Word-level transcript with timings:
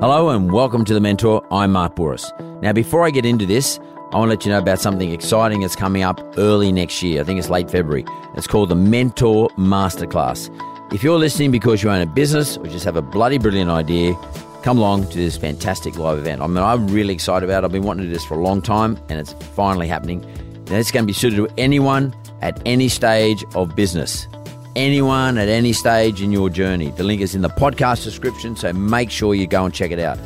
Hello 0.00 0.30
and 0.30 0.50
welcome 0.50 0.82
to 0.86 0.94
The 0.94 1.00
Mentor. 1.00 1.46
I'm 1.52 1.72
Mark 1.72 1.94
Bouris. 1.94 2.32
Now, 2.62 2.72
before 2.72 3.04
I 3.04 3.10
get 3.10 3.26
into 3.26 3.44
this, 3.44 3.78
I 4.12 4.16
want 4.16 4.28
to 4.28 4.34
let 4.34 4.46
you 4.46 4.50
know 4.50 4.56
about 4.56 4.80
something 4.80 5.12
exciting 5.12 5.60
that's 5.60 5.76
coming 5.76 6.02
up 6.02 6.22
early 6.38 6.72
next 6.72 7.02
year. 7.02 7.20
I 7.20 7.24
think 7.24 7.38
it's 7.38 7.50
late 7.50 7.70
February. 7.70 8.06
It's 8.34 8.46
called 8.46 8.70
the 8.70 8.74
Mentor 8.74 9.50
Masterclass. 9.58 10.48
If 10.90 11.02
you're 11.02 11.18
listening 11.18 11.50
because 11.50 11.82
you 11.82 11.90
own 11.90 12.00
a 12.00 12.06
business 12.06 12.56
or 12.56 12.64
just 12.64 12.86
have 12.86 12.96
a 12.96 13.02
bloody 13.02 13.36
brilliant 13.36 13.70
idea, 13.70 14.14
come 14.62 14.78
along 14.78 15.06
to 15.10 15.18
this 15.18 15.36
fantastic 15.36 15.98
live 15.98 16.16
event. 16.16 16.40
I 16.40 16.46
mean, 16.46 16.64
I'm 16.64 16.88
really 16.88 17.12
excited 17.12 17.46
about 17.46 17.62
it. 17.62 17.66
I've 17.66 17.72
been 17.72 17.82
wanting 17.82 18.04
to 18.04 18.08
do 18.08 18.14
this 18.14 18.24
for 18.24 18.38
a 18.38 18.42
long 18.42 18.62
time 18.62 18.98
and 19.10 19.20
it's 19.20 19.34
finally 19.54 19.86
happening. 19.86 20.24
And 20.24 20.70
it's 20.70 20.90
going 20.90 21.02
to 21.02 21.06
be 21.06 21.12
suited 21.12 21.36
to 21.36 21.48
anyone 21.58 22.16
at 22.40 22.58
any 22.64 22.88
stage 22.88 23.44
of 23.54 23.76
business 23.76 24.26
anyone 24.76 25.38
at 25.38 25.48
any 25.48 25.72
stage 25.72 26.22
in 26.22 26.32
your 26.32 26.50
journey. 26.50 26.90
The 26.90 27.04
link 27.04 27.20
is 27.20 27.34
in 27.34 27.42
the 27.42 27.48
podcast 27.48 28.04
description, 28.04 28.56
so 28.56 28.72
make 28.72 29.10
sure 29.10 29.34
you 29.34 29.46
go 29.46 29.64
and 29.64 29.74
check 29.74 29.90
it 29.90 29.98
out. 29.98 30.18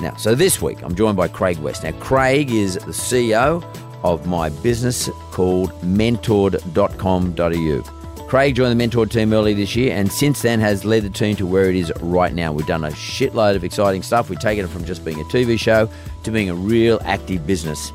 Now, 0.00 0.14
so 0.16 0.34
this 0.34 0.62
week 0.62 0.82
I'm 0.82 0.94
joined 0.94 1.16
by 1.16 1.28
Craig 1.28 1.58
West. 1.58 1.84
Now, 1.84 1.92
Craig 1.92 2.50
is 2.50 2.74
the 2.74 2.92
CEO 2.92 3.64
of 4.04 4.26
my 4.26 4.48
business 4.48 5.10
called 5.32 5.70
mentored.com.au. 5.82 7.94
Craig 8.28 8.54
joined 8.54 8.78
the 8.78 8.86
Mentored 8.86 9.10
team 9.10 9.32
early 9.32 9.54
this 9.54 9.74
year 9.74 9.96
and 9.96 10.12
since 10.12 10.42
then 10.42 10.60
has 10.60 10.84
led 10.84 11.02
the 11.02 11.08
team 11.08 11.34
to 11.36 11.46
where 11.46 11.70
it 11.70 11.76
is 11.76 11.90
right 12.02 12.34
now. 12.34 12.52
We've 12.52 12.66
done 12.66 12.84
a 12.84 12.90
shitload 12.90 13.56
of 13.56 13.64
exciting 13.64 14.02
stuff. 14.02 14.28
We've 14.28 14.38
taken 14.38 14.66
it 14.66 14.68
from 14.68 14.84
just 14.84 15.02
being 15.02 15.18
a 15.18 15.24
TV 15.24 15.58
show 15.58 15.88
to 16.24 16.30
being 16.30 16.50
a 16.50 16.54
real 16.54 17.00
active 17.04 17.46
business. 17.46 17.90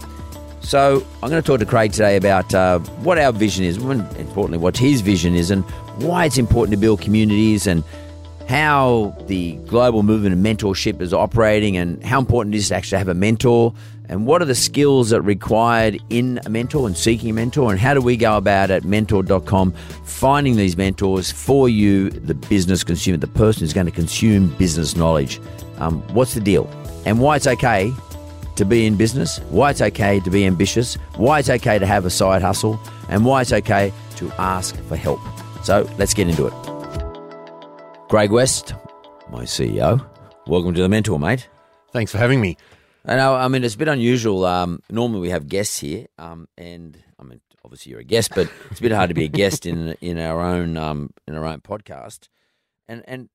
So 0.64 1.06
I'm 1.22 1.30
going 1.30 1.42
to 1.42 1.45
talk 1.45 1.59
to 1.59 1.66
Craig 1.66 1.92
today 1.92 2.16
about 2.16 2.53
uh, 2.53 2.80
what 3.03 3.17
our 3.17 3.33
vision 3.33 3.66
is, 3.66 3.78
and 3.78 4.02
importantly, 4.17 4.58
what 4.58 4.78
his 4.78 5.02
vision 5.02 5.36
is, 5.36 5.52
and 5.52 5.64
why 6.02 6.25
it's 6.25 6.38
important 6.38 6.72
to 6.72 6.78
build 6.78 7.02
communities, 7.02 7.67
and 7.67 7.83
how 8.47 9.16
the 9.28 9.53
global 9.67 10.03
movement 10.03 10.34
of 10.34 10.39
mentorship 10.39 11.02
is 11.02 11.14
operating, 11.14 11.75
and 11.75 12.03
how 12.03 12.17
important 12.17 12.56
it 12.56 12.59
is 12.59 12.69
to 12.69 12.75
actually 12.75 12.97
have 12.97 13.09
a 13.09 13.14
mentor, 13.14 13.73
and 14.08 14.25
what 14.25 14.41
are 14.41 14.45
the 14.45 14.56
skills 14.56 15.09
that 15.09 15.17
are 15.17 15.22
required 15.22 16.02
in 16.09 16.39
a 16.45 16.50
mentor 16.50 16.88
and 16.88 16.97
seeking 16.97 17.30
a 17.30 17.34
mentor, 17.34 17.69
and 17.69 17.80
how 17.80 17.94
do 17.94 18.01
we 18.01 18.16
go 18.16 18.38
about 18.38 18.72
at 18.72 18.85
mentor.com 18.85 19.74
finding 20.06 20.56
these 20.56 20.78
mentors 20.78 21.30
for 21.30 21.68
you, 21.68 22.09
the 22.09 22.35
business 22.35 22.85
consumer, 22.85 23.18
the 23.18 23.28
person 23.28 23.62
who's 23.62 23.74
going 23.74 23.85
to 23.85 23.91
consume 23.91 24.47
business 24.56 24.95
knowledge. 24.95 25.41
Um, 25.78 26.01
what's 26.13 26.34
the 26.34 26.41
deal? 26.41 26.69
And 27.06 27.19
why 27.19 27.35
it's 27.35 27.47
okay 27.47 27.94
to 28.56 28.66
be 28.66 28.86
in 28.86 28.96
business, 28.96 29.40
why 29.50 29.72
it's 29.72 29.81
okay 29.81 30.19
to 30.19 30.30
be 30.30 30.46
ambitious, 30.46 30.96
why 31.16 31.40
it's 31.40 31.50
okay 31.50 31.80
to 31.80 31.86
have 31.86 32.06
a 32.06 32.09
side 32.09 32.41
hustle, 32.41 32.80
and 33.09 33.25
why 33.25 33.41
it's 33.41 33.53
okay 33.53 33.91
to 34.18 34.31
ask 34.34 34.75
for 34.84 34.96
help. 34.96 35.19
So 35.64 35.90
let's 35.97 36.14
get 36.14 36.30
into 36.30 36.47
it. 36.47 36.53
Craig 38.09 38.31
West, 38.31 38.74
my 39.31 39.44
CEO. 39.44 40.06
Welcome 40.46 40.74
to 40.74 40.81
the 40.81 40.90
Mentor, 40.90 41.19
mate. 41.19 41.50
Thanks 41.92 42.12
for 42.12 42.18
having 42.18 42.42
me. 42.42 42.58
I 43.06 43.16
know, 43.16 43.36
I 43.36 43.47
mean, 43.47 43.63
it's 43.63 43.75
a 43.75 43.78
bit 43.78 43.88
unusual. 43.88 44.46
Um, 44.46 44.80
normally 44.90 45.22
we 45.22 45.30
have 45.30 45.47
guests 45.47 45.80
here, 45.80 46.08
um, 46.18 46.47
and 46.58 46.97
I 47.19 47.24
mean, 47.24 47.42
obviously 47.66 47.92
you're 47.92 48.02
a 48.02 48.06
guest, 48.06 48.31
but 48.36 48.50
it's 48.72 48.80
a 48.80 48.84
bit 48.84 48.92
hard 48.92 49.09
to 49.09 49.13
be 49.13 49.25
a 49.25 49.30
guest 49.30 49.66
in 49.66 49.94
in 50.02 50.18
our 50.19 50.40
own 50.40 50.78
um, 50.78 51.09
in 51.28 51.36
our 51.36 51.46
own 51.46 51.62
podcast. 51.62 52.28
And 52.88 53.03
and 53.08 53.30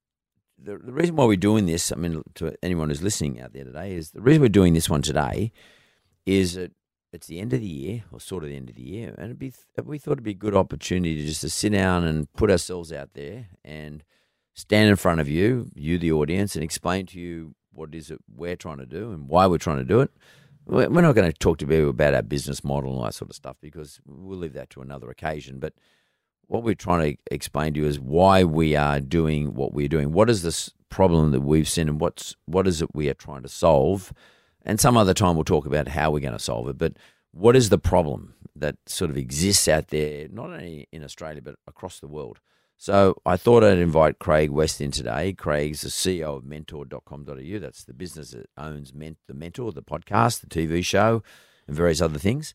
the, 0.63 0.79
the 0.79 0.93
reason 0.93 1.17
why 1.17 1.25
we're 1.25 1.37
doing 1.37 1.67
this, 1.67 1.93
I 1.93 1.97
mean, 1.97 2.23
to 2.35 2.55
anyone 2.63 2.89
who's 2.89 3.03
listening 3.03 3.41
out 3.41 3.53
there 3.53 3.65
today, 3.65 3.95
is 3.95 4.11
the 4.11 4.21
reason 4.21 4.43
we're 4.43 4.49
doing 4.49 4.75
this 4.75 4.91
one 4.91 5.03
today 5.03 5.53
is 6.27 6.55
that 6.55 6.73
it's 7.13 7.27
the 7.27 7.41
end 7.41 7.53
of 7.53 7.61
the 7.61 7.67
year, 7.67 8.05
or 8.13 8.21
sort 8.21 8.45
of 8.45 8.51
the 8.51 8.57
end 8.57 8.69
of 8.69 8.77
the 8.77 8.83
year, 8.83 9.15
and 9.17 9.39
be 9.39 9.53
we 9.83 9.99
thought 9.99 10.13
it'd 10.13 10.25
be 10.25 10.33
a 10.33 10.35
good 10.35 10.55
opportunity 10.55 11.17
to 11.17 11.27
just 11.27 11.41
to 11.41 11.49
sit 11.49 11.73
down 11.73 12.05
and 12.05 12.31
put 12.35 12.51
ourselves 12.51 12.93
out 12.93 13.11
there 13.15 13.47
and 13.65 14.05
stand 14.53 14.91
in 14.91 14.97
front 14.97 15.21
of 15.21 15.29
you, 15.29 15.71
you 15.75 15.99
the 15.99 16.13
audience, 16.13 16.55
and 16.55 16.63
explain 16.63 17.07
to 17.07 17.19
you 17.19 17.55
what 17.73 17.91
it 17.91 17.97
is 17.97 18.09
that 18.09 18.19
we're 18.35 18.57
trying 18.57 18.79
to 18.79 18.87
do 18.87 19.11
and 19.13 19.29
why 19.29 19.47
we're 19.47 19.57
trying 19.57 19.79
to 19.79 19.85
do 19.85 20.01
it. 20.01 20.11
We're 20.67 20.89
not 21.01 21.15
going 21.15 21.31
to 21.33 21.39
talk 21.39 21.57
to 21.59 21.67
you 21.67 21.89
about 21.89 22.13
our 22.13 22.23
business 22.23 22.63
model 22.63 22.91
and 22.91 22.99
all 22.99 23.05
that 23.05 23.15
sort 23.15 23.31
of 23.31 23.37
stuff 23.37 23.57
because 23.63 24.01
we'll 24.05 24.39
leave 24.39 24.53
that 24.53 24.69
to 24.71 24.83
another 24.83 25.09
occasion. 25.09 25.61
But 25.61 25.73
what 26.48 26.62
we're 26.62 26.75
trying 26.75 27.12
to 27.12 27.19
explain 27.31 27.75
to 27.75 27.81
you 27.81 27.86
is 27.86 28.00
why 28.00 28.42
we 28.42 28.75
are 28.75 29.00
doing 29.00 29.54
what 29.54 29.72
we're 29.72 29.88
doing. 29.88 30.12
What 30.12 30.28
is 30.28 30.42
this 30.42 30.70
problem 30.88 31.31
that 31.31 31.42
we've 31.42 31.69
seen, 31.69 31.88
and 31.88 32.00
what's 32.00 32.34
what 32.47 32.66
is 32.66 32.82
it 32.82 32.94
we 32.94 33.09
are 33.09 33.14
trying 33.14 33.42
to 33.42 33.48
solve? 33.48 34.12
And 34.64 34.81
some 34.81 34.97
other 34.97 35.14
time 35.14 35.36
we'll 35.36 35.44
talk 35.44 35.66
about 35.66 35.88
how 35.88 36.10
we're 36.10 36.20
going 36.20 36.32
to 36.32 36.38
solve 36.38 36.69
it. 36.69 36.78
But 36.78 36.94
what 37.32 37.54
is 37.54 37.69
the 37.69 37.78
problem 37.78 38.34
that 38.56 38.76
sort 38.86 39.10
of 39.10 39.16
exists 39.16 39.69
out 39.69 39.88
there, 39.88 40.26
not 40.28 40.50
only 40.50 40.88
in 40.91 41.04
Australia 41.04 41.42
but 41.42 41.56
across 41.66 42.00
the 42.00 42.09
world? 42.09 42.41
So 42.76 43.20
I 43.26 43.36
thought 43.36 43.65
I'd 43.65 43.78
invite 43.78 44.19
Craig 44.20 44.50
West 44.50 44.80
in 44.80 44.91
today. 44.92 45.32
Craig's 45.32 45.82
the 45.82 45.88
CEO 45.88 46.36
of 46.36 46.44
Mentor.com.au. 46.44 47.59
That's 47.59 47.84
the 47.84 47.92
business 47.92 48.30
that 48.30 48.48
owns 48.56 48.92
the 48.92 49.34
Mentor, 49.34 49.72
the 49.72 49.82
podcast, 49.82 50.41
the 50.41 50.47
TV 50.47 50.84
show, 50.84 51.22
and 51.66 51.76
various 51.76 52.00
other 52.00 52.20
things. 52.20 52.54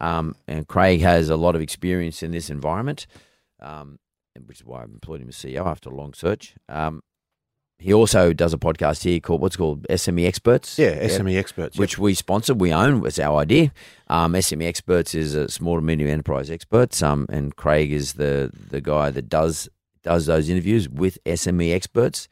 Um, 0.00 0.36
and 0.46 0.66
Craig 0.66 1.00
has 1.00 1.28
a 1.28 1.36
lot 1.36 1.54
of 1.54 1.62
experience 1.62 2.22
in 2.22 2.30
this 2.30 2.50
environment 2.50 3.06
um, 3.60 3.98
which 4.46 4.60
is 4.60 4.66
why 4.66 4.82
I've 4.82 4.90
employed 4.90 5.20
him 5.20 5.28
as 5.28 5.36
CEO 5.36 5.64
after 5.66 5.90
a 5.90 5.94
long 5.94 6.12
search. 6.12 6.54
Um, 6.68 7.02
he 7.78 7.92
also 7.92 8.32
does 8.32 8.54
a 8.54 8.58
podcast 8.58 9.02
here 9.02 9.20
called 9.20 9.42
what's 9.42 9.56
called 9.56 9.86
SME 9.88 10.26
Experts. 10.26 10.78
Yeah, 10.78 10.98
SME 11.04 11.34
yeah, 11.34 11.38
Experts, 11.38 11.78
which 11.78 11.98
we 11.98 12.14
sponsor. 12.14 12.54
We 12.54 12.72
own. 12.72 13.04
It's 13.06 13.18
our 13.18 13.38
idea. 13.38 13.70
Um, 14.08 14.32
SME 14.32 14.66
Experts 14.66 15.14
is 15.14 15.34
a 15.34 15.50
small 15.50 15.76
to 15.76 15.82
medium 15.82 16.08
enterprise 16.08 16.50
experts. 16.50 17.02
Um, 17.02 17.26
and 17.28 17.54
Craig 17.54 17.92
is 17.92 18.14
the 18.14 18.50
the 18.70 18.80
guy 18.80 19.10
that 19.10 19.28
does 19.28 19.68
does 20.02 20.24
those 20.24 20.48
interviews 20.48 20.88
with 20.88 21.22
SME 21.24 21.74
experts. 21.74 22.28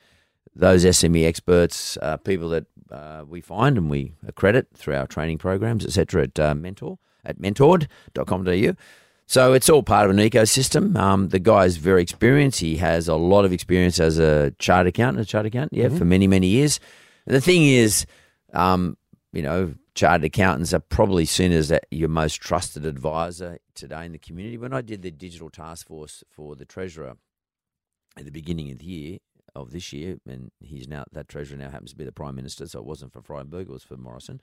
Those 0.57 0.85
SME 0.85 1.27
experts 1.27 1.99
are 1.99 2.17
people 2.17 2.49
that 2.51 2.65
uh, 2.91 3.25
we 3.29 3.43
find 3.43 3.77
and 3.77 3.91
we 3.91 4.15
accredit 4.27 4.69
through 4.75 4.95
our 4.95 5.07
training 5.07 5.39
programs, 5.39 5.85
etc. 5.85 6.23
At 6.23 6.41
uh, 6.41 6.55
Mentor 6.55 6.99
at 7.25 7.39
mentored.com.au. 7.39 8.75
So 9.27 9.55
it's 9.55 9.71
all 9.71 9.83
part 9.83 10.05
of 10.05 10.17
an 10.17 10.23
ecosystem. 10.23 10.97
Um, 10.97 11.29
the 11.29 11.39
guy 11.39 11.65
is 11.65 11.79
very 11.79 12.03
experienced. 12.03 12.61
He 12.61 12.77
has 12.77 13.09
a 13.09 13.15
lot 13.15 13.45
of 13.45 13.53
experience 13.53 13.99
as 13.99 14.19
a 14.19 14.51
chartered 14.59 14.89
accountant, 14.89 15.27
a 15.27 15.29
chartered 15.29 15.53
accountant, 15.55 15.79
yeah, 15.79 15.87
mm-hmm. 15.87 15.97
for 15.97 16.05
many, 16.05 16.27
many 16.27 16.47
years. 16.47 16.79
And 17.27 17.35
the 17.35 17.41
thing 17.41 17.65
is, 17.65 18.05
um, 18.53 18.99
you 19.33 19.43
know, 19.43 19.75
chartered 19.95 20.25
accountants 20.25 20.75
are 20.75 20.81
probably 20.81 21.25
seen 21.25 21.53
as 21.53 21.73
your 21.91 22.11
most 22.11 22.37
trusted 22.37 22.85
advisor 22.85 23.59
today 23.75 24.05
in 24.05 24.13
the 24.13 24.19
community. 24.19 24.59
When 24.59 24.75
I 24.75 24.83
did 24.83 25.03
the 25.03 25.11
digital 25.11 25.49
task 25.49 25.87
force 25.87 26.23
for 26.31 26.55
the 26.55 26.67
treasurer 26.67 27.15
at 28.19 28.25
the 28.25 28.31
beginning 28.31 28.71
of 28.71 28.79
the 28.79 28.87
year, 28.87 29.19
of 29.55 29.71
this 29.71 29.93
year, 29.93 30.19
and 30.29 30.51
he's 30.61 30.89
now 30.89 31.05
that 31.13 31.29
treasurer 31.29 31.57
now 31.57 31.71
happens 31.71 31.91
to 31.91 31.97
be 31.97 32.05
the 32.05 32.13
prime 32.13 32.35
minister, 32.35 32.67
so 32.67 32.81
it 32.81 32.85
wasn't 32.85 33.13
for 33.13 33.23
Frydenberg, 33.23 33.63
it 33.63 33.69
was 33.69 33.85
for 33.85 33.97
Morrison. 33.97 34.41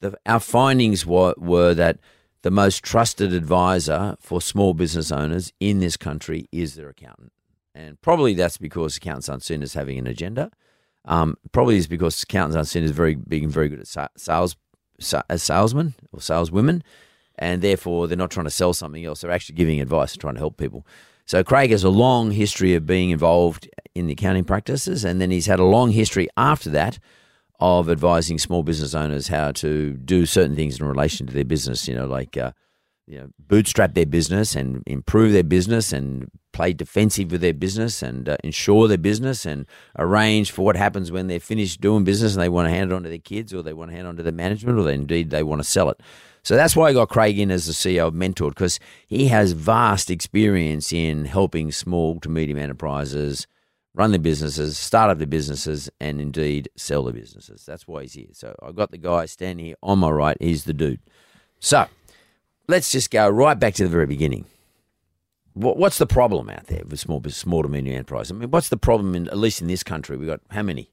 The, 0.00 0.16
our 0.26 0.40
findings 0.40 1.06
were, 1.06 1.34
were 1.36 1.74
that 1.74 1.98
the 2.42 2.50
most 2.50 2.84
trusted 2.84 3.32
advisor 3.32 4.16
for 4.20 4.40
small 4.40 4.74
business 4.74 5.10
owners 5.10 5.52
in 5.60 5.80
this 5.80 5.96
country 5.96 6.46
is 6.52 6.74
their 6.74 6.90
accountant. 6.90 7.32
And 7.74 8.00
probably 8.02 8.34
that's 8.34 8.58
because 8.58 8.96
accountants 8.96 9.28
aren't 9.28 9.42
seen 9.42 9.62
as 9.62 9.74
having 9.74 9.98
an 9.98 10.06
agenda. 10.06 10.50
Um, 11.06 11.36
probably 11.52 11.76
is 11.76 11.86
because 11.86 12.22
accountants 12.22 12.56
aren't 12.56 12.68
seen 12.68 12.84
as 12.84 12.90
very 12.90 13.14
being 13.14 13.48
very 13.48 13.68
good 13.68 13.80
at 13.80 14.18
sales 14.18 14.56
as 15.28 15.42
salesmen 15.42 15.94
or 16.12 16.20
saleswomen, 16.20 16.82
and 17.36 17.62
therefore 17.62 18.06
they're 18.06 18.16
not 18.16 18.30
trying 18.30 18.44
to 18.44 18.50
sell 18.50 18.72
something 18.72 19.04
else. 19.04 19.20
They're 19.20 19.30
actually 19.30 19.56
giving 19.56 19.80
advice 19.80 20.12
and 20.12 20.20
trying 20.20 20.34
to 20.34 20.40
help 20.40 20.56
people. 20.56 20.86
So 21.26 21.42
Craig 21.42 21.70
has 21.70 21.84
a 21.84 21.90
long 21.90 22.30
history 22.30 22.74
of 22.74 22.86
being 22.86 23.10
involved 23.10 23.68
in 23.94 24.06
the 24.06 24.12
accounting 24.12 24.44
practices, 24.44 25.04
and 25.04 25.20
then 25.20 25.30
he's 25.30 25.46
had 25.46 25.58
a 25.58 25.64
long 25.64 25.90
history 25.90 26.28
after 26.36 26.70
that 26.70 26.98
of 27.64 27.88
advising 27.88 28.38
small 28.38 28.62
business 28.62 28.94
owners 28.94 29.28
how 29.28 29.52
to 29.52 29.94
do 29.94 30.26
certain 30.26 30.54
things 30.54 30.78
in 30.78 30.86
relation 30.86 31.26
to 31.26 31.32
their 31.32 31.44
business. 31.44 31.88
You 31.88 31.94
know, 31.94 32.06
like 32.06 32.36
uh, 32.36 32.52
you 33.06 33.18
know, 33.18 33.28
bootstrap 33.38 33.94
their 33.94 34.06
business 34.06 34.54
and 34.54 34.82
improve 34.86 35.32
their 35.32 35.44
business 35.44 35.92
and 35.92 36.30
play 36.52 36.72
defensive 36.72 37.32
with 37.32 37.40
their 37.40 37.52
business 37.52 38.02
and 38.02 38.28
uh, 38.28 38.36
their 38.42 38.98
business 38.98 39.44
and 39.44 39.66
arrange 39.98 40.50
for 40.50 40.64
what 40.64 40.76
happens 40.76 41.10
when 41.10 41.26
they're 41.26 41.40
finished 41.40 41.80
doing 41.80 42.04
business 42.04 42.34
and 42.34 42.42
they 42.42 42.48
want 42.48 42.66
to 42.66 42.70
hand 42.70 42.90
it 42.90 42.94
on 42.94 43.02
to 43.02 43.08
their 43.08 43.18
kids 43.18 43.52
or 43.52 43.62
they 43.62 43.72
want 43.72 43.90
to 43.90 43.96
hand 43.96 44.06
it 44.06 44.08
on 44.08 44.16
to 44.16 44.22
the 44.22 44.32
management 44.32 44.78
or 44.78 44.84
they, 44.84 44.94
indeed 44.94 45.30
they 45.30 45.42
want 45.42 45.60
to 45.60 45.68
sell 45.68 45.90
it. 45.90 46.00
So 46.42 46.56
that's 46.56 46.76
why 46.76 46.88
I 46.88 46.92
got 46.92 47.08
Craig 47.08 47.38
in 47.38 47.50
as 47.50 47.66
the 47.66 47.72
CEO 47.72 48.06
of 48.06 48.14
Mentored 48.14 48.50
because 48.50 48.78
he 49.06 49.28
has 49.28 49.52
vast 49.52 50.10
experience 50.10 50.92
in 50.92 51.24
helping 51.24 51.72
small 51.72 52.20
to 52.20 52.28
medium 52.28 52.58
enterprises 52.58 53.46
run 53.94 54.10
their 54.10 54.20
businesses, 54.20 54.76
start 54.76 55.10
up 55.10 55.18
their 55.18 55.26
businesses, 55.26 55.88
and 56.00 56.20
indeed 56.20 56.68
sell 56.76 57.04
their 57.04 57.12
businesses. 57.12 57.64
That's 57.64 57.86
why 57.86 58.02
he's 58.02 58.14
here. 58.14 58.26
So 58.32 58.54
I've 58.62 58.76
got 58.76 58.90
the 58.90 58.98
guy 58.98 59.26
standing 59.26 59.66
here 59.66 59.76
on 59.82 60.00
my 60.00 60.10
right. 60.10 60.36
He's 60.40 60.64
the 60.64 60.72
dude. 60.72 61.00
So 61.60 61.86
let's 62.68 62.90
just 62.90 63.10
go 63.10 63.28
right 63.28 63.58
back 63.58 63.74
to 63.74 63.84
the 63.84 63.88
very 63.88 64.06
beginning. 64.06 64.46
What's 65.54 65.98
the 65.98 66.06
problem 66.06 66.50
out 66.50 66.66
there 66.66 66.82
with 66.84 66.98
small 66.98 67.22
small 67.28 67.62
to 67.62 67.68
medium 67.68 67.94
enterprise? 67.94 68.32
I 68.32 68.34
mean, 68.34 68.50
what's 68.50 68.70
the 68.70 68.76
problem 68.76 69.14
in 69.14 69.28
at 69.28 69.38
least 69.38 69.60
in 69.60 69.68
this 69.68 69.84
country? 69.84 70.16
We've 70.16 70.26
got 70.28 70.40
how 70.50 70.64
many? 70.64 70.90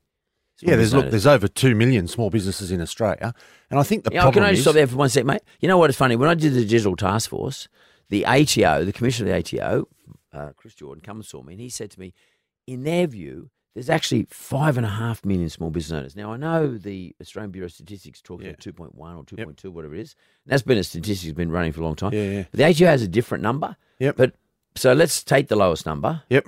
Yeah, 0.62 0.76
there's 0.76 0.94
look, 0.94 1.10
there's 1.10 1.26
over 1.26 1.48
two 1.48 1.74
million 1.74 2.08
small 2.08 2.30
businesses 2.30 2.72
in 2.72 2.80
Australia, 2.80 3.34
and 3.72 3.80
I 3.80 3.84
think 3.84 4.04
the 4.04 4.12
Yeah, 4.14 4.22
problem 4.22 4.44
can 4.44 4.44
I 4.44 4.52
just 4.52 4.60
is 4.60 4.64
stop 4.66 4.76
there 4.76 4.86
for 4.86 4.98
one 4.98 5.10
sec, 5.10 5.26
mate? 5.26 5.42
You 5.60 5.68
know 5.68 5.80
what 5.80 5.90
is 5.90 5.96
funny? 5.96 6.16
When 6.16 6.30
I 6.30 6.36
did 6.36 6.54
the 6.54 6.62
digital 6.62 6.96
task 6.96 7.32
force, 7.32 7.68
the 8.10 8.24
ATO, 8.28 8.86
the 8.86 8.94
commissioner 8.94 9.34
of 9.34 9.44
the 9.44 9.58
ATO, 9.58 9.88
uh, 10.32 10.52
Chris 10.56 10.76
Jordan, 10.76 11.02
come 11.04 11.18
and 11.18 11.26
saw 11.26 11.42
me, 11.42 11.54
and 11.54 11.62
he 11.62 11.70
said 11.70 11.90
to 11.90 12.00
me, 12.00 12.14
in 12.72 12.84
their 12.84 13.08
view, 13.08 13.50
there's 13.74 13.90
actually 13.90 14.28
five 14.30 14.76
and 14.78 14.86
a 14.86 14.90
half 14.90 15.24
million 15.24 15.50
small 15.50 15.70
business 15.70 15.98
owners. 15.98 16.16
Now, 16.16 16.34
I 16.34 16.38
know 16.38 16.78
the 16.78 17.16
Australian 17.22 17.52
Bureau 17.52 17.66
of 17.68 17.72
Statistics 17.72 18.22
talks 18.22 18.44
Yeah. 18.44 18.50
about 18.52 18.60
2.1 18.60 19.16
or 19.18 19.24
2.2, 19.24 19.72
whatever 19.72 19.96
it 19.96 20.02
is. 20.02 20.16
And 20.46 20.52
that's 20.52 20.62
been 20.64 20.78
a 20.78 20.84
statistic 20.84 21.28
that's 21.30 21.38
been 21.38 21.52
running 21.52 21.72
for 21.72 21.82
a 21.82 21.84
long 21.86 21.96
time. 21.96 22.14
Yeah, 22.14 22.24
yeah. 22.30 22.44
But 22.52 22.58
the 22.58 22.66
ATO 22.66 22.86
has 22.86 23.02
a 23.02 23.08
different 23.08 23.42
number. 23.44 23.76
Yep. 24.00 24.18
But 24.18 24.34
so 24.76 24.94
let's 24.94 25.24
take 25.24 25.48
the 25.48 25.56
lowest 25.56 25.86
number. 25.86 26.24
Yep. 26.30 26.48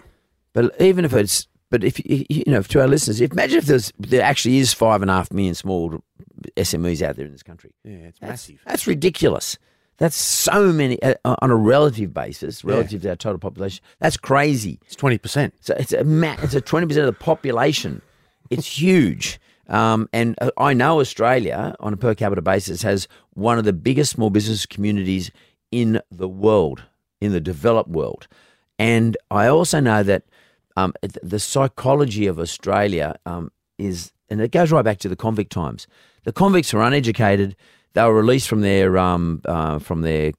But 0.54 0.80
even 0.82 1.06
if 1.06 1.14
it's, 1.14 1.48
but 1.70 1.84
if 1.84 1.98
you 2.06 2.26
you 2.30 2.44
know, 2.48 2.62
to 2.62 2.82
our 2.82 2.88
listeners, 2.88 3.20
if 3.22 3.32
imagine 3.32 3.58
if 3.58 3.66
there's 3.66 3.92
there 4.00 4.22
actually 4.22 4.58
is 4.58 4.74
five 4.74 5.02
and 5.02 5.10
a 5.10 5.14
half 5.16 5.32
million 5.32 5.56
small 5.56 6.04
SMEs 6.58 7.02
out 7.02 7.16
there 7.16 7.26
in 7.26 7.32
this 7.32 7.42
country. 7.44 7.72
Yeah, 7.84 7.92
it's 8.10 8.20
That's, 8.20 8.30
massive. 8.50 8.62
That's 8.66 8.86
ridiculous. 8.86 9.58
That's 9.98 10.16
so 10.16 10.74
many 10.74 11.02
uh, 11.04 11.16
on 11.24 11.52
a 11.52 11.56
relative 11.56 12.14
basis, 12.14 12.64
relative 12.64 13.04
to 13.04 13.10
our 13.10 13.16
total 13.16 13.40
population. 13.40 13.84
That's 14.00 14.18
crazy. 14.18 14.80
It's 14.86 14.96
twenty 14.96 15.18
percent. 15.18 15.54
So 15.62 15.76
it's 15.78 15.94
a 15.94 16.04
ma- 16.04 16.36
it's 16.42 16.56
a 16.56 16.62
twenty 16.62 16.88
percent 16.88 17.08
of 17.08 17.14
the 17.14 17.24
population. 17.24 18.02
It's 18.50 18.66
huge. 18.66 19.40
Um, 19.70 20.10
and 20.12 20.36
uh, 20.42 20.52
I 20.58 20.74
know 20.74 21.00
Australia, 21.00 21.76
on 21.80 21.94
a 21.94 21.98
per 21.98 22.14
capita 22.16 22.42
basis, 22.42 22.82
has 22.82 23.08
one 23.34 23.58
of 23.58 23.66
the 23.66 23.74
biggest 23.74 24.12
small 24.12 24.30
business 24.30 24.66
communities 24.66 25.32
in 25.72 26.02
the 26.12 26.28
world, 26.28 26.84
in 27.22 27.32
the 27.32 27.40
developed 27.40 27.90
world. 27.90 28.28
And 28.78 29.16
I 29.32 29.48
also 29.48 29.80
know 29.80 30.04
that 30.04 30.24
um, 30.76 30.94
th- 31.02 31.18
the 31.24 31.40
psychology 31.40 32.28
of 32.28 32.40
Australia 32.40 33.16
um, 33.26 33.52
is, 33.78 34.12
and 34.30 34.42
it 34.42 34.52
goes 34.52 34.72
right 34.72 34.84
back 34.84 34.98
to 35.00 35.10
the 35.10 35.16
convict 35.16 35.52
times. 35.52 35.88
The 36.24 36.34
convicts 36.34 36.74
were 36.74 36.84
uneducated. 36.84 37.56
They 37.94 38.04
were 38.04 38.14
released 38.14 38.48
from 38.48 38.62
their 38.62 38.98
um, 38.98 39.42
uh, 39.46 39.80
from 39.80 40.02
their 40.02 40.34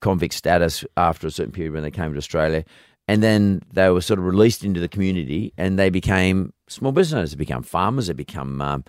convict 0.00 0.34
status 0.34 0.84
after 0.96 1.26
a 1.26 1.30
certain 1.30 1.52
period 1.52 1.72
when 1.72 1.82
they 1.82 1.90
came 1.90 2.12
to 2.12 2.18
Australia, 2.18 2.64
and 3.08 3.22
then 3.22 3.62
they 3.72 3.90
were 3.90 4.00
sort 4.00 4.18
of 4.18 4.24
released 4.24 4.64
into 4.64 4.80
the 4.80 4.88
community, 4.88 5.52
and 5.56 5.78
they 5.78 5.90
became 5.90 6.52
small 6.68 6.92
business 6.92 7.16
owners. 7.16 7.30
They 7.32 7.36
become 7.36 7.62
farmers. 7.62 8.06
They 8.06 8.12
become 8.12 8.60
um, 8.60 8.84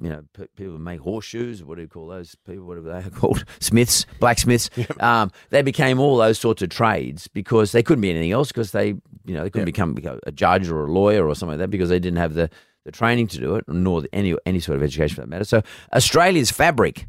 you 0.00 0.08
know, 0.08 0.22
pe- 0.32 0.46
people 0.56 0.72
who 0.72 0.78
make 0.78 1.00
horseshoes. 1.00 1.62
What 1.62 1.76
do 1.76 1.82
you 1.82 1.88
call 1.88 2.08
those 2.08 2.34
people? 2.46 2.64
Whatever 2.66 2.88
they 2.88 3.06
are 3.06 3.10
called, 3.20 3.44
smiths, 3.60 4.06
blacksmiths. 4.18 4.70
Um, 5.00 5.30
they 5.50 5.62
became 5.62 5.98
all 5.98 6.16
those 6.16 6.38
sorts 6.38 6.60
of 6.62 6.68
trades 6.68 7.26
because 7.28 7.72
they 7.72 7.82
couldn't 7.82 8.02
be 8.02 8.10
anything 8.10 8.32
else 8.32 8.48
because 8.48 8.72
they, 8.72 8.88
you 8.88 9.34
know, 9.34 9.44
they 9.44 9.50
couldn't 9.50 9.66
become, 9.66 9.94
become 9.94 10.20
a 10.26 10.32
judge 10.32 10.68
or 10.68 10.84
a 10.84 10.92
lawyer 10.92 11.26
or 11.26 11.34
something 11.34 11.58
like 11.58 11.58
that 11.58 11.70
because 11.70 11.88
they 11.88 11.98
didn't 11.98 12.18
have 12.18 12.34
the, 12.34 12.50
the 12.84 12.92
training 12.92 13.26
to 13.28 13.38
do 13.38 13.56
it, 13.56 13.64
nor 13.68 14.04
any 14.12 14.34
any 14.46 14.60
sort 14.60 14.76
of 14.76 14.82
education 14.82 15.14
for 15.16 15.20
that 15.22 15.28
matter. 15.28 15.44
So 15.44 15.62
Australia's 15.92 16.50
fabric 16.50 17.06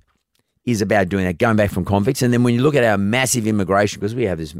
is 0.65 0.81
about 0.81 1.09
doing 1.09 1.25
that, 1.25 1.37
going 1.37 1.55
back 1.55 1.71
from 1.71 1.85
convicts, 1.85 2.21
and 2.21 2.31
then 2.33 2.43
when 2.43 2.53
you 2.53 2.61
look 2.61 2.75
at 2.75 2.83
our 2.83 2.97
massive 2.97 3.47
immigration, 3.47 3.99
because 3.99 4.13
we 4.13 4.25
have 4.25 4.37
this 4.37 4.55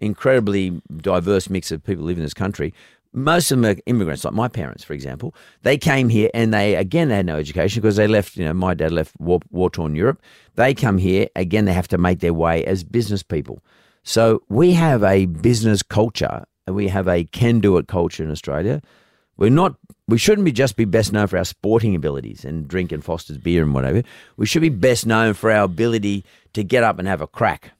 incredibly 0.00 0.80
diverse 0.96 1.48
mix 1.48 1.70
of 1.70 1.84
people 1.84 2.04
living 2.04 2.20
in 2.20 2.24
this 2.24 2.34
country. 2.34 2.74
Most 3.12 3.50
of 3.50 3.60
them 3.60 3.72
are 3.72 3.76
immigrants, 3.86 4.24
like 4.24 4.34
my 4.34 4.46
parents, 4.46 4.84
for 4.84 4.92
example. 4.92 5.34
They 5.62 5.76
came 5.76 6.08
here 6.08 6.30
and 6.32 6.54
they, 6.54 6.76
again, 6.76 7.08
they 7.08 7.16
had 7.16 7.26
no 7.26 7.38
education 7.38 7.80
because 7.80 7.96
they 7.96 8.06
left, 8.06 8.36
you 8.36 8.44
know, 8.44 8.54
my 8.54 8.72
dad 8.72 8.92
left 8.92 9.18
war, 9.18 9.40
war-torn 9.50 9.96
Europe. 9.96 10.22
They 10.54 10.74
come 10.74 10.96
here, 10.96 11.26
again, 11.34 11.64
they 11.64 11.72
have 11.72 11.88
to 11.88 11.98
make 11.98 12.20
their 12.20 12.32
way 12.32 12.64
as 12.64 12.84
business 12.84 13.24
people. 13.24 13.64
So 14.04 14.42
we 14.48 14.72
have 14.74 15.02
a 15.02 15.26
business 15.26 15.82
culture 15.82 16.44
and 16.66 16.76
we 16.76 16.86
have 16.88 17.08
a 17.08 17.24
can-do-it 17.24 17.88
culture 17.88 18.22
in 18.22 18.30
Australia. 18.30 18.80
We're 19.40 19.48
not, 19.48 19.74
we 20.06 20.18
shouldn't 20.18 20.44
be 20.44 20.52
just 20.52 20.76
be 20.76 20.84
best 20.84 21.14
known 21.14 21.26
for 21.26 21.38
our 21.38 21.46
sporting 21.46 21.96
abilities 21.96 22.44
and 22.44 22.68
drinking 22.68 23.00
Foster's 23.00 23.38
beer 23.38 23.62
and 23.62 23.72
whatever. 23.72 24.02
We 24.36 24.44
should 24.44 24.60
be 24.60 24.68
best 24.68 25.06
known 25.06 25.32
for 25.32 25.50
our 25.50 25.64
ability 25.64 26.24
to 26.52 26.62
get 26.62 26.84
up 26.84 26.98
and 26.98 27.08
have 27.08 27.22
a 27.22 27.26
crack. 27.26 27.72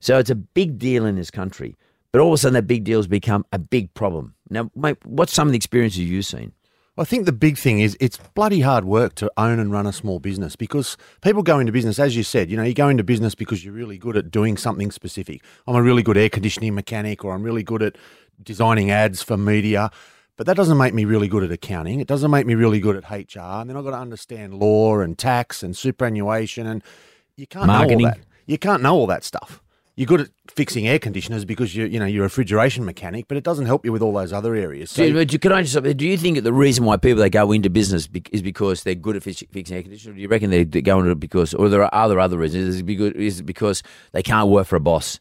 So 0.00 0.18
it's 0.18 0.28
a 0.28 0.34
big 0.34 0.76
deal 0.76 1.06
in 1.06 1.14
this 1.14 1.30
country. 1.30 1.76
But 2.10 2.20
all 2.20 2.28
of 2.28 2.34
a 2.34 2.38
sudden, 2.38 2.54
that 2.54 2.66
big 2.66 2.82
deal 2.82 2.98
has 2.98 3.06
become 3.06 3.46
a 3.52 3.60
big 3.60 3.94
problem. 3.94 4.34
Now, 4.50 4.72
mate, 4.74 4.98
what's 5.04 5.32
some 5.32 5.46
of 5.46 5.52
the 5.52 5.56
experiences 5.56 6.00
you've 6.00 6.26
seen? 6.26 6.52
I 6.98 7.04
think 7.04 7.26
the 7.26 7.32
big 7.32 7.58
thing 7.58 7.80
is 7.80 7.96
it's 8.00 8.18
bloody 8.34 8.60
hard 8.60 8.84
work 8.84 9.14
to 9.16 9.30
own 9.36 9.58
and 9.58 9.70
run 9.70 9.86
a 9.86 9.92
small 9.92 10.20
business 10.20 10.54
because 10.56 10.96
people 11.22 11.42
go 11.42 11.58
into 11.58 11.72
business, 11.72 11.98
as 11.98 12.16
you 12.16 12.22
said, 12.22 12.50
you 12.50 12.56
know, 12.56 12.62
you 12.62 12.74
go 12.74 12.88
into 12.88 13.02
business 13.02 13.34
because 13.34 13.64
you're 13.64 13.74
really 13.74 13.98
good 13.98 14.16
at 14.16 14.30
doing 14.30 14.56
something 14.56 14.92
specific. 14.92 15.42
I'm 15.66 15.74
a 15.74 15.82
really 15.82 16.02
good 16.02 16.16
air 16.16 16.28
conditioning 16.28 16.74
mechanic 16.74 17.24
or 17.24 17.34
I'm 17.34 17.42
really 17.42 17.64
good 17.64 17.82
at 17.82 17.96
designing 18.42 18.90
ads 18.90 19.22
for 19.22 19.36
media. 19.36 19.90
But 20.36 20.46
that 20.46 20.56
doesn't 20.56 20.78
make 20.78 20.94
me 20.94 21.04
really 21.04 21.28
good 21.28 21.44
at 21.44 21.52
accounting. 21.52 22.00
It 22.00 22.08
doesn't 22.08 22.30
make 22.30 22.46
me 22.46 22.54
really 22.54 22.80
good 22.80 22.96
at 22.96 23.08
HR. 23.10 23.38
And 23.60 23.70
then 23.70 23.76
I've 23.76 23.84
got 23.84 23.90
to 23.92 23.98
understand 23.98 24.54
law 24.54 24.98
and 24.98 25.16
tax 25.16 25.62
and 25.62 25.76
superannuation. 25.76 26.66
And 26.66 26.82
you 27.36 27.46
can't 27.46 27.66
Marketing. 27.66 27.98
know 28.00 28.04
all 28.08 28.10
that. 28.14 28.20
You 28.46 28.58
can't 28.58 28.82
know 28.82 28.94
all 28.94 29.06
that 29.06 29.22
stuff. 29.24 29.60
You're 29.96 30.06
good 30.08 30.22
at 30.22 30.28
fixing 30.50 30.88
air 30.88 30.98
conditioners 30.98 31.44
because 31.44 31.76
you 31.76 31.84
you 31.84 32.00
know 32.00 32.04
you're 32.04 32.24
a 32.24 32.26
refrigeration 32.26 32.84
mechanic, 32.84 33.26
but 33.28 33.36
it 33.36 33.44
doesn't 33.44 33.66
help 33.66 33.84
you 33.84 33.92
with 33.92 34.02
all 34.02 34.12
those 34.12 34.32
other 34.32 34.56
areas. 34.56 34.90
So, 34.90 35.08
Do, 35.08 35.20
you- 35.32 35.38
can 35.38 35.52
I 35.52 35.62
just, 35.62 35.80
do 35.96 36.04
you 36.08 36.18
think 36.18 36.34
that 36.34 36.42
the 36.42 36.52
reason 36.52 36.84
why 36.84 36.96
people 36.96 37.22
they 37.22 37.30
go 37.30 37.52
into 37.52 37.70
business 37.70 38.08
is 38.32 38.42
because 38.42 38.82
they're 38.82 38.96
good 38.96 39.14
at 39.14 39.22
fix- 39.22 39.44
fixing 39.52 39.76
air 39.76 39.82
conditioners? 39.82 40.16
Do 40.16 40.20
you 40.20 40.26
reckon 40.26 40.50
they 40.50 40.64
they 40.64 40.82
go 40.82 40.98
into 40.98 41.12
it 41.12 41.20
because, 41.20 41.54
or 41.54 41.68
there 41.68 41.84
are 41.84 41.94
other 41.94 42.18
other 42.18 42.38
reasons? 42.38 42.64
Is 42.74 42.80
it 42.80 42.82
because, 42.86 43.12
is 43.12 43.38
it 43.38 43.44
because 43.46 43.84
they 44.10 44.22
can't 44.24 44.48
work 44.48 44.66
for 44.66 44.74
a 44.74 44.80
boss? 44.80 45.20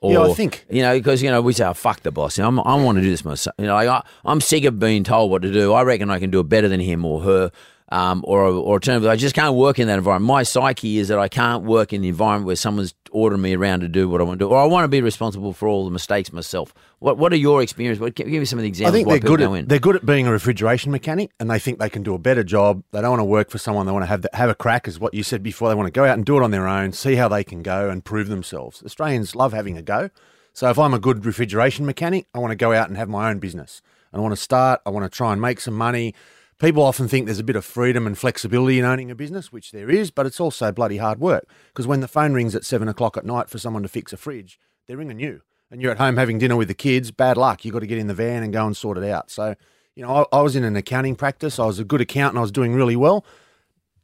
Or, 0.00 0.12
Yeah, 0.12 0.22
I 0.22 0.32
think- 0.34 0.64
you 0.70 0.82
know 0.82 0.96
because 0.96 1.22
you 1.22 1.30
know 1.30 1.40
we 1.42 1.52
say, 1.52 1.64
oh, 1.64 1.74
"Fuck 1.74 2.02
the 2.02 2.12
boss." 2.12 2.38
You 2.38 2.42
know, 2.42 2.48
I'm, 2.48 2.60
I 2.60 2.76
want 2.76 2.96
to 2.98 3.02
do 3.02 3.10
this 3.10 3.24
myself. 3.24 3.54
You 3.58 3.66
know, 3.66 3.74
like, 3.74 3.88
I, 3.88 4.02
I'm 4.24 4.40
sick 4.40 4.64
of 4.64 4.78
being 4.78 5.02
told 5.04 5.30
what 5.30 5.42
to 5.42 5.52
do. 5.52 5.72
I 5.72 5.82
reckon 5.82 6.08
I 6.10 6.20
can 6.20 6.30
do 6.30 6.38
it 6.40 6.48
better 6.48 6.68
than 6.68 6.80
him 6.80 7.04
or 7.04 7.20
her. 7.22 7.50
Um, 7.90 8.22
or, 8.26 8.42
or 8.42 8.74
alternatively, 8.74 9.08
I 9.08 9.16
just 9.16 9.34
can't 9.34 9.54
work 9.54 9.78
in 9.78 9.86
that 9.88 9.96
environment. 9.96 10.26
My 10.28 10.42
psyche 10.42 10.98
is 10.98 11.08
that 11.08 11.18
I 11.18 11.28
can't 11.28 11.64
work 11.64 11.94
in 11.94 12.02
the 12.02 12.08
environment 12.08 12.44
where 12.46 12.54
someone's 12.54 12.92
ordering 13.12 13.42
me 13.42 13.56
around 13.56 13.80
to 13.80 13.88
do 13.88 14.08
what 14.08 14.20
I 14.20 14.24
want 14.24 14.38
to 14.38 14.44
do, 14.44 14.48
or 14.50 14.58
I 14.58 14.64
want 14.64 14.84
to 14.84 14.88
be 14.88 15.00
responsible 15.00 15.52
for 15.52 15.68
all 15.68 15.84
the 15.84 15.90
mistakes 15.90 16.32
myself. 16.32 16.72
What 16.98 17.18
What 17.18 17.32
are 17.32 17.36
your 17.36 17.62
experiences? 17.62 18.00
What, 18.00 18.14
give 18.14 18.26
me 18.26 18.44
some 18.44 18.58
of 18.58 18.62
the 18.62 18.68
examples. 18.68 18.94
I 18.94 18.96
think 18.96 19.08
they're 19.08 19.18
good 19.30 19.40
at 19.40 19.50
in. 19.52 19.66
they're 19.66 19.78
good 19.78 19.96
at 19.96 20.06
being 20.06 20.26
a 20.26 20.32
refrigeration 20.32 20.92
mechanic, 20.92 21.30
and 21.38 21.50
they 21.50 21.58
think 21.58 21.78
they 21.78 21.90
can 21.90 22.02
do 22.02 22.14
a 22.14 22.18
better 22.18 22.44
job. 22.44 22.82
They 22.92 23.00
don't 23.00 23.10
want 23.10 23.20
to 23.20 23.24
work 23.24 23.50
for 23.50 23.58
someone. 23.58 23.86
They 23.86 23.92
want 23.92 24.04
to 24.04 24.08
have 24.08 24.22
the, 24.22 24.30
have 24.34 24.50
a 24.50 24.54
crack, 24.54 24.88
is 24.88 24.98
what 24.98 25.14
you 25.14 25.22
said 25.22 25.42
before. 25.42 25.68
They 25.68 25.74
want 25.74 25.86
to 25.86 25.92
go 25.92 26.04
out 26.04 26.14
and 26.14 26.24
do 26.24 26.36
it 26.36 26.42
on 26.42 26.50
their 26.50 26.68
own, 26.68 26.92
see 26.92 27.16
how 27.16 27.28
they 27.28 27.44
can 27.44 27.62
go, 27.62 27.90
and 27.90 28.04
prove 28.04 28.28
themselves. 28.28 28.82
Australians 28.84 29.34
love 29.34 29.52
having 29.52 29.76
a 29.76 29.82
go. 29.82 30.10
So 30.52 30.68
if 30.70 30.78
I'm 30.78 30.92
a 30.92 30.98
good 30.98 31.24
refrigeration 31.24 31.86
mechanic, 31.86 32.26
I 32.34 32.40
want 32.40 32.50
to 32.50 32.56
go 32.56 32.72
out 32.72 32.88
and 32.88 32.96
have 32.96 33.08
my 33.08 33.30
own 33.30 33.38
business. 33.38 33.80
I 34.12 34.18
want 34.20 34.32
to 34.32 34.40
start. 34.40 34.80
I 34.86 34.90
want 34.90 35.04
to 35.04 35.16
try 35.16 35.32
and 35.32 35.40
make 35.40 35.60
some 35.60 35.74
money. 35.74 36.14
People 36.58 36.82
often 36.82 37.06
think 37.06 37.26
there's 37.26 37.38
a 37.38 37.44
bit 37.44 37.56
of 37.56 37.64
freedom 37.64 38.06
and 38.06 38.18
flexibility 38.18 38.78
in 38.78 38.84
owning 38.84 39.10
a 39.10 39.14
business, 39.14 39.52
which 39.52 39.70
there 39.70 39.88
is, 39.88 40.10
but 40.10 40.26
it's 40.26 40.40
also 40.40 40.72
bloody 40.72 40.96
hard 40.96 41.20
work. 41.20 41.48
Because 41.68 41.86
when 41.86 42.00
the 42.00 42.08
phone 42.08 42.32
rings 42.32 42.54
at 42.54 42.64
seven 42.64 42.88
o'clock 42.88 43.16
at 43.16 43.24
night 43.24 43.48
for 43.48 43.58
someone 43.58 43.84
to 43.84 43.88
fix 43.88 44.12
a 44.12 44.16
fridge, 44.16 44.58
they're 44.86 44.96
ringing 44.96 45.20
you 45.20 45.42
and 45.70 45.82
you're 45.82 45.92
at 45.92 45.98
home 45.98 46.16
having 46.16 46.38
dinner 46.38 46.56
with 46.56 46.68
the 46.68 46.74
kids, 46.74 47.10
bad 47.10 47.36
luck. 47.36 47.64
You've 47.64 47.74
got 47.74 47.80
to 47.80 47.86
get 47.86 47.98
in 47.98 48.06
the 48.06 48.14
van 48.14 48.42
and 48.42 48.52
go 48.52 48.66
and 48.66 48.76
sort 48.76 48.98
it 48.98 49.04
out. 49.04 49.30
So, 49.30 49.54
you 49.94 50.02
know, 50.02 50.26
I, 50.32 50.38
I 50.38 50.42
was 50.42 50.56
in 50.56 50.64
an 50.64 50.76
accounting 50.76 51.16
practice. 51.16 51.58
I 51.58 51.66
was 51.66 51.78
a 51.78 51.84
good 51.84 52.00
accountant. 52.00 52.38
I 52.38 52.42
was 52.42 52.52
doing 52.52 52.74
really 52.74 52.96
well. 52.96 53.24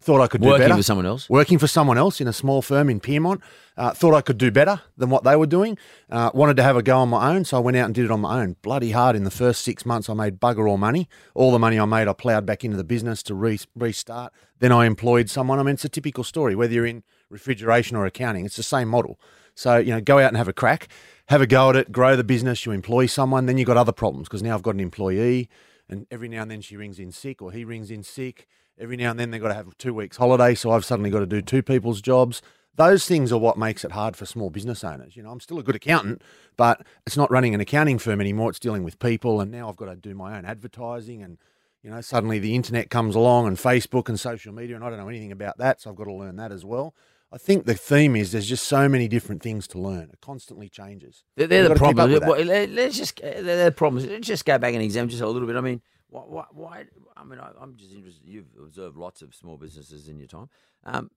Thought 0.05 0.21
I 0.21 0.27
could 0.27 0.43
do 0.43 0.49
Working 0.49 0.65
better. 0.65 0.77
for 0.77 0.83
someone 0.83 1.07
else? 1.07 1.31
Working 1.31 1.59
for 1.59 1.67
someone 1.67 1.97
else 1.97 2.21
in 2.21 2.29
a 2.29 2.33
small 2.35 2.61
firm 2.61 2.91
in 2.91 3.01
Pyrmont. 3.01 3.41
Uh, 3.75 3.93
thought 3.93 4.13
I 4.13 4.21
could 4.21 4.37
do 4.37 4.51
better 4.51 4.83
than 4.99 5.09
what 5.09 5.25
they 5.25 5.35
were 5.35 5.47
doing. 5.47 5.79
Uh, 6.11 6.31
wanted 6.35 6.59
to 6.59 6.63
have 6.63 6.77
a 6.77 6.83
go 6.83 6.99
on 6.99 7.09
my 7.09 7.35
own, 7.35 7.47
so 7.47 7.57
I 7.57 7.61
went 7.61 7.79
out 7.79 7.87
and 7.87 7.95
did 7.95 8.05
it 8.05 8.11
on 8.11 8.21
my 8.21 8.43
own. 8.43 8.57
Bloody 8.61 8.91
hard. 8.91 9.17
In 9.17 9.25
the 9.25 9.31
first 9.31 9.63
six 9.63 9.87
months, 9.87 10.11
I 10.11 10.13
made 10.13 10.39
bugger 10.39 10.69
all 10.69 10.77
money. 10.77 11.09
All 11.35 11.53
the 11.53 11.59
money 11.59 11.81
I 11.81 11.87
made, 11.87 12.07
I 12.07 12.13
ploughed 12.13 12.45
back 12.45 12.65
into 12.65 12.77
the 12.77 12.85
business 12.85 13.23
to 13.23 13.35
re- 13.35 13.59
restart. 13.75 14.35
Then 14.59 14.73
I 14.73 14.85
employed 14.85 15.31
someone. 15.31 15.59
I 15.59 15.63
mean, 15.63 15.73
it's 15.73 15.87
a 15.87 15.89
typical 15.89 16.23
story. 16.23 16.55
Whether 16.55 16.75
you're 16.75 16.85
in 16.85 17.03
refrigeration 17.31 17.97
or 17.97 18.05
accounting, 18.05 18.45
it's 18.45 18.57
the 18.57 18.63
same 18.63 18.89
model. 18.89 19.19
So, 19.55 19.79
you 19.79 19.91
know, 19.91 20.03
go 20.03 20.19
out 20.19 20.29
and 20.29 20.37
have 20.37 20.49
a 20.49 20.53
crack, 20.53 20.89
have 21.29 21.41
a 21.41 21.47
go 21.47 21.71
at 21.71 21.77
it, 21.77 21.93
grow 21.93 22.15
the 22.15 22.25
business, 22.25 22.67
you 22.67 22.73
employ 22.73 23.07
someone, 23.07 23.47
then 23.47 23.57
you've 23.57 23.69
got 23.69 23.79
other 23.79 23.93
problems 23.93 24.29
because 24.29 24.43
now 24.43 24.55
I've 24.55 24.63
got 24.63 24.75
an 24.75 24.81
employee 24.81 25.49
and 25.89 26.07
every 26.11 26.29
now 26.29 26.43
and 26.43 26.51
then 26.51 26.61
she 26.61 26.77
rings 26.77 26.99
in 26.99 27.11
sick 27.11 27.41
or 27.41 27.53
he 27.53 27.65
rings 27.65 27.91
in 27.91 28.03
sick. 28.03 28.47
Every 28.79 28.97
now 28.97 29.11
and 29.11 29.21
then 29.21 29.31
they've 29.31 29.41
got 29.41 29.49
to 29.49 29.55
have 29.55 29.77
two 29.79 29.95
weeks 29.95 30.17
holiday, 30.17 30.55
so 30.55 30.71
I've 30.71 30.85
suddenly 30.85 31.11
got 31.11 31.21
to 31.21 31.27
do 31.27 31.41
two 31.41 31.63
people's 31.63 32.01
jobs. 32.01 32.43
Those 32.77 33.07
things 33.07 33.31
are 33.31 33.39
what 33.39 33.57
makes 33.57 33.85
it 33.85 33.93
hard 33.93 34.17
for 34.17 34.27
small 34.27 34.51
business 34.51 34.83
owners. 34.83 35.17
You 35.17 35.23
know, 35.23 35.31
I'm 35.31 35.39
still 35.39 35.61
a 35.61 35.63
good 35.63 35.77
accountant, 35.77 36.23
but 36.57 36.85
it's 37.07 37.17
not 37.17 37.31
running 37.31 37.55
an 37.55 37.61
accounting 37.61 37.99
firm 38.01 38.21
anymore. 38.21 38.51
It's 38.51 38.59
dealing 38.59 38.83
with 38.83 38.99
people, 38.99 39.41
and 39.41 39.53
now 39.53 39.69
I've 39.69 39.77
got 39.77 39.87
to 39.87 39.97
do 39.97 40.15
my 40.15 40.37
own 40.37 40.45
advertising 40.45 41.23
and 41.23 41.39
you 41.85 41.91
know, 41.91 42.01
suddenly 42.01 42.39
the 42.39 42.55
internet 42.55 42.89
comes 42.89 43.15
along 43.15 43.47
and 43.47 43.59
Facebook 43.59 44.09
and 44.09 44.19
social 44.19 44.55
media, 44.55 44.75
and 44.75 44.83
I 44.83 44.89
don't 44.89 44.99
know 44.99 45.09
anything 45.09 45.33
about 45.33 45.59
that, 45.59 45.83
so 45.83 45.91
I've 45.91 45.97
got 45.97 46.05
to 46.05 46.15
learn 46.15 46.37
that 46.37 46.51
as 46.51 46.65
well. 46.65 46.95
I 47.31 47.37
think 47.37 47.67
the 47.67 47.75
theme 47.75 48.17
is 48.17 48.33
there's 48.33 48.49
just 48.49 48.65
so 48.65 48.89
many 48.89 49.07
different 49.07 49.43
things 49.43 49.67
to 49.69 49.79
learn. 49.79 50.09
It 50.11 50.21
constantly 50.23 50.71
changes. 50.71 51.25
They're, 51.37 51.47
they're 51.47 51.65
the 51.65 51.75
got 51.75 51.75
to 51.75 51.81
keep 51.81 51.99
up 51.99 52.09
problems. 52.09 52.27
Well, 52.27 52.45
let- 52.47 52.71
Let's 52.71 52.97
just 52.97 53.21
they're 53.21 53.67
the 53.67 53.73
problems. 53.73 54.07
Let's 54.09 54.27
just 54.27 54.47
go 54.47 54.57
back 54.57 54.73
and 54.73 54.83
examine 54.83 55.11
just 55.11 55.21
a 55.21 55.29
little 55.29 55.47
bit. 55.47 55.57
I 55.57 55.61
mean, 55.61 55.83
why? 56.09 56.23
why, 56.23 56.45
why 56.53 56.85
I 57.17 57.25
mean, 57.25 57.39
I, 57.39 57.51
I'm 57.61 57.77
just 57.77 57.93
interested. 57.93 58.27
You've 58.27 58.47
observed 58.61 58.97
lots 58.97 59.23
of 59.23 59.35
small 59.35 59.57
businesses 59.57 60.09
in 60.09 60.19
your 60.19 60.29
time. 60.29 60.49
Um, 60.85 61.11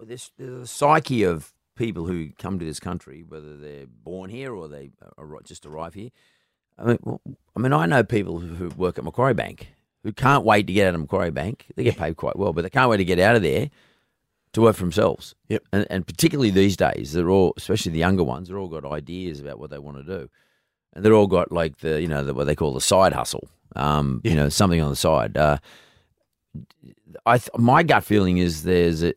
this 0.00 0.30
the 0.38 0.66
psyche 0.66 1.24
of 1.24 1.52
people 1.76 2.06
who 2.06 2.30
come 2.38 2.58
to 2.58 2.64
this 2.64 2.80
country, 2.80 3.24
whether 3.26 3.56
they're 3.56 3.86
born 3.86 4.30
here 4.30 4.54
or 4.54 4.68
they 4.68 4.90
just 5.44 5.66
arrive 5.66 5.94
here. 5.94 6.10
I 6.78 6.84
mean, 6.84 6.98
well, 7.02 7.20
I 7.56 7.60
mean, 7.60 7.72
I 7.72 7.86
know 7.86 8.04
people 8.04 8.38
who 8.40 8.54
who 8.54 8.68
work 8.68 8.98
at 8.98 9.04
Macquarie 9.04 9.34
Bank 9.34 9.74
who 10.04 10.12
can't 10.12 10.44
wait 10.44 10.66
to 10.66 10.72
get 10.72 10.86
out 10.86 10.94
of 10.94 11.00
Macquarie 11.00 11.30
Bank. 11.30 11.66
They 11.74 11.82
get 11.82 11.96
paid 11.96 12.16
quite 12.16 12.36
well, 12.36 12.52
but 12.52 12.62
they 12.62 12.70
can't 12.70 12.90
wait 12.90 12.98
to 12.98 13.04
get 13.04 13.18
out 13.18 13.36
of 13.36 13.42
there 13.42 13.70
to 14.52 14.60
work 14.60 14.76
for 14.76 14.82
themselves. 14.82 15.34
Yep. 15.48 15.64
And, 15.72 15.86
and 15.90 16.06
particularly 16.06 16.50
these 16.50 16.76
days, 16.76 17.12
they're 17.12 17.30
all, 17.30 17.54
especially 17.56 17.92
the 17.92 17.98
younger 17.98 18.22
ones, 18.22 18.48
they're 18.48 18.58
all 18.58 18.68
got 18.68 18.84
ideas 18.84 19.40
about 19.40 19.58
what 19.58 19.70
they 19.70 19.78
want 19.78 19.96
to 19.96 20.04
do, 20.04 20.30
and 20.92 21.04
they're 21.04 21.14
all 21.14 21.26
got 21.26 21.50
like 21.50 21.78
the, 21.78 22.00
you 22.00 22.06
know, 22.06 22.22
the, 22.22 22.34
what 22.34 22.44
they 22.44 22.54
call 22.54 22.72
the 22.72 22.80
side 22.80 23.14
hustle. 23.14 23.48
Um, 23.74 24.20
you 24.24 24.34
know, 24.34 24.48
something 24.48 24.80
on 24.80 24.90
the 24.90 24.96
side. 24.96 25.36
Uh, 25.36 25.58
I, 27.26 27.38
th- 27.38 27.50
my 27.56 27.82
gut 27.82 28.04
feeling 28.04 28.38
is 28.38 28.62
there's 28.62 29.02
a, 29.02 29.14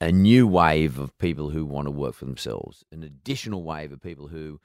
a 0.00 0.10
new 0.10 0.46
wave 0.46 0.98
of 0.98 1.16
people 1.18 1.50
who 1.50 1.64
want 1.64 1.86
to 1.86 1.90
work 1.90 2.14
for 2.14 2.24
themselves, 2.24 2.84
an 2.90 3.02
additional 3.02 3.62
wave 3.62 3.92
of 3.92 4.00
people 4.00 4.28
who 4.28 4.60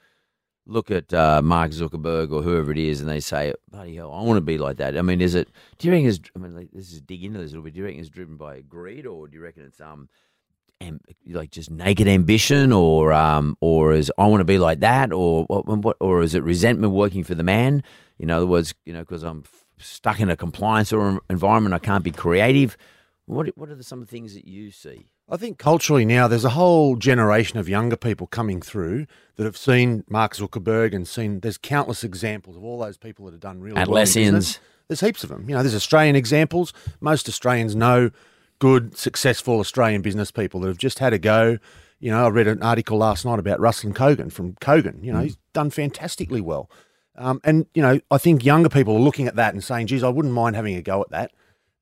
look 0.66 0.90
at 0.90 1.14
uh, 1.14 1.42
Mark 1.44 1.72
Zuckerberg 1.72 2.32
or 2.32 2.42
whoever 2.42 2.72
it 2.72 2.78
is, 2.78 3.02
and 3.02 3.10
they 3.10 3.20
say, 3.20 3.54
"Bloody 3.70 3.96
hell, 3.96 4.12
I 4.12 4.24
want 4.24 4.38
to 4.38 4.42
be 4.42 4.58
like 4.58 4.78
that." 4.78 4.98
I 4.98 5.02
mean, 5.02 5.22
is 5.22 5.36
it? 5.36 5.50
Do 5.78 5.88
you 5.88 5.94
reckon? 5.94 6.08
Is, 6.08 6.20
I 6.36 6.40
mean, 6.40 6.56
like, 6.56 6.70
this 6.72 6.92
is 6.92 7.02
dig 7.02 7.24
into 7.24 7.40
this 7.40 7.52
a 7.52 7.54
little 7.54 7.64
bit. 7.64 7.74
Do 7.74 7.80
you 7.80 7.86
reckon 7.86 8.00
it's 8.00 8.10
driven 8.10 8.38
by 8.38 8.62
greed, 8.62 9.06
or 9.06 9.28
do 9.28 9.36
you 9.36 9.44
reckon 9.44 9.64
it's 9.64 9.82
um, 9.82 10.10
am, 10.82 11.00
like 11.28 11.52
just 11.52 11.72
naked 11.72 12.08
ambition, 12.08 12.72
or 12.72 13.14
um, 13.14 13.58
or 13.62 13.94
is 13.94 14.12
I 14.18 14.28
want 14.28 14.42
to 14.42 14.46
be 14.46 14.58
like 14.58 14.80
that, 14.80 15.12
or 15.12 15.46
what, 15.46 15.98
or 16.00 16.22
is 16.22 16.36
it 16.36 16.44
resentment 16.44 16.94
working 16.94 17.24
for 17.24 17.36
the 17.36 17.44
man? 17.44 17.84
In 18.20 18.32
other 18.32 18.48
words, 18.48 18.74
you 18.86 18.94
know, 18.94 19.00
because 19.02 19.24
I'm 19.24 19.44
stuck 19.78 20.20
in 20.20 20.30
a 20.30 20.36
compliance 20.36 20.94
or 20.94 21.22
environment, 21.30 21.74
I 21.74 21.80
can't 21.80 22.04
be 22.04 22.12
creative. 22.12 22.78
What 23.26 23.48
what 23.58 23.70
are 23.70 23.76
the, 23.76 23.84
some 23.84 24.02
of 24.02 24.08
the 24.08 24.12
things 24.12 24.34
that 24.36 24.48
you 24.48 24.72
see? 24.72 25.08
I 25.28 25.38
think 25.38 25.58
culturally 25.58 26.06
now 26.06 26.28
there's 26.28 26.46
a 26.46 26.52
whole 26.52 26.96
generation 26.96 27.58
of 27.58 27.68
younger 27.68 27.96
people 27.96 28.28
coming 28.28 28.62
through 28.62 29.08
that 29.38 29.44
have 29.46 29.58
seen 29.58 30.04
Mark 30.08 30.36
Zuckerberg 30.36 30.94
and 30.94 31.08
seen 31.08 31.40
there's 31.40 31.58
countless 31.58 32.04
examples 32.04 32.56
of 32.56 32.64
all 32.64 32.78
those 32.78 32.98
people 32.98 33.26
that 33.26 33.32
have 33.32 33.42
done 33.42 33.60
really 33.60 33.76
well. 33.76 33.88
Atlassians. 33.88 34.24
business. 34.26 34.60
There's 34.88 35.02
heaps 35.02 35.24
of 35.24 35.32
them. 35.32 35.50
You 35.50 35.56
know, 35.56 35.64
there's 35.64 35.74
Australian 35.74 36.16
examples. 36.16 36.72
Most 37.00 37.28
Australians 37.28 37.76
know 37.76 38.12
good, 38.60 38.98
successful 38.98 39.60
Australian 39.60 40.02
business 40.02 40.32
people 40.32 40.60
that 40.62 40.68
have 40.68 40.78
just 40.78 41.00
had 41.00 41.14
a 41.14 41.20
go. 41.20 41.58
You 42.00 42.12
know, 42.12 42.26
I 42.26 42.30
read 42.30 42.48
an 42.48 42.62
article 42.62 42.98
last 42.98 43.26
night 43.26 43.40
about 43.40 43.60
Ruslan 43.60 43.94
Kogan 43.94 44.32
from 44.32 44.54
Kogan. 44.56 45.04
You 45.04 45.14
know, 45.14 45.22
he's 45.22 45.38
done 45.54 45.70
fantastically 45.70 46.42
well. 46.42 46.70
Um, 47.18 47.40
and, 47.44 47.66
you 47.74 47.82
know, 47.82 48.00
I 48.12 48.18
think 48.18 48.44
younger 48.44 48.70
people 48.70 48.96
are 48.96 49.00
looking 49.00 49.28
at 49.28 49.36
that 49.38 49.54
and 49.54 49.64
saying, 49.64 49.88
geez, 49.88 50.04
I 50.04 50.10
wouldn't 50.10 50.34
mind 50.34 50.56
having 50.56 50.76
a 50.76 50.82
go 50.82 51.02
at 51.02 51.10
that. 51.12 51.32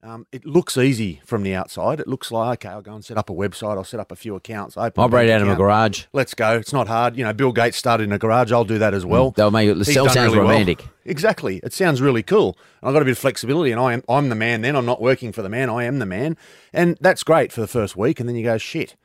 Um, 0.06 0.28
it 0.34 0.46
looks 0.46 0.78
easy 0.78 1.22
from 1.24 1.44
the 1.44 1.56
outside. 1.56 2.02
It 2.02 2.10
looks 2.10 2.30
like, 2.30 2.66
okay, 2.66 2.74
I'll 2.74 2.82
go 2.82 2.94
and 2.94 3.06
set 3.06 3.18
up 3.18 3.30
a 3.30 3.34
website. 3.34 3.78
I'll 3.78 3.86
set 3.86 4.02
up 4.02 4.12
a 4.12 4.18
few 4.18 4.36
accounts. 4.36 4.76
Open 4.76 5.02
Operate 5.02 5.30
out 5.30 5.42
of 5.42 5.48
a 5.48 5.56
garage. 5.56 6.06
Let's 6.12 6.34
go. 6.34 6.58
It's 6.58 6.74
not 6.74 6.90
hard. 6.90 7.16
You 7.16 7.24
know, 7.24 7.32
Bill 7.32 7.54
Gates 7.54 7.78
started 7.78 8.04
in 8.04 8.12
a 8.12 8.18
garage. 8.18 8.52
I'll 8.52 8.66
do 8.66 8.78
that 8.80 8.94
as 8.94 9.06
well. 9.06 9.32
They'll 9.32 9.50
make 9.50 9.70
it. 9.70 9.78
He's 9.78 9.94
sounds 9.94 10.14
really 10.14 10.38
well. 10.38 10.50
romantic. 10.50 10.86
Exactly. 11.06 11.62
It 11.64 11.72
sounds 11.72 12.02
really 12.02 12.22
cool. 12.22 12.58
And 12.82 12.90
I've 12.90 12.94
got 12.94 13.02
a 13.02 13.06
bit 13.06 13.14
of 13.14 13.18
flexibility, 13.18 13.72
and 13.72 13.80
I 13.80 13.94
am 13.94 14.04
I'm 14.10 14.28
the 14.28 14.36
man. 14.36 14.62
Then 14.62 14.76
I'm 14.76 14.86
not 14.86 15.02
working 15.02 15.32
for 15.32 15.42
the 15.42 15.48
man. 15.48 15.70
I 15.70 15.86
am 15.86 16.00
the 16.00 16.06
man, 16.06 16.36
and 16.74 16.98
that's 17.00 17.24
great 17.24 17.54
for 17.54 17.62
the 17.62 17.68
first 17.68 17.96
week. 17.96 18.20
And 18.20 18.28
then 18.28 18.36
you 18.36 18.44
go, 18.44 18.58
shit. 18.58 18.98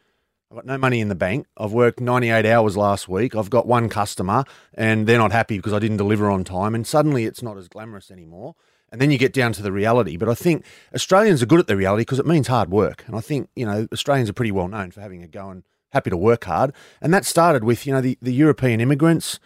I've 0.50 0.57
got 0.57 0.67
no 0.67 0.78
money 0.78 1.00
in 1.00 1.09
the 1.09 1.14
bank. 1.14 1.47
I've 1.59 1.73
worked 1.75 2.00
98 2.00 2.47
hours 2.47 2.75
last 2.75 3.07
week. 3.07 3.37
I've 3.37 3.50
got 3.50 3.67
one 3.67 3.90
customer, 3.90 4.45
and 4.73 5.07
they're 5.07 5.19
not 5.19 5.31
happy 5.31 5.59
because 5.59 5.75
I 5.75 5.78
didn't 5.78 5.99
deliver 5.99 6.31
on 6.31 6.43
time. 6.43 6.75
And 6.75 6.87
suddenly, 6.87 7.26
it's 7.26 7.43
not 7.43 7.59
as 7.59 7.69
glamorous 7.69 8.11
anymore. 8.11 8.57
And 8.90 9.00
then 9.00 9.11
you 9.11 9.18
get 9.18 9.33
down 9.33 9.52
to 9.52 9.62
the 9.62 9.73
reality. 9.73 10.16
But 10.16 10.28
I 10.28 10.35
think 10.35 10.64
Australians 10.95 11.42
are 11.42 11.47
good 11.47 11.61
at 11.61 11.66
the 11.66 11.76
reality 11.76 12.02
because 12.02 12.18
it 12.18 12.26
means 12.26 12.49
hard 12.49 12.71
work. 12.71 13.04
And 13.07 13.14
I 13.16 13.21
think 13.21 13.50
you 13.54 13.66
know 13.66 13.87
Australians 13.92 14.30
are 14.30 14.35
pretty 14.35 14.52
well 14.52 14.68
known 14.68 14.90
for 14.90 15.00
having 15.00 15.23
a 15.23 15.28
go 15.28 15.50
and 15.50 15.62
happy 15.90 16.11
to 16.11 16.16
work 16.16 16.45
hard. 16.45 16.73
And 17.00 17.12
that 17.12 17.25
started 17.25 17.64
with 17.64 17.87
you 17.87 17.92
know 17.92 18.00
the, 18.00 18.18
the 18.23 18.33
European 18.33 18.80
immigrants 18.80 19.38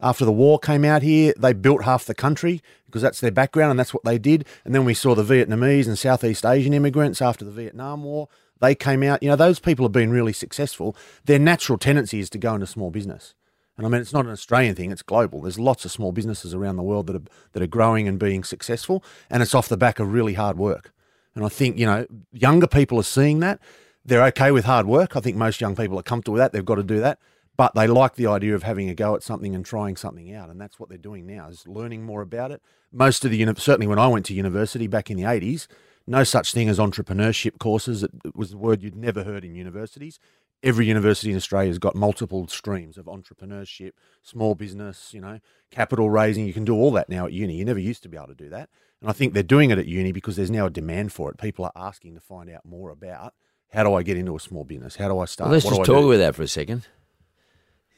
after 0.00 0.24
the 0.24 0.32
war 0.32 0.58
came 0.58 0.84
out 0.84 1.02
here, 1.02 1.32
they 1.38 1.52
built 1.52 1.84
half 1.84 2.04
the 2.04 2.14
country 2.14 2.62
because 2.84 3.02
that's 3.02 3.20
their 3.20 3.30
background 3.30 3.70
and 3.70 3.78
that's 3.78 3.94
what 3.94 4.04
they 4.04 4.18
did. 4.18 4.46
And 4.64 4.74
then 4.74 4.84
we 4.84 4.94
saw 4.94 5.14
the 5.14 5.22
Vietnamese 5.22 5.86
and 5.86 5.98
Southeast 5.98 6.44
Asian 6.44 6.74
immigrants 6.74 7.22
after 7.22 7.44
the 7.44 7.50
Vietnam 7.50 8.04
War. 8.04 8.28
They 8.60 8.74
came 8.74 9.02
out. 9.02 9.22
You 9.22 9.30
know, 9.30 9.36
those 9.36 9.58
people 9.58 9.84
have 9.84 9.92
been 9.92 10.10
really 10.10 10.32
successful. 10.32 10.96
Their 11.24 11.38
natural 11.38 11.78
tendency 11.78 12.20
is 12.20 12.30
to 12.30 12.38
go 12.38 12.54
into 12.54 12.66
small 12.66 12.90
business. 12.90 13.34
And 13.76 13.86
I 13.86 13.90
mean, 13.90 14.00
it's 14.00 14.12
not 14.12 14.24
an 14.24 14.32
Australian 14.32 14.74
thing; 14.74 14.90
it's 14.90 15.02
global. 15.02 15.42
There's 15.42 15.58
lots 15.58 15.84
of 15.84 15.92
small 15.92 16.12
businesses 16.12 16.54
around 16.54 16.76
the 16.76 16.82
world 16.82 17.06
that 17.08 17.16
are 17.16 17.22
that 17.52 17.62
are 17.62 17.66
growing 17.66 18.08
and 18.08 18.18
being 18.18 18.44
successful, 18.44 19.04
and 19.30 19.42
it's 19.42 19.54
off 19.54 19.68
the 19.68 19.76
back 19.76 19.98
of 19.98 20.12
really 20.12 20.34
hard 20.34 20.56
work. 20.56 20.92
And 21.34 21.44
I 21.44 21.48
think 21.48 21.78
you 21.78 21.86
know, 21.86 22.06
younger 22.32 22.66
people 22.66 22.98
are 22.98 23.04
seeing 23.04 23.40
that. 23.40 23.60
They're 24.04 24.24
okay 24.26 24.50
with 24.50 24.64
hard 24.64 24.86
work. 24.86 25.16
I 25.16 25.20
think 25.20 25.36
most 25.36 25.60
young 25.60 25.74
people 25.74 25.98
are 25.98 26.02
comfortable 26.02 26.34
with 26.34 26.40
that. 26.40 26.52
They've 26.52 26.64
got 26.64 26.76
to 26.76 26.84
do 26.84 27.00
that, 27.00 27.18
but 27.56 27.74
they 27.74 27.86
like 27.86 28.14
the 28.14 28.28
idea 28.28 28.54
of 28.54 28.62
having 28.62 28.88
a 28.88 28.94
go 28.94 29.14
at 29.14 29.22
something 29.22 29.54
and 29.54 29.64
trying 29.64 29.96
something 29.96 30.32
out, 30.34 30.48
and 30.48 30.60
that's 30.60 30.80
what 30.80 30.88
they're 30.88 30.96
doing 30.96 31.26
now. 31.26 31.48
Is 31.48 31.66
learning 31.66 32.04
more 32.04 32.22
about 32.22 32.52
it. 32.52 32.62
Most 32.92 33.24
of 33.24 33.30
the 33.30 33.44
certainly 33.58 33.86
when 33.86 33.98
I 33.98 34.06
went 34.06 34.24
to 34.26 34.34
university 34.34 34.86
back 34.86 35.10
in 35.10 35.18
the 35.18 35.24
'80s, 35.24 35.66
no 36.06 36.24
such 36.24 36.54
thing 36.54 36.70
as 36.70 36.78
entrepreneurship 36.78 37.58
courses. 37.58 38.02
It, 38.02 38.10
was 38.34 38.54
a 38.54 38.56
word 38.56 38.82
you'd 38.82 38.96
never 38.96 39.24
heard 39.24 39.44
in 39.44 39.54
universities 39.54 40.18
every 40.62 40.86
university 40.86 41.30
in 41.30 41.36
Australia 41.36 41.68
has 41.70 41.78
got 41.78 41.94
multiple 41.94 42.46
streams 42.48 42.98
of 42.98 43.06
entrepreneurship, 43.06 43.92
small 44.22 44.54
business, 44.54 45.12
you 45.14 45.20
know, 45.20 45.38
capital 45.70 46.10
raising. 46.10 46.46
You 46.46 46.52
can 46.52 46.64
do 46.64 46.74
all 46.74 46.90
that 46.92 47.08
now 47.08 47.26
at 47.26 47.32
uni. 47.32 47.54
You 47.56 47.64
never 47.64 47.78
used 47.78 48.02
to 48.04 48.08
be 48.08 48.16
able 48.16 48.28
to 48.28 48.34
do 48.34 48.48
that. 48.50 48.68
And 49.00 49.10
I 49.10 49.12
think 49.12 49.34
they're 49.34 49.42
doing 49.42 49.70
it 49.70 49.78
at 49.78 49.86
uni 49.86 50.12
because 50.12 50.36
there's 50.36 50.50
now 50.50 50.66
a 50.66 50.70
demand 50.70 51.12
for 51.12 51.30
it. 51.30 51.38
People 51.38 51.64
are 51.66 51.72
asking 51.76 52.14
to 52.14 52.20
find 52.20 52.50
out 52.50 52.64
more 52.64 52.90
about 52.90 53.34
how 53.72 53.82
do 53.84 53.94
I 53.94 54.02
get 54.02 54.16
into 54.16 54.34
a 54.36 54.40
small 54.40 54.64
business? 54.64 54.96
How 54.96 55.08
do 55.08 55.18
I 55.18 55.26
start? 55.26 55.48
Well, 55.48 55.54
let's 55.54 55.64
What 55.66 55.76
just 55.76 55.84
talk 55.86 56.00
do? 56.02 56.12
about 56.12 56.18
that 56.18 56.34
for 56.34 56.42
a 56.42 56.48
second. 56.48 56.86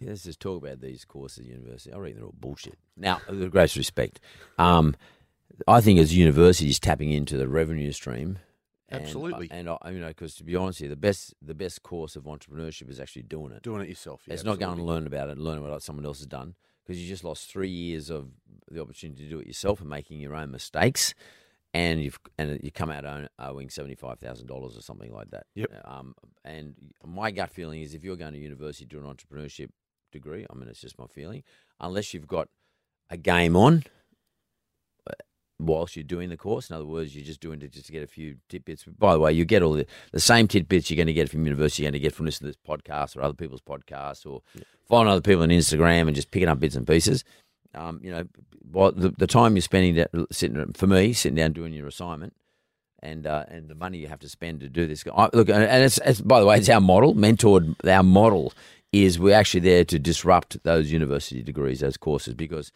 Yeah, 0.01 0.11
Let's 0.11 0.25
just 0.25 0.41
talk 0.41 0.63
about 0.63 0.81
these 0.81 1.05
courses 1.05 1.41
at 1.41 1.47
university. 1.47 1.93
I 1.93 1.99
reckon 1.99 2.19
they're 2.19 2.27
all 2.27 2.35
bullshit. 2.39 2.79
Now, 2.97 3.21
with 3.29 3.41
the 3.41 3.49
greatest 3.49 3.77
respect, 3.77 4.21
um, 4.59 4.95
I 5.67 5.81
think 5.81 5.99
as 5.99 6.17
universities 6.17 6.79
tapping 6.79 7.11
into 7.11 7.37
the 7.37 7.49
revenue 7.49 7.93
stream. 7.93 8.39
And- 8.89 9.03
Absolutely. 9.03 9.49
and, 9.51 9.69
I, 9.69 9.77
you 9.91 10.01
know, 10.01 10.09
because 10.09 10.35
to 10.37 10.45
be 10.45 10.57
honest, 10.57 10.79
here, 10.79 10.89
the 10.89 10.97
best 10.97 11.35
the 11.43 11.55
best 11.55 11.83
course 11.83 12.17
of 12.17 12.25
entrepreneurship 12.25 12.89
is 12.91 12.99
actually 13.01 13.23
doing 13.23 13.53
it. 13.53 13.63
doing 13.63 13.83
it 13.83 13.89
yourself. 13.89 14.23
Yeah, 14.27 14.35
it's 14.35 14.45
not 14.45 14.59
going 14.59 14.77
to 14.77 14.83
absolutely. 14.83 14.95
learn 14.95 15.07
about 15.07 15.29
it, 15.31 15.39
learn 15.39 15.59
about 15.59 15.71
what 15.71 15.83
someone 15.83 16.07
else 16.07 16.19
has 16.19 16.27
done, 16.27 16.55
because 16.87 17.01
you 17.01 17.09
just 17.09 17.25
lost 17.25 17.51
three 17.51 17.69
years 17.71 18.09
of 18.11 18.31
the 18.71 18.81
opportunity 18.81 19.25
to 19.25 19.31
do 19.31 19.41
it 19.41 19.47
yourself 19.47 19.81
and 19.81 19.91
making 19.91 20.21
your 20.21 20.35
own 20.35 20.51
mistakes, 20.51 21.15
and 21.75 22.03
you've 22.03 22.19
and 22.39 22.61
you 22.63 22.71
come 22.71 22.91
out 22.91 23.05
owing 23.39 23.69
seventy 23.69 23.95
five 23.95 24.19
thousand 24.19 24.47
dollars 24.47 24.77
or 24.77 24.81
something 24.83 25.13
like 25.13 25.31
that. 25.31 25.47
Yep. 25.55 25.71
Um, 25.85 26.15
and 26.45 26.75
my 27.05 27.31
gut 27.31 27.51
feeling 27.51 27.83
is 27.83 27.95
if 27.95 28.05
you're 28.05 28.17
going 28.17 28.33
to 28.33 28.39
university 28.39 28.87
to 28.87 28.97
do 28.97 29.07
an 29.07 29.15
entrepreneurship 29.15 29.69
degree, 30.13 30.47
I 30.51 30.55
mean 30.55 30.69
it's 30.69 30.81
just 30.81 30.99
my 30.99 31.07
feeling, 31.07 31.43
unless 31.79 32.15
you've 32.15 32.27
got 32.27 32.49
a 33.11 33.17
game 33.19 33.55
on. 33.55 33.85
Whilst 35.61 35.97
you're 35.97 36.05
doing 36.05 36.29
the 36.29 36.37
course, 36.37 36.71
in 36.71 36.77
other 36.77 36.85
words, 36.87 37.17
you're 37.17 37.25
just 37.25 37.41
doing 37.41 37.61
it 37.63 37.73
just 37.73 37.87
to 37.87 37.93
get 37.93 38.05
a 38.05 38.07
few 38.07 38.37
tidbits. 38.49 38.85
By 38.85 39.13
the 39.15 39.19
way, 39.19 39.33
you 39.33 39.45
get 39.45 39.63
all 39.63 39.73
the, 39.73 39.87
the 40.13 40.21
same 40.21 40.47
tidbits 40.47 40.89
you're 40.89 40.97
going 40.97 41.09
to 41.09 41.13
get 41.13 41.29
from 41.29 41.45
university. 41.45 41.83
You're 41.83 41.91
going 41.91 42.01
to 42.01 42.07
get 42.07 42.15
from 42.15 42.27
listening 42.27 42.53
to 42.53 42.57
this 42.57 42.79
podcast 42.79 43.17
or 43.17 43.23
other 43.23 43.35
people's 43.35 43.61
podcasts 43.61 44.25
or 44.25 44.43
following 44.89 45.09
other 45.09 45.21
people 45.21 45.43
on 45.43 45.49
Instagram 45.49 46.07
and 46.07 46.15
just 46.15 46.31
picking 46.31 46.49
up 46.49 46.61
bits 46.61 46.77
and 46.77 46.87
pieces. 46.87 47.25
Um, 47.75 48.01
you 48.03 48.13
know, 48.13 48.25
while 48.71 48.93
the, 48.93 49.13
the 49.19 49.27
time 49.27 49.57
you're 49.57 49.63
spending 49.63 50.07
sitting 50.31 50.73
for 50.75 50.87
me 50.87 51.13
sitting 51.13 51.37
down 51.37 51.53
doing 51.53 51.73
your 51.73 51.89
assignment, 51.89 52.35
and 53.01 53.27
uh, 53.27 53.45
and 53.49 53.69
the 53.69 53.75
money 53.75 53.99
you 53.99 54.09
have 54.09 54.21
to 54.21 54.29
spend 54.29 54.61
to 54.61 54.69
do 54.69 54.87
this. 54.87 55.05
I, 55.15 55.29
look, 55.33 55.49
and 55.49 55.63
it's, 55.65 55.99
it's 56.05 56.21
by 56.21 56.41
the 56.41 56.47
way, 56.47 56.59
it's 56.59 56.69
our 56.69 56.81
model. 56.81 57.15
Mentored, 57.15 57.75
our 57.89 58.03
model 58.03 58.53
is 58.93 59.19
we're 59.19 59.35
actually 59.35 59.61
there 59.61 59.85
to 59.85 59.99
disrupt 59.99 60.63
those 60.65 60.91
university 60.91 61.43
degrees, 61.43 61.81
those 61.81 61.97
courses, 61.97 62.35
because 62.35 62.73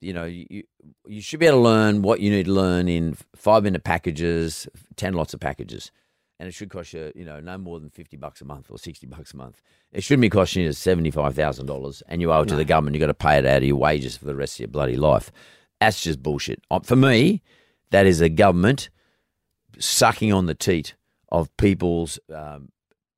you 0.00 0.12
know 0.12 0.24
you 0.24 0.64
you- 1.06 1.20
should 1.20 1.40
be 1.40 1.46
able 1.46 1.58
to 1.58 1.62
learn 1.62 2.02
what 2.02 2.20
you 2.20 2.30
need 2.30 2.46
to 2.46 2.52
learn 2.52 2.88
in 2.88 3.16
five 3.34 3.62
minute 3.64 3.84
packages, 3.84 4.68
ten 4.96 5.14
lots 5.14 5.34
of 5.34 5.40
packages, 5.40 5.90
and 6.38 6.48
it 6.48 6.52
should 6.52 6.70
cost 6.70 6.92
you, 6.92 7.10
you 7.14 7.24
know, 7.24 7.40
no 7.40 7.58
more 7.58 7.80
than 7.80 7.90
fifty 7.90 8.16
bucks 8.16 8.40
a 8.40 8.44
month 8.44 8.70
or 8.70 8.78
sixty 8.78 9.06
bucks 9.06 9.32
a 9.34 9.36
month. 9.36 9.60
It 9.92 10.02
shouldn't 10.04 10.22
be 10.22 10.28
costing 10.30 10.62
you 10.64 10.72
seventy 10.72 11.10
five 11.10 11.34
thousand 11.34 11.66
dollars, 11.66 12.02
and 12.08 12.20
you 12.20 12.32
owe 12.32 12.42
it 12.42 12.48
to 12.48 12.56
the 12.56 12.64
government. 12.64 12.94
You 12.96 13.02
have 13.02 13.08
got 13.08 13.18
to 13.18 13.26
pay 13.26 13.38
it 13.38 13.46
out 13.46 13.58
of 13.58 13.64
your 13.64 13.76
wages 13.76 14.16
for 14.16 14.24
the 14.26 14.36
rest 14.36 14.56
of 14.56 14.60
your 14.60 14.68
bloody 14.68 14.96
life. 14.96 15.32
That's 15.80 16.02
just 16.02 16.22
bullshit. 16.22 16.62
Uh, 16.70 16.80
For 16.80 16.96
me, 16.96 17.42
that 17.90 18.04
is 18.06 18.20
a 18.20 18.28
government 18.28 18.90
sucking 19.78 20.32
on 20.32 20.46
the 20.46 20.54
teat 20.54 20.94
of 21.30 21.54
people's, 21.56 22.18
um, 22.34 22.70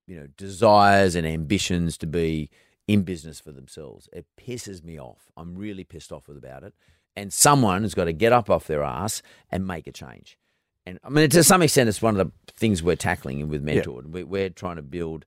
you 0.06 0.16
know, 0.18 0.26
desires 0.37 1.14
and 1.14 1.26
ambitions 1.26 1.96
to 1.99 2.06
be 2.06 2.50
in 2.92 3.02
business 3.02 3.38
for 3.38 3.52
themselves. 3.52 4.09
It 4.12 4.26
pisses 4.37 4.82
me 4.82 4.99
off. 4.99 5.30
I'm 5.37 5.54
really 5.54 5.85
pissed 5.85 6.11
off 6.11 6.26
with 6.26 6.37
about 6.37 6.64
it. 6.64 6.75
And 7.14 7.32
someone 7.32 7.82
has 7.82 7.94
got 7.94 8.04
to 8.04 8.12
get 8.12 8.32
up 8.32 8.50
off 8.50 8.66
their 8.66 8.82
ass 8.82 9.23
and 9.50 9.66
make 9.66 9.87
a 9.87 9.92
change. 9.92 10.37
And 10.87 10.99
I 11.04 11.09
mean, 11.09 11.28
to 11.30 11.44
some 11.44 11.62
extent, 11.62 11.88
it's 11.88 12.02
one 12.02 12.18
of 12.18 12.26
the 12.26 12.52
things 12.52 12.82
we're 12.82 12.97
tackling 12.97 13.49
with 13.49 13.64
Mentored. 13.64 14.11
We, 14.11 14.25
we're 14.25 14.50
trying 14.50 14.76
to 14.76 14.82
build 14.82 15.25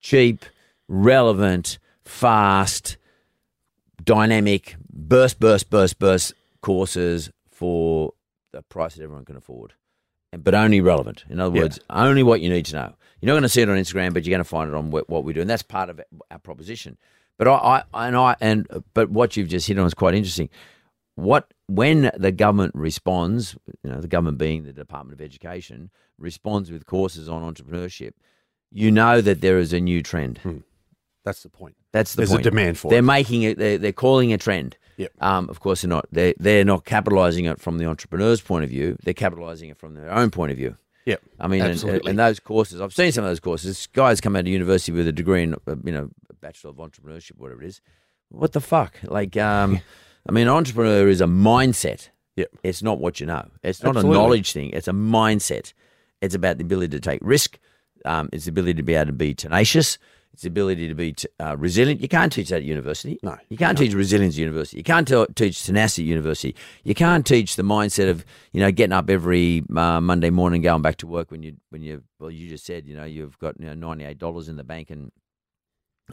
cheap, 0.00 0.44
relevant, 0.88 1.78
fast, 2.04 2.96
dynamic, 4.04 4.76
burst, 4.92 5.40
burst, 5.40 5.70
burst, 5.70 5.98
burst 5.98 6.34
courses 6.60 7.30
for 7.50 8.12
the 8.52 8.62
price 8.62 8.94
that 8.94 9.02
everyone 9.02 9.24
can 9.24 9.36
afford, 9.36 9.74
but 10.44 10.54
only 10.54 10.80
relevant. 10.80 11.24
In 11.28 11.40
other 11.40 11.54
Yeah. 11.54 11.62
words, 11.62 11.80
only 11.90 12.22
what 12.22 12.40
you 12.40 12.48
need 12.50 12.66
to 12.66 12.74
know. 12.76 12.94
You're 13.20 13.28
not 13.28 13.34
going 13.34 13.42
to 13.44 13.48
see 13.48 13.62
it 13.62 13.68
on 13.68 13.76
Instagram, 13.78 14.12
but 14.14 14.24
you're 14.24 14.32
going 14.32 14.44
to 14.44 14.48
find 14.48 14.68
it 14.70 14.74
on 14.76 14.90
what, 14.90 15.08
what 15.08 15.24
we 15.24 15.32
do, 15.32 15.40
and 15.40 15.48
that's 15.50 15.62
part 15.62 15.88
of 15.90 16.00
our 16.30 16.38
proposition. 16.38 16.96
But 17.38 17.48
I, 17.48 17.82
I 17.92 18.06
and 18.08 18.16
I 18.16 18.36
and 18.40 18.66
but 18.94 19.10
what 19.10 19.36
you've 19.36 19.48
just 19.48 19.66
hit 19.68 19.78
on 19.78 19.86
is 19.86 19.94
quite 19.94 20.14
interesting. 20.14 20.48
What 21.16 21.52
when 21.66 22.10
the 22.16 22.32
government 22.32 22.74
responds, 22.74 23.56
you 23.82 23.90
know, 23.90 24.00
the 24.00 24.08
government 24.08 24.38
being 24.38 24.64
the 24.64 24.72
Department 24.72 25.18
of 25.18 25.24
Education 25.24 25.90
responds 26.18 26.70
with 26.70 26.86
courses 26.86 27.28
on 27.28 27.42
entrepreneurship, 27.42 28.12
you 28.70 28.90
know 28.90 29.20
that 29.20 29.40
there 29.40 29.58
is 29.58 29.72
a 29.72 29.80
new 29.80 30.02
trend. 30.02 30.38
Hmm. 30.38 30.58
That's 31.26 31.42
the 31.42 31.48
point. 31.48 31.74
That's 31.90 32.14
the 32.14 32.18
There's 32.18 32.30
point. 32.30 32.46
a 32.46 32.50
demand 32.50 32.78
for 32.78 32.86
it. 32.86 32.90
They're 32.90 33.00
it. 33.00 33.02
making 33.02 33.42
it. 33.42 33.58
They're, 33.58 33.78
they're 33.78 33.92
calling 33.92 34.32
a 34.32 34.38
trend. 34.38 34.76
Yep. 34.96 35.12
Um, 35.20 35.50
of 35.50 35.58
course, 35.58 35.82
they're 35.82 35.88
not. 35.88 36.06
They 36.12 36.34
they're 36.38 36.64
not 36.64 36.84
capitalising 36.84 37.50
it 37.50 37.60
from 37.60 37.78
the 37.78 37.86
entrepreneur's 37.86 38.40
point 38.40 38.62
of 38.62 38.70
view. 38.70 38.96
They're 39.02 39.12
capitalising 39.12 39.68
it 39.68 39.76
from 39.76 39.94
their 39.94 40.08
own 40.08 40.30
point 40.30 40.52
of 40.52 40.56
view. 40.56 40.76
Yep. 41.04 41.20
I 41.40 41.48
mean, 41.48 41.62
and, 41.62 41.72
Absolutely. 41.72 42.10
and 42.10 42.18
those 42.18 42.38
courses, 42.38 42.80
I've 42.80 42.94
seen 42.94 43.10
some 43.10 43.24
of 43.24 43.30
those 43.30 43.40
courses. 43.40 43.88
Guys 43.92 44.20
come 44.20 44.36
out 44.36 44.40
of 44.40 44.46
university 44.46 44.92
with 44.92 45.08
a 45.08 45.12
degree 45.12 45.42
in, 45.42 45.54
uh, 45.54 45.74
you 45.82 45.90
know, 45.90 46.10
a 46.30 46.34
bachelor 46.34 46.70
of 46.70 46.76
entrepreneurship, 46.76 47.32
whatever 47.38 47.62
it 47.62 47.66
is. 47.66 47.80
What 48.28 48.52
the 48.52 48.60
fuck? 48.60 48.94
Like, 49.02 49.36
um, 49.36 49.80
I 50.28 50.32
mean, 50.32 50.46
entrepreneur 50.46 51.08
is 51.08 51.20
a 51.20 51.26
mindset. 51.26 52.10
Yep. 52.36 52.50
It's 52.62 52.84
not 52.84 53.00
what 53.00 53.18
you 53.18 53.26
know. 53.26 53.48
It's 53.64 53.82
not 53.82 53.96
Absolutely. 53.96 54.16
a 54.16 54.22
knowledge 54.22 54.52
thing. 54.52 54.70
It's 54.70 54.88
a 54.88 54.92
mindset. 54.92 55.72
It's 56.20 56.36
about 56.36 56.58
the 56.58 56.64
ability 56.64 56.96
to 56.96 57.00
take 57.00 57.20
risk. 57.22 57.58
Um, 58.04 58.28
it's 58.32 58.44
the 58.44 58.50
ability 58.50 58.74
to 58.74 58.82
be 58.82 58.94
able 58.94 59.06
to 59.06 59.12
be 59.12 59.34
tenacious. 59.34 59.98
It's 60.36 60.42
the 60.42 60.48
ability 60.48 60.86
to 60.88 60.94
be 60.94 61.14
t- 61.14 61.28
uh, 61.40 61.56
resilient. 61.56 62.02
You 62.02 62.08
can't 62.08 62.30
teach 62.30 62.50
that 62.50 62.56
at 62.56 62.62
university. 62.62 63.18
No, 63.22 63.38
You 63.48 63.56
can't 63.56 63.78
teach 63.78 63.94
resilience 63.94 64.34
at 64.34 64.40
university. 64.40 64.76
You 64.76 64.84
can't 64.84 65.08
t- 65.08 65.24
teach 65.34 65.64
tenacity 65.64 66.02
at 66.02 66.08
university. 66.08 66.54
You 66.84 66.94
can't 66.94 67.24
teach 67.24 67.56
the 67.56 67.62
mindset 67.62 68.10
of 68.10 68.22
you 68.52 68.60
know 68.60 68.70
getting 68.70 68.92
up 68.92 69.08
every 69.08 69.64
uh, 69.74 69.98
Monday 70.02 70.28
morning, 70.28 70.60
going 70.60 70.82
back 70.82 70.98
to 70.98 71.06
work 71.06 71.30
when 71.30 71.42
you 71.42 71.56
when 71.70 71.80
you 71.80 72.02
well 72.18 72.30
you 72.30 72.50
just 72.50 72.66
said 72.66 72.86
you 72.86 72.94
know 72.94 73.04
you've 73.04 73.38
got 73.38 73.58
you 73.58 73.64
know 73.64 73.72
ninety 73.72 74.04
eight 74.04 74.18
dollars 74.18 74.50
in 74.50 74.56
the 74.56 74.62
bank 74.62 74.90
and 74.90 75.10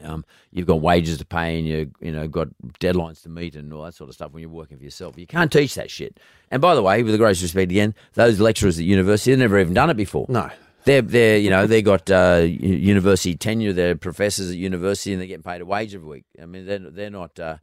um, 0.05 0.23
you've 0.51 0.67
got 0.67 0.79
wages 0.79 1.17
to 1.17 1.25
pay 1.25 1.59
and 1.59 1.67
you 1.67 1.91
you 1.99 2.13
know 2.13 2.25
got 2.29 2.47
deadlines 2.79 3.23
to 3.23 3.29
meet 3.29 3.57
and 3.57 3.73
all 3.73 3.83
that 3.83 3.93
sort 3.93 4.09
of 4.09 4.15
stuff 4.15 4.31
when 4.31 4.39
you're 4.39 4.49
working 4.49 4.77
for 4.77 4.85
yourself. 4.85 5.17
You 5.17 5.27
can't 5.27 5.51
teach 5.51 5.75
that 5.75 5.91
shit. 5.91 6.17
And 6.49 6.61
by 6.61 6.75
the 6.75 6.81
way, 6.81 7.03
with 7.03 7.11
the 7.11 7.17
greatest 7.17 7.41
respect 7.41 7.71
again, 7.71 7.93
those 8.13 8.39
lecturers 8.39 8.79
at 8.79 8.85
university 8.85 9.31
they've 9.31 9.39
never 9.39 9.59
even 9.59 9.73
done 9.73 9.89
it 9.89 9.97
before. 9.97 10.27
No. 10.29 10.49
They're, 10.85 11.01
they're, 11.01 11.37
you 11.37 11.49
know, 11.49 11.65
they 11.65 11.81
got 11.81 12.09
uh, 12.11 12.45
university 12.45 13.35
tenure. 13.35 13.73
They're 13.73 13.95
professors 13.95 14.51
at 14.51 14.57
university, 14.57 15.13
and 15.13 15.21
they're 15.21 15.27
getting 15.27 15.43
paid 15.43 15.61
a 15.61 15.65
wage 15.65 15.95
every 15.95 16.07
week. 16.07 16.25
I 16.41 16.45
mean, 16.45 16.65
they're, 16.65 16.79
they're 16.79 17.09
not, 17.09 17.39
uh, 17.39 17.57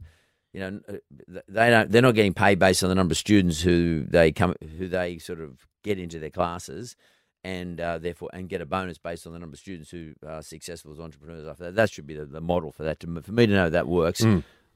you 0.53 0.59
know, 0.59 0.79
uh, 0.89 1.39
they 1.47 1.69
don't. 1.69 1.91
They're 1.91 2.01
not 2.01 2.15
getting 2.15 2.33
paid 2.33 2.59
based 2.59 2.83
on 2.83 2.89
the 2.89 2.95
number 2.95 3.13
of 3.13 3.17
students 3.17 3.61
who 3.61 4.05
they 4.07 4.31
come, 4.31 4.55
who 4.77 4.87
they 4.87 5.17
sort 5.17 5.39
of 5.39 5.67
get 5.83 5.99
into 5.99 6.19
their 6.19 6.29
classes, 6.29 6.95
and 7.43 7.79
uh, 7.79 7.97
therefore, 7.99 8.29
and 8.33 8.49
get 8.49 8.61
a 8.61 8.65
bonus 8.65 8.97
based 8.97 9.25
on 9.27 9.33
the 9.33 9.39
number 9.39 9.55
of 9.55 9.59
students 9.59 9.91
who 9.91 10.13
are 10.27 10.41
successful 10.41 10.91
as 10.91 10.99
entrepreneurs. 10.99 11.47
After 11.47 11.65
that, 11.65 11.75
that 11.75 11.91
should 11.91 12.07
be 12.07 12.15
the, 12.15 12.25
the 12.25 12.41
model 12.41 12.71
for 12.71 12.83
that. 12.83 12.99
To, 13.01 13.21
for 13.21 13.31
me 13.31 13.47
to 13.47 13.53
know 13.53 13.69
that 13.69 13.87
works, 13.87 14.21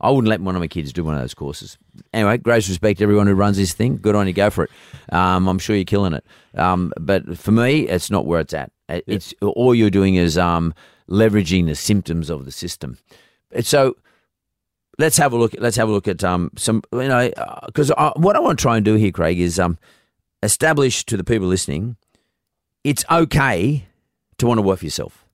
I 0.02 0.10
wouldn't 0.10 0.28
let 0.30 0.42
one 0.42 0.56
of 0.56 0.60
my 0.60 0.68
kids 0.68 0.92
do 0.92 1.04
one 1.04 1.16
of 1.16 1.22
those 1.22 1.34
courses. 1.34 1.78
Anyway, 2.14 2.38
great 2.38 2.68
respect 2.68 2.98
to 3.00 3.04
everyone 3.04 3.28
who 3.28 3.34
runs 3.34 3.58
this 3.58 3.74
thing. 3.74 3.98
Good 3.98 4.14
on 4.16 4.28
you, 4.28 4.34
go 4.34 4.50
for 4.50 4.66
it. 4.66 4.72
Um, 5.12 5.48
I'm 5.48 5.58
sure 5.60 5.76
you're 5.76 5.86
killing 5.86 6.14
it. 6.14 6.26
Um, 6.56 6.92
but 7.00 7.38
for 7.38 7.52
me, 7.52 7.88
it's 7.88 8.12
not 8.12 8.26
where 8.26 8.42
it's 8.42 8.54
at. 8.54 8.72
It- 8.90 9.06
It's 9.08 9.34
all 9.42 9.74
you're 9.74 9.90
doing 9.90 10.16
is 10.16 10.38
um, 10.38 10.74
leveraging 11.10 11.68
the 11.68 11.76
symptoms 11.76 12.30
of 12.30 12.44
the 12.46 12.52
system. 12.52 12.98
So 13.62 13.96
let's 15.00 15.18
have 15.18 15.32
a 15.34 15.38
look. 15.38 15.56
Let's 15.58 15.78
have 15.78 15.88
a 15.88 15.92
look 15.92 16.08
at 16.10 16.24
um, 16.24 16.52
some. 16.58 16.84
You 16.92 17.08
know, 17.08 17.32
because 17.66 17.90
uh, 17.92 18.12
what 18.18 18.36
I 18.36 18.40
want 18.40 18.60
to 18.60 18.62
try 18.62 18.76
and 18.76 18.84
do 18.84 18.96
here, 18.96 19.12
Craig, 19.12 19.40
is 19.40 19.60
um, 19.60 19.78
establish 20.44 21.06
to 21.06 21.16
the 21.18 21.24
people 21.24 21.48
listening, 21.48 21.96
it's 22.84 23.06
okay 23.10 23.86
to 24.38 24.46
want 24.48 24.58
to 24.58 24.62
work 24.62 24.80
for 24.80 24.86
yourself. 24.86 25.25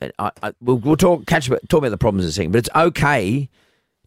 I, 0.00 0.30
I, 0.42 0.52
we'll, 0.60 0.78
we'll 0.78 0.96
talk 0.96 1.26
catch 1.26 1.48
about, 1.48 1.68
talk 1.68 1.78
about 1.78 1.90
the 1.90 1.98
problems 1.98 2.24
in 2.24 2.28
a 2.28 2.32
second, 2.32 2.52
but 2.52 2.58
it's 2.58 2.70
okay 2.74 3.48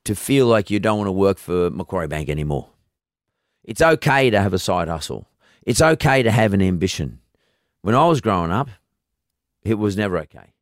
to 0.04 0.15
feel 0.15 0.47
like 0.47 0.69
you 0.69 0.80
don't 0.80 0.97
want 0.97 1.08
to 1.08 1.12
work 1.12 1.38
for 1.38 1.69
Macquarie 1.69 2.08
Bank 2.08 2.30
anymore. 2.30 2.69
It's 3.63 3.82
okay 3.82 4.30
to 4.30 4.41
have 4.41 4.54
a 4.54 4.60
side 4.60 4.88
hustle. 4.88 5.27
It's 5.63 5.82
okay 5.82 6.23
to 6.23 6.32
have 6.32 6.54
an 6.54 6.62
ambition. 6.62 7.19
When 7.82 7.95
I 7.95 8.08
was 8.08 8.21
growing 8.21 8.51
up, 8.51 8.69
it 9.63 9.75
was 9.75 9.95
never 9.95 10.17
okay. 10.19 10.54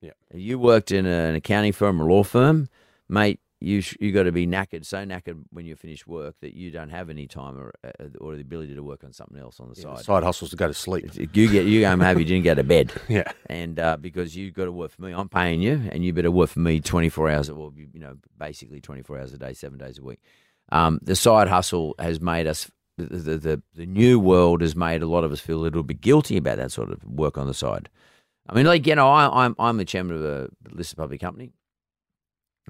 Yeah. 0.00 0.12
You 0.34 0.58
worked 0.58 0.90
in 0.90 1.06
an 1.06 1.34
accounting 1.34 1.72
firm 1.72 2.02
or 2.02 2.06
law 2.06 2.24
firm, 2.24 2.68
mate. 3.08 3.40
You 3.62 3.80
sh- 3.80 3.96
you 4.00 4.12
got 4.12 4.24
to 4.24 4.32
be 4.32 4.46
knackered, 4.46 4.84
so 4.84 4.98
knackered 5.04 5.42
when 5.50 5.66
you 5.66 5.76
finish 5.76 6.06
work 6.06 6.34
that 6.40 6.54
you 6.54 6.70
don't 6.70 6.90
have 6.90 7.08
any 7.10 7.26
time 7.26 7.56
or 7.58 7.72
uh, 7.84 8.08
or 8.20 8.34
the 8.34 8.40
ability 8.42 8.74
to 8.74 8.82
work 8.82 9.04
on 9.04 9.12
something 9.12 9.38
else 9.38 9.60
on 9.60 9.68
the 9.72 9.80
Yeah, 9.80 9.94
side. 9.96 10.04
side 10.04 10.22
hustles 10.24 10.50
to 10.50 10.56
go 10.56 10.66
to 10.66 10.74
sleep. 10.74 11.10
You 11.14 11.48
get 11.48 11.66
you 11.66 11.80
go 11.82 11.90
home 11.90 12.00
happy, 12.00 12.20
you 12.20 12.26
didn't 12.26 12.44
go 12.44 12.54
to 12.54 12.64
bed 12.64 12.92
Yeah. 13.08 13.30
and 13.46 13.78
uh, 13.78 13.96
because 13.98 14.36
you've 14.36 14.54
got 14.54 14.64
to 14.64 14.72
work 14.72 14.90
for 14.90 15.02
me, 15.02 15.12
I'm 15.12 15.28
paying 15.28 15.62
you, 15.62 15.80
and 15.92 16.04
you 16.04 16.12
better 16.12 16.30
work 16.30 16.50
for 16.50 16.60
me 16.60 16.80
24 16.80 17.30
hours, 17.30 17.48
or 17.50 17.72
you 17.76 18.00
know, 18.00 18.16
basically 18.38 18.80
24 18.80 19.18
hours 19.20 19.32
a 19.32 19.38
day, 19.38 19.52
seven 19.54 19.78
days 19.78 19.98
a 19.98 20.02
week. 20.02 20.20
Um, 20.70 20.98
the 21.02 21.14
side 21.16 21.48
hustle 21.48 21.94
has 21.98 22.20
made 22.20 22.46
us 22.46 22.70
the, 22.98 23.04
the 23.06 23.38
the 23.38 23.62
the 23.74 23.86
new 23.86 24.18
world 24.20 24.60
has 24.60 24.74
made 24.76 25.02
a 25.02 25.06
lot 25.06 25.24
of 25.24 25.32
us 25.32 25.40
feel 25.40 25.58
a 25.58 25.62
little 25.62 25.82
bit 25.82 26.00
guilty 26.00 26.36
about 26.36 26.56
that 26.58 26.72
sort 26.72 26.90
of 26.90 27.02
work 27.04 27.38
on 27.38 27.46
the 27.46 27.54
side. 27.54 27.88
I 28.48 28.54
mean, 28.54 28.66
like 28.66 28.86
you 28.86 28.94
know, 28.96 29.08
I, 29.08 29.44
I'm 29.44 29.54
I'm 29.58 29.76
the 29.76 29.84
chairman 29.84 30.16
of 30.16 30.24
a 30.24 30.48
listed 30.72 30.98
public 30.98 31.20
company. 31.20 31.52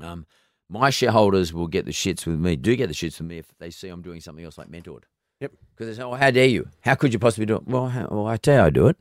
Um, 0.01 0.27
my 0.73 0.91
shareholders 0.91 1.53
will 1.53 1.67
get 1.69 1.85
the 1.85 1.93
shits 1.93 2.27
with 2.27 2.39
me. 2.41 2.57
Do 2.57 2.75
get 2.77 2.89
the 2.89 2.95
shits 2.95 3.19
with 3.21 3.29
me 3.29 3.39
if 3.39 3.47
they 3.59 3.71
see 3.71 3.89
I'm 3.89 4.03
doing 4.03 4.21
something 4.21 4.45
else 4.45 4.57
like 4.59 4.69
mentored. 4.69 5.03
Yep. 5.41 5.53
Because 5.77 5.87
they 5.97 6.01
say, 6.01 6.05
"Oh, 6.07 6.15
how 6.15 6.31
dare 6.31 6.47
you? 6.47 6.69
How 6.81 6.95
could 6.95 7.13
you 7.13 7.19
possibly 7.19 7.47
do 7.47 7.57
it?" 7.57 7.67
Well, 7.67 7.89
how, 7.89 8.07
well, 8.11 8.27
I 8.27 8.37
tell 8.37 8.57
you, 8.61 8.67
I 8.67 8.71
do 8.71 8.87
it. 8.89 8.97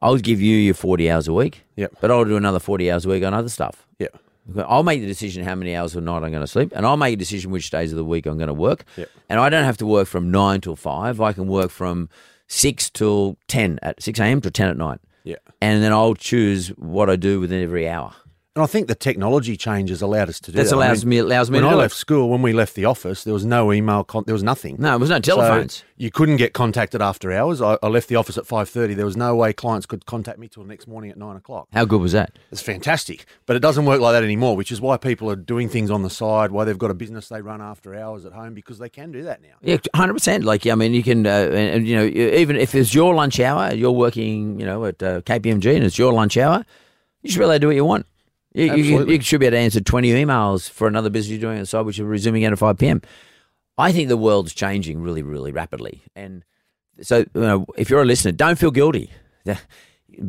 I'll 0.00 0.16
give 0.16 0.40
you 0.40 0.56
your 0.56 0.74
40 0.74 1.10
hours 1.10 1.28
a 1.28 1.32
week. 1.32 1.64
Yep. 1.76 1.96
But 2.00 2.10
I'll 2.10 2.24
do 2.24 2.36
another 2.36 2.58
40 2.58 2.90
hours 2.90 3.04
a 3.06 3.08
week 3.08 3.22
on 3.24 3.34
other 3.34 3.48
stuff. 3.48 3.86
Yeah. 3.98 4.08
I'll 4.66 4.82
make 4.82 5.00
the 5.00 5.06
decision 5.06 5.44
how 5.44 5.54
many 5.54 5.76
hours 5.76 5.94
a 5.94 6.00
night 6.00 6.24
I'm 6.24 6.30
going 6.32 6.40
to 6.40 6.46
sleep, 6.48 6.72
and 6.74 6.84
I'll 6.84 6.96
make 6.96 7.14
a 7.14 7.16
decision 7.16 7.52
which 7.52 7.70
days 7.70 7.92
of 7.92 7.96
the 7.96 8.04
week 8.04 8.26
I'm 8.26 8.36
going 8.38 8.48
to 8.48 8.54
work. 8.54 8.84
Yep. 8.96 9.08
And 9.28 9.38
I 9.38 9.48
don't 9.48 9.64
have 9.64 9.76
to 9.78 9.86
work 9.86 10.08
from 10.08 10.30
nine 10.32 10.60
till 10.60 10.74
five. 10.74 11.20
I 11.20 11.32
can 11.32 11.46
work 11.46 11.70
from 11.70 12.08
six 12.48 12.90
till 12.90 13.36
ten 13.46 13.78
at 13.82 14.02
six 14.02 14.18
a.m. 14.18 14.40
to 14.40 14.50
ten 14.50 14.68
at 14.68 14.76
night, 14.76 14.98
Yeah. 15.24 15.36
and 15.60 15.82
then 15.82 15.92
I'll 15.92 16.14
choose 16.14 16.68
what 16.70 17.08
I 17.08 17.14
do 17.16 17.38
within 17.38 17.62
every 17.62 17.88
hour. 17.88 18.14
And 18.54 18.62
I 18.62 18.66
think 18.66 18.86
the 18.86 18.94
technology 18.94 19.56
changes 19.56 20.02
allowed 20.02 20.28
us 20.28 20.38
to 20.40 20.52
do 20.52 20.58
That 20.58 20.64
that. 20.64 20.74
I 20.74 20.76
allows 20.76 21.06
mean, 21.06 21.08
me 21.10 21.18
allows 21.20 21.50
me 21.50 21.58
when 21.58 21.64
I 21.64 21.74
left 21.74 21.94
it. 21.94 21.98
school, 21.98 22.28
when 22.28 22.42
we 22.42 22.52
left 22.52 22.74
the 22.74 22.84
office, 22.84 23.24
there 23.24 23.32
was 23.32 23.46
no 23.46 23.72
email. 23.72 24.04
Con- 24.04 24.24
there 24.26 24.34
was 24.34 24.42
nothing. 24.42 24.76
No, 24.78 24.94
it 24.94 24.98
was 25.00 25.08
no 25.08 25.16
So 25.16 25.20
telephones. 25.20 25.84
you 25.96 26.10
couldn't 26.10 26.36
get 26.36 26.52
contacted 26.52 27.00
after 27.00 27.32
hours. 27.32 27.62
I, 27.62 27.78
I 27.82 27.86
left 27.88 28.10
the 28.10 28.16
office 28.16 28.36
at 28.36 28.46
five 28.46 28.68
thirty. 28.68 28.92
There 28.92 29.06
was 29.06 29.16
no 29.16 29.34
way 29.34 29.54
clients 29.54 29.86
could 29.86 30.04
contact 30.04 30.38
me 30.38 30.48
till 30.48 30.64
the 30.64 30.68
next 30.68 30.86
morning 30.86 31.10
at 31.10 31.16
nine 31.16 31.34
o'clock. 31.36 31.68
how 31.72 31.86
good 31.86 32.02
was 32.02 32.12
that? 32.12 32.38
It's 32.50 32.60
fantastic, 32.60 33.24
but 33.46 33.56
it 33.56 33.60
doesn't 33.60 33.86
work 33.86 34.02
like 34.02 34.12
that 34.12 34.22
anymore. 34.22 34.54
Which 34.54 34.70
is 34.70 34.82
why 34.82 34.98
people 34.98 35.30
are 35.30 35.36
doing 35.36 35.70
things 35.70 35.90
on 35.90 36.02
the 36.02 36.10
side. 36.10 36.50
Why 36.50 36.64
they've 36.64 36.76
got 36.76 36.90
a 36.90 36.94
business 36.94 37.28
they 37.30 37.40
run 37.40 37.62
after 37.62 37.94
hours 37.94 38.26
at 38.26 38.34
home 38.34 38.52
because 38.52 38.78
they 38.78 38.90
can 38.90 39.12
do 39.12 39.22
that 39.22 39.40
now. 39.40 39.54
Yeah, 39.62 39.78
hundred 39.96 40.12
percent. 40.12 40.44
Like, 40.44 40.66
I 40.66 40.74
mean, 40.74 40.92
you 40.92 41.02
can, 41.02 41.26
uh, 41.26 41.30
and, 41.30 41.54
and, 41.56 41.88
you 41.88 41.96
know, 41.96 42.04
even 42.04 42.56
if 42.56 42.74
it's 42.74 42.94
your 42.94 43.14
lunch 43.14 43.40
hour, 43.40 43.72
you're 43.72 43.92
working, 43.92 44.60
you 44.60 44.66
know, 44.66 44.84
at 44.84 45.02
uh, 45.02 45.22
KPMG, 45.22 45.74
and 45.74 45.84
it's 45.84 45.96
your 45.98 46.12
lunch 46.12 46.36
hour, 46.36 46.66
you 47.22 47.30
should 47.30 47.38
be 47.38 47.44
able 47.44 47.54
to 47.54 47.58
do 47.58 47.66
what 47.68 47.76
you 47.76 47.86
want. 47.86 48.04
You, 48.54 48.74
you, 48.74 49.06
you 49.06 49.20
should 49.20 49.40
be 49.40 49.46
able 49.46 49.56
to 49.56 49.60
answer 49.60 49.80
twenty 49.80 50.10
emails 50.10 50.68
for 50.68 50.86
another 50.86 51.10
business 51.10 51.30
you're 51.30 51.40
doing 51.40 51.56
on 51.56 51.62
the 51.62 51.66
side, 51.66 51.86
which 51.86 51.98
you're 51.98 52.06
resuming 52.06 52.44
at 52.44 52.56
five 52.58 52.78
pm. 52.78 53.02
I 53.78 53.92
think 53.92 54.08
the 54.08 54.16
world's 54.16 54.52
changing 54.52 55.00
really, 55.00 55.22
really 55.22 55.52
rapidly, 55.52 56.02
and 56.14 56.44
so 57.00 57.18
you 57.18 57.40
know, 57.40 57.66
if 57.76 57.88
you're 57.88 58.02
a 58.02 58.06
listener, 58.06 58.32
don't 58.32 58.58
feel 58.58 58.70
guilty 58.70 59.10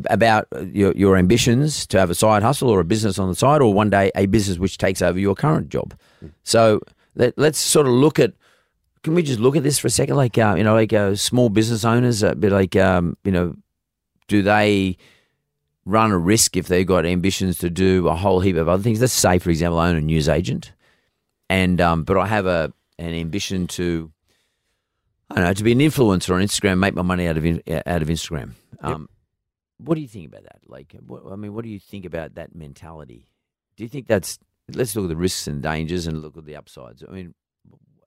about 0.06 0.48
your, 0.72 0.92
your 0.92 1.16
ambitions 1.16 1.86
to 1.88 1.98
have 1.98 2.08
a 2.08 2.14
side 2.14 2.42
hustle 2.42 2.70
or 2.70 2.80
a 2.80 2.84
business 2.84 3.18
on 3.18 3.28
the 3.28 3.34
side, 3.34 3.60
or 3.60 3.74
one 3.74 3.90
day 3.90 4.10
a 4.14 4.26
business 4.26 4.58
which 4.58 4.78
takes 4.78 5.02
over 5.02 5.18
your 5.18 5.34
current 5.34 5.68
job. 5.68 5.94
So 6.42 6.80
let, 7.14 7.36
let's 7.38 7.58
sort 7.58 7.86
of 7.86 7.92
look 7.92 8.18
at 8.18 8.32
can 9.02 9.14
we 9.14 9.22
just 9.22 9.38
look 9.38 9.54
at 9.54 9.62
this 9.62 9.78
for 9.78 9.86
a 9.86 9.90
second? 9.90 10.16
Like, 10.16 10.38
uh, 10.38 10.54
you 10.56 10.64
know, 10.64 10.74
like 10.74 10.92
uh, 10.92 11.14
small 11.14 11.50
business 11.50 11.84
owners, 11.84 12.22
a 12.22 12.34
bit 12.34 12.50
like, 12.50 12.74
um, 12.74 13.18
you 13.22 13.30
know, 13.30 13.54
do 14.28 14.42
they 14.42 14.96
run 15.84 16.10
a 16.10 16.18
risk 16.18 16.56
if 16.56 16.66
they've 16.66 16.86
got 16.86 17.06
ambitions 17.06 17.58
to 17.58 17.70
do 17.70 18.08
a 18.08 18.14
whole 18.14 18.40
heap 18.40 18.56
of 18.56 18.68
other 18.68 18.82
things? 18.82 19.00
Let's 19.00 19.12
say, 19.12 19.38
for 19.38 19.50
example, 19.50 19.78
I 19.78 19.90
own 19.90 19.96
a 19.96 20.00
news 20.00 20.28
agent, 20.28 20.72
and 21.48 21.80
um, 21.80 22.04
but 22.04 22.16
I 22.16 22.26
have 22.26 22.46
a 22.46 22.72
an 22.98 23.14
ambition 23.14 23.66
to 23.66 24.10
I 25.30 25.36
don't 25.36 25.44
know 25.44 25.54
to 25.54 25.64
be 25.64 25.72
an 25.72 25.78
influencer 25.78 26.34
on 26.34 26.42
Instagram, 26.42 26.78
make 26.78 26.94
my 26.94 27.02
money 27.02 27.26
out 27.26 27.36
of 27.36 27.44
in, 27.44 27.62
out 27.66 28.02
of 28.02 28.08
Instagram. 28.08 28.52
Um, 28.80 29.08
What 29.78 29.96
do 29.96 30.00
you 30.00 30.08
think 30.08 30.28
about 30.28 30.44
that? 30.44 30.60
Like, 30.66 30.94
what, 31.06 31.22
I 31.30 31.36
mean, 31.36 31.54
what 31.54 31.64
do 31.64 31.70
you 31.70 31.80
think 31.80 32.04
about 32.04 32.36
that 32.36 32.54
mentality? 32.54 33.26
Do 33.76 33.82
you 33.82 33.88
think 33.88 34.06
that's 34.06 34.38
let's 34.72 34.94
look 34.96 35.04
at 35.04 35.08
the 35.08 35.16
risks 35.16 35.46
and 35.46 35.62
dangers 35.62 36.06
and 36.06 36.22
look 36.22 36.36
at 36.36 36.44
the 36.44 36.56
upsides. 36.56 37.02
I 37.06 37.12
mean, 37.12 37.34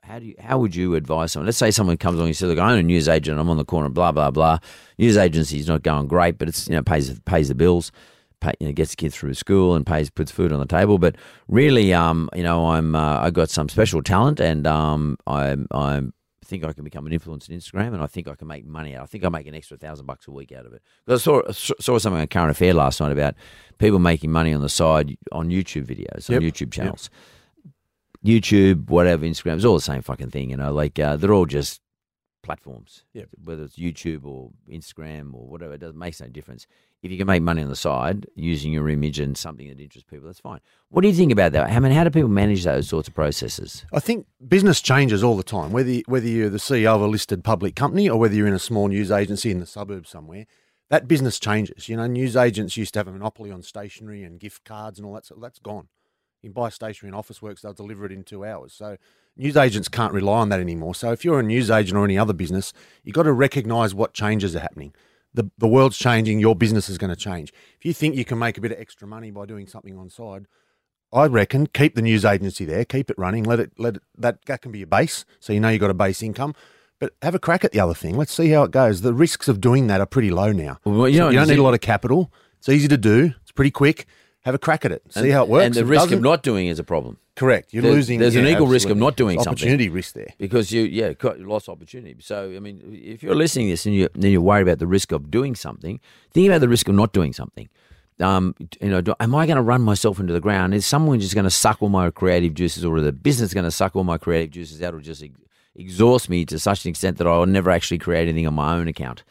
how 0.08 0.20
do 0.20 0.26
you 0.26 0.36
how 0.40 0.58
would 0.58 0.76
you 0.76 0.96
advise 0.96 1.32
someone? 1.34 1.46
Let's 1.48 1.58
say 1.58 1.72
someone 1.72 1.98
comes 1.98 2.16
along 2.16 2.28
and 2.28 2.38
says, 2.38 2.50
"Look, 2.50 2.60
I 2.60 2.72
own 2.72 2.80
a 2.80 2.84
news 2.84 3.08
agent. 3.10 3.40
I'm 3.40 3.50
on 3.50 3.58
the 3.58 3.66
corner. 3.66 3.90
Blah 3.90 4.12
blah 4.12 4.32
blah. 4.32 4.60
News 4.98 5.18
agency's 5.18 5.68
not 5.68 5.84
going 5.84 6.08
great, 6.08 6.38
but 6.38 6.48
it's 6.48 6.68
you 6.68 6.76
know 6.76 6.82
pays 6.84 7.20
pays 7.22 7.50
the 7.50 7.56
bills, 7.56 7.92
pay, 8.40 8.54
you 8.60 8.68
know, 8.68 8.74
gets 8.74 8.92
the 8.92 8.96
kids 8.98 9.16
through 9.16 9.34
school 9.34 9.76
and 9.76 9.86
pays 9.86 10.10
puts 10.10 10.32
food 10.32 10.52
on 10.52 10.60
the 10.60 10.66
table. 10.66 10.98
But 10.98 11.16
really, 11.48 11.94
um, 11.94 12.30
you 12.36 12.44
know, 12.44 12.68
I'm 12.72 12.96
uh, 12.96 13.20
I 13.20 13.30
got 13.30 13.50
some 13.50 13.70
special 13.70 14.02
talent, 14.02 14.40
and 14.40 14.66
um, 14.66 15.18
I'm 15.28 15.68
I'm 15.72 16.14
think 16.46 16.64
I 16.64 16.72
can 16.72 16.86
become 16.86 17.06
an 17.06 17.12
influencer 17.12 17.50
on 17.52 17.58
Instagram, 17.58 17.94
and 17.94 18.02
I 18.02 18.08
think 18.08 18.30
I 18.30 18.36
can 18.36 18.48
make 18.48 18.66
money 18.66 18.96
out. 18.96 19.04
I 19.04 19.06
think 19.06 19.26
I 19.26 19.30
make 19.30 19.48
an 19.48 19.54
extra 19.56 19.76
thousand 19.76 20.06
bucks 20.06 20.28
a 20.30 20.32
week 20.32 20.54
out 20.54 20.66
of 20.66 20.72
it. 20.72 20.82
Because 21.06 21.22
I 21.22 21.24
saw 21.26 21.42
saw 21.52 21.98
something 21.98 22.22
on 22.22 22.28
Current 22.28 22.52
Affair 22.52 22.74
last 22.74 23.02
night 23.02 23.12
about 23.12 23.36
people 23.80 24.00
making 24.00 24.32
money 24.32 24.54
on 24.54 24.62
the 24.62 24.70
side 24.70 25.18
on 25.34 25.50
YouTube 25.50 25.86
videos, 25.86 26.30
on 26.30 26.42
Yep. 26.42 26.54
YouTube 26.54 26.72
channels. 26.72 27.10
YouTube, 28.28 28.90
whatever, 28.90 29.26
Instagram, 29.26 29.56
it's 29.56 29.66
all 29.66 29.76
the 29.76 29.82
same 29.82 30.02
fucking 30.02 30.32
thing, 30.32 30.50
you 30.50 30.58
know. 30.58 30.74
Like 30.74 31.00
uh, 31.00 31.16
they're 31.16 31.34
all 31.34 31.46
just 31.46 31.82
platforms. 32.44 33.04
Yep. 33.14 33.30
Whether 33.44 33.64
it's 33.64 33.78
YouTube 33.78 34.26
or 34.26 34.52
Instagram 34.70 35.34
or 35.34 35.48
whatever, 35.48 35.74
it 35.74 35.80
doesn't 35.80 35.98
makes 35.98 36.22
no 36.22 36.28
difference. 36.28 36.66
If 37.04 37.12
you 37.12 37.18
can 37.18 37.28
make 37.28 37.44
money 37.44 37.62
on 37.62 37.70
the 37.70 37.76
side 37.76 38.26
using 38.36 38.72
your 38.72 38.90
image 38.90 39.20
and 39.20 39.38
something 39.38 39.68
that 39.68 39.80
interests 39.80 40.10
people, 40.10 40.28
that's 40.28 40.40
fine. 40.40 40.60
What 40.90 41.02
do 41.02 41.10
you 41.10 41.14
think 41.14 41.32
about 41.32 41.52
that? 41.52 41.70
I 41.70 41.80
mean, 41.80 41.92
how 41.92 42.04
do 42.04 42.10
people 42.10 42.30
manage 42.30 42.64
those 42.64 42.88
sorts 42.88 43.08
of 43.08 43.14
processes? 43.14 43.86
I 43.94 44.00
think 44.00 44.26
business 44.48 44.82
changes 44.82 45.24
all 45.24 45.38
the 45.38 45.44
time. 45.44 45.72
Whether 45.72 46.02
whether 46.08 46.28
you're 46.28 46.50
the 46.50 46.58
CEO 46.58 46.96
of 46.96 47.02
a 47.02 47.08
listed 47.08 47.44
public 47.44 47.76
company 47.76 48.10
or 48.10 48.18
whether 48.18 48.34
you're 48.34 48.48
in 48.48 48.54
a 48.54 48.60
small 48.60 48.88
news 48.88 49.12
agency 49.12 49.52
in 49.52 49.60
the 49.60 49.66
suburbs 49.66 50.10
somewhere, 50.10 50.46
that 50.90 51.08
business 51.08 51.40
changes. 51.40 51.90
You 51.90 51.98
know, 51.98 52.08
news 52.08 52.36
agents 52.36 52.78
used 52.78 52.94
to 52.94 53.00
have 53.00 53.08
a 53.08 53.12
monopoly 53.12 53.52
on 53.52 53.62
stationery 53.62 54.24
and 54.24 54.40
gift 54.40 54.64
cards 54.64 54.98
and 54.98 55.06
all 55.06 55.14
that. 55.14 55.26
So 55.26 55.36
that's 55.42 55.60
gone. 55.60 55.90
You 56.48 56.54
can 56.54 56.64
buy 56.64 56.70
stationery 56.70 57.14
and 57.14 57.22
Officeworks; 57.22 57.62
they'll 57.62 57.74
deliver 57.74 58.06
it 58.06 58.12
in 58.14 58.24
two 58.24 58.46
hours. 58.46 58.74
So 58.74 58.96
news 59.36 59.58
agents 59.58 59.90
can't 59.90 60.14
rely 60.14 60.40
on 60.40 60.50
that 60.50 60.62
anymore. 60.62 60.96
So 60.96 61.12
if 61.12 61.26
you're 61.26 61.42
a 61.42 61.44
news 61.44 61.70
agent 61.70 61.98
or 61.98 62.06
any 62.06 62.18
other 62.18 62.32
business, 62.32 62.72
you've 63.04 63.16
got 63.16 63.24
to 63.24 63.34
recognise 63.34 63.94
what 63.94 64.14
changes 64.14 64.56
are 64.56 64.60
happening. 64.60 64.94
The, 65.34 65.52
the 65.58 65.68
world's 65.68 65.98
changing, 65.98 66.40
your 66.40 66.56
business 66.56 66.88
is 66.88 66.98
going 66.98 67.10
to 67.10 67.18
change. 67.18 67.52
If 67.78 67.86
you 67.86 67.94
think 67.94 68.16
you 68.16 68.24
can 68.24 68.40
make 68.40 68.58
a 68.58 68.62
bit 68.62 68.72
of 68.72 68.80
extra 68.80 69.08
money 69.08 69.30
by 69.30 69.46
doing 69.46 69.68
something 69.68 69.98
on 69.98 70.10
side, 70.10 70.48
I 71.12 71.26
reckon 71.26 71.68
keep 71.68 71.96
the 71.96 72.02
news 72.02 72.24
agency 72.24 72.64
there, 72.64 72.86
keep 72.86 73.12
it 73.12 73.18
running, 73.20 73.44
let 73.44 73.60
it 73.60 73.74
let 73.78 73.98
it 73.98 74.04
that 74.18 74.46
that 74.46 74.62
can 74.62 74.72
be 74.72 74.80
your 74.80 74.88
base, 74.88 75.26
so 75.42 75.52
you 75.52 75.60
know 75.60 75.70
you've 75.70 75.82
got 75.82 75.90
a 75.90 75.96
base 75.96 76.24
income. 76.24 76.56
But 77.00 77.14
have 77.22 77.36
a 77.36 77.40
crack 77.40 77.66
at 77.66 77.74
the 77.74 77.80
other 77.82 77.94
thing. 77.94 78.16
Let's 78.16 78.32
see 78.32 78.50
how 78.50 78.64
it 78.64 78.72
goes. 78.72 79.02
The 79.02 79.14
risks 79.14 79.50
of 79.50 79.60
doing 79.60 79.88
that 79.88 80.00
are 80.00 80.08
pretty 80.08 80.32
low 80.32 80.52
now. 80.54 80.80
Well, 80.86 81.10
you 81.10 81.18
So 81.18 81.24
know, 81.26 81.30
you 81.30 81.38
don't 81.40 81.50
need 81.50 81.60
a 81.60 81.64
lot 81.64 81.74
of 81.76 81.82
capital. 81.82 82.32
It's 82.58 82.70
easy 82.70 82.88
to 82.88 82.98
do. 82.98 83.34
It's 83.42 83.52
pretty 83.52 83.70
quick. 83.70 84.08
Have 84.48 84.56
a 84.56 84.58
crack 84.68 84.86
at 84.86 84.92
it. 84.94 85.04
See 85.10 85.20
And- 85.20 85.32
how 85.34 85.44
it 85.44 85.50
works. 85.50 85.66
And 85.66 85.74
the 85.76 85.82
it 85.82 85.86
risk 85.86 86.04
of 86.06 86.10
doesn't- 86.12 86.24
not 86.24 86.42
doing 86.42 86.68
is 86.68 86.80
a 86.80 86.84
problem. 86.84 87.18
correct. 87.36 87.74
You're 87.74 87.84
There's- 87.84 87.96
losing. 87.98 88.20
there's 88.20 88.36
an 88.36 88.46
yeah, 88.46 88.54
equal 88.54 88.68
risk 88.68 88.90
of 88.90 88.98
not 88.98 89.16
doing 89.18 89.36
There's 89.36 89.44
something. 89.44 89.62
Opportunity 89.68 89.90
risk 89.90 90.14
there. 90.16 90.34
because 90.40 90.72
you 90.72 90.82
yeah 90.84 91.14
lots 91.54 91.68
opportunity. 91.70 92.16
So 92.22 92.54
I 92.56 92.60
mean, 92.60 92.82
if 93.14 93.22
you're 93.22 93.36
listening 93.36 93.68
to 93.68 93.74
this 93.74 93.86
and 93.86 93.94
you 93.94 94.08
then 94.16 94.32
you're 94.32 94.42
worried 94.42 94.64
about 94.68 94.80
the 94.80 94.88
risk 94.88 95.12
of 95.12 95.30
doing 95.30 95.54
something, 95.54 96.00
think 96.34 96.48
about 96.48 96.62
the 96.62 96.70
risk 96.70 96.88
of 96.88 96.96
not 96.96 97.12
doing 97.14 97.34
something. 97.34 97.68
Um, 98.20 98.56
you 98.82 98.90
know, 98.90 99.02
do, 99.02 99.14
am 99.20 99.36
I 99.36 99.46
going 99.46 99.58
to 99.58 99.62
run 99.62 99.82
myself 99.82 100.20
into 100.20 100.34
the 100.34 100.40
ground? 100.40 100.74
Is 100.74 100.86
someone 100.88 101.20
just 101.20 101.36
going 101.36 101.44
to 101.44 101.52
suck 101.52 101.78
all 101.84 101.90
my 101.90 102.10
creative 102.10 102.54
juices, 102.56 102.84
or 102.84 102.98
is 102.98 103.04
the 103.04 103.12
business 103.12 103.54
going 103.54 103.66
to 103.66 103.70
suck 103.82 103.96
all 103.96 104.04
my 104.04 104.18
creative 104.18 104.50
juices 104.52 104.82
out, 104.82 104.96
or 104.96 105.00
just 105.02 105.22
ex- 105.22 105.36
exhaust 105.76 106.28
me 106.30 106.44
to 106.46 106.58
such 106.58 106.86
an 106.86 106.90
extent 106.90 107.18
that 107.20 107.28
I'll 107.28 107.46
never 107.46 107.70
actually 107.70 108.00
create 108.00 108.24
anything 108.28 108.48
on 108.48 108.56
my 108.56 108.74
own 108.76 108.88
account? 108.88 109.22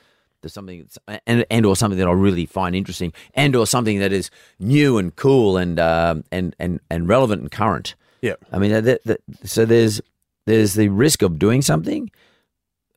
There's 0.46 0.54
something, 0.54 0.78
that's, 0.78 1.20
and 1.26 1.44
and 1.50 1.66
or 1.66 1.74
something 1.74 1.98
that 1.98 2.06
I 2.06 2.12
really 2.12 2.46
find 2.46 2.76
interesting, 2.76 3.12
and 3.34 3.56
or 3.56 3.66
something 3.66 3.98
that 3.98 4.12
is 4.12 4.30
new 4.60 4.96
and 4.96 5.14
cool 5.16 5.56
and 5.56 5.80
um, 5.80 6.22
and 6.30 6.54
and 6.60 6.78
and 6.88 7.08
relevant 7.08 7.42
and 7.42 7.50
current. 7.50 7.96
Yeah. 8.22 8.34
I 8.52 8.60
mean, 8.60 8.70
that, 8.70 9.02
that, 9.02 9.20
so 9.42 9.64
there's 9.64 10.00
there's 10.44 10.74
the 10.74 10.88
risk 10.88 11.22
of 11.22 11.40
doing 11.40 11.62
something. 11.62 12.12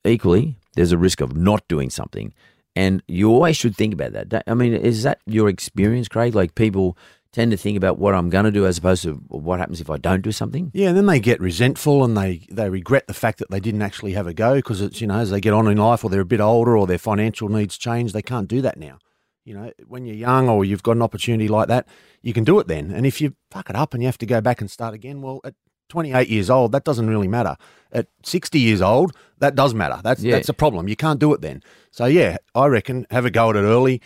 Equally, 0.06 0.58
there's 0.76 0.92
a 0.92 0.98
risk 0.98 1.22
of 1.22 1.36
not 1.36 1.68
doing 1.68 1.90
something, 1.90 2.34
and 2.76 3.02
you 3.08 3.32
always 3.32 3.58
should 3.58 3.76
think 3.76 3.96
about 3.96 4.14
that. 4.14 4.44
I 4.46 4.54
mean, 4.54 4.76
is 4.76 5.02
that 5.02 5.22
your 5.26 5.50
experience, 5.50 6.08
Craig? 6.08 6.36
Like 6.36 6.54
people 6.54 6.98
tend 7.32 7.52
to 7.52 7.58
think 7.58 7.78
about 7.78 8.00
what 8.00 8.16
I'm 8.16 8.30
going 8.30 8.46
to 8.46 8.52
do 8.52 8.66
as 8.66 8.80
opposed 8.80 9.04
to 9.04 9.14
what 9.28 9.60
happens 9.60 9.80
if 9.80 9.90
I 9.90 9.98
don't 9.98 10.22
do 10.22 10.32
something. 10.32 10.72
Yeah, 10.74 10.90
and 10.90 10.98
then 10.98 11.06
they 11.06 11.20
get 11.20 11.40
resentful 11.40 12.04
and 12.04 12.18
they, 12.18 12.48
they 12.50 12.70
regret 12.70 13.06
the 13.08 13.14
fact 13.14 13.38
that 13.40 13.52
they 13.52 13.60
didn't 13.60 13.84
actually 13.84 14.14
have 14.14 14.26
a 14.26 14.34
go 14.34 14.56
because 14.56 14.82
it's, 14.82 15.00
you 15.00 15.08
know, 15.08 15.20
as 15.20 15.30
they 15.30 15.40
get 15.40 15.54
on 15.54 15.68
in 15.68 15.78
life 15.78 16.04
or 16.04 16.10
they're 16.10 16.22
a 16.22 16.26
bit 16.26 16.42
older 16.42 16.76
or 16.76 16.88
their 16.88 16.98
financial 16.98 17.48
needs 17.48 17.78
change, 17.78 18.14
they 18.14 18.24
can't 18.24 18.48
do 18.48 18.62
that 18.62 18.78
now. 18.78 18.98
You 19.46 19.54
know, 19.54 19.72
when 19.88 20.06
you're 20.06 20.16
young 20.16 20.50
or 20.50 20.66
you've 20.66 20.84
got 20.84 20.94
an 20.96 21.02
opportunity 21.02 21.48
like 21.48 21.68
that, 21.68 21.88
you 22.22 22.34
can 22.34 22.44
do 22.44 22.60
it 22.60 22.68
then. 22.68 22.92
And 22.92 23.06
if 23.06 23.22
you 23.22 23.36
fuck 23.52 23.70
it 23.70 23.76
up 23.76 23.94
and 23.94 24.02
you 24.02 24.08
have 24.08 24.18
to 24.20 24.26
go 24.26 24.42
back 24.42 24.60
and 24.60 24.70
start 24.70 24.94
again, 24.94 25.22
well, 25.22 25.40
at 25.44 25.54
28 25.90 26.28
years 26.30 26.50
old, 26.50 26.72
that 26.72 26.84
doesn't 26.84 27.08
really 27.10 27.28
matter. 27.28 27.58
At 27.92 28.08
60 28.24 28.60
years 28.60 28.82
old, 28.82 29.16
that 29.40 29.56
does 29.56 29.74
matter. 29.74 30.00
That's, 30.04 30.22
Yeah. 30.22 30.36
that's 30.36 30.50
a 30.50 30.54
problem. 30.54 30.88
You 30.88 30.96
can't 30.96 31.20
do 31.20 31.34
it 31.34 31.42
then. 31.42 31.64
So, 31.92 32.06
yeah, 32.06 32.38
I 32.54 32.68
reckon 32.68 33.08
have 33.10 33.26
a 33.26 33.32
go 33.32 33.50
at 33.52 33.56
it 33.56 33.60
early, 33.62 34.02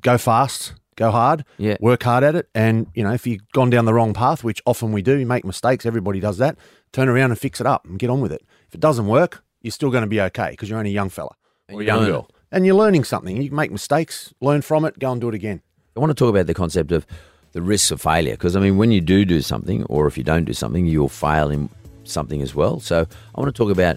go 0.00 0.16
fast, 0.16 0.74
go 1.00 1.10
hard, 1.10 1.44
Yeah. 1.56 1.76
work 1.80 2.02
hard 2.02 2.22
at 2.22 2.34
it. 2.34 2.48
And, 2.54 2.86
you 2.94 3.02
know, 3.02 3.12
if 3.12 3.26
you've 3.26 3.40
gone 3.52 3.70
down 3.70 3.86
the 3.86 3.94
wrong 3.94 4.12
path, 4.12 4.44
which 4.44 4.60
often 4.66 4.92
we 4.92 5.00
do, 5.02 5.16
you 5.16 5.26
make 5.26 5.44
mistakes, 5.46 5.86
everybody 5.86 6.20
does 6.20 6.36
that, 6.38 6.56
turn 6.92 7.08
around 7.08 7.30
and 7.30 7.38
fix 7.38 7.58
it 7.60 7.66
up 7.66 7.86
and 7.86 7.98
get 7.98 8.10
on 8.10 8.20
with 8.20 8.32
it. 8.32 8.42
If 8.68 8.74
it 8.74 8.80
doesn't 8.80 9.06
work, 9.06 9.42
you're 9.62 9.72
still 9.72 9.90
going 9.90 10.02
to 10.02 10.08
be 10.08 10.20
okay 10.20 10.50
because 10.50 10.68
you're 10.68 10.78
only 10.78 10.90
a 10.90 10.94
young 10.94 11.08
fella 11.08 11.34
or 11.72 11.80
a 11.80 11.84
young 11.84 12.04
girl. 12.04 12.28
And 12.52 12.66
you're 12.66 12.74
learning 12.76 13.04
something. 13.04 13.40
You 13.40 13.48
can 13.48 13.56
make 13.56 13.72
mistakes, 13.72 14.34
learn 14.40 14.60
from 14.60 14.84
it, 14.84 14.98
go 14.98 15.10
and 15.10 15.20
do 15.20 15.28
it 15.28 15.34
again. 15.34 15.62
I 15.96 16.00
want 16.00 16.10
to 16.10 16.14
talk 16.14 16.28
about 16.28 16.46
the 16.46 16.54
concept 16.54 16.92
of 16.92 17.06
the 17.52 17.62
risks 17.62 17.90
of 17.90 18.00
failure 18.02 18.32
because 18.32 18.54
I 18.54 18.60
mean, 18.60 18.76
when 18.76 18.90
you 18.92 19.00
do 19.00 19.24
do 19.24 19.40
something, 19.40 19.84
or 19.84 20.06
if 20.06 20.18
you 20.18 20.24
don't 20.24 20.44
do 20.44 20.52
something, 20.52 20.84
you'll 20.86 21.08
fail 21.08 21.50
in 21.50 21.68
something 22.04 22.42
as 22.42 22.54
well. 22.54 22.78
So 22.80 23.06
I 23.34 23.40
want 23.40 23.54
to 23.54 23.58
talk 23.58 23.70
about 23.72 23.96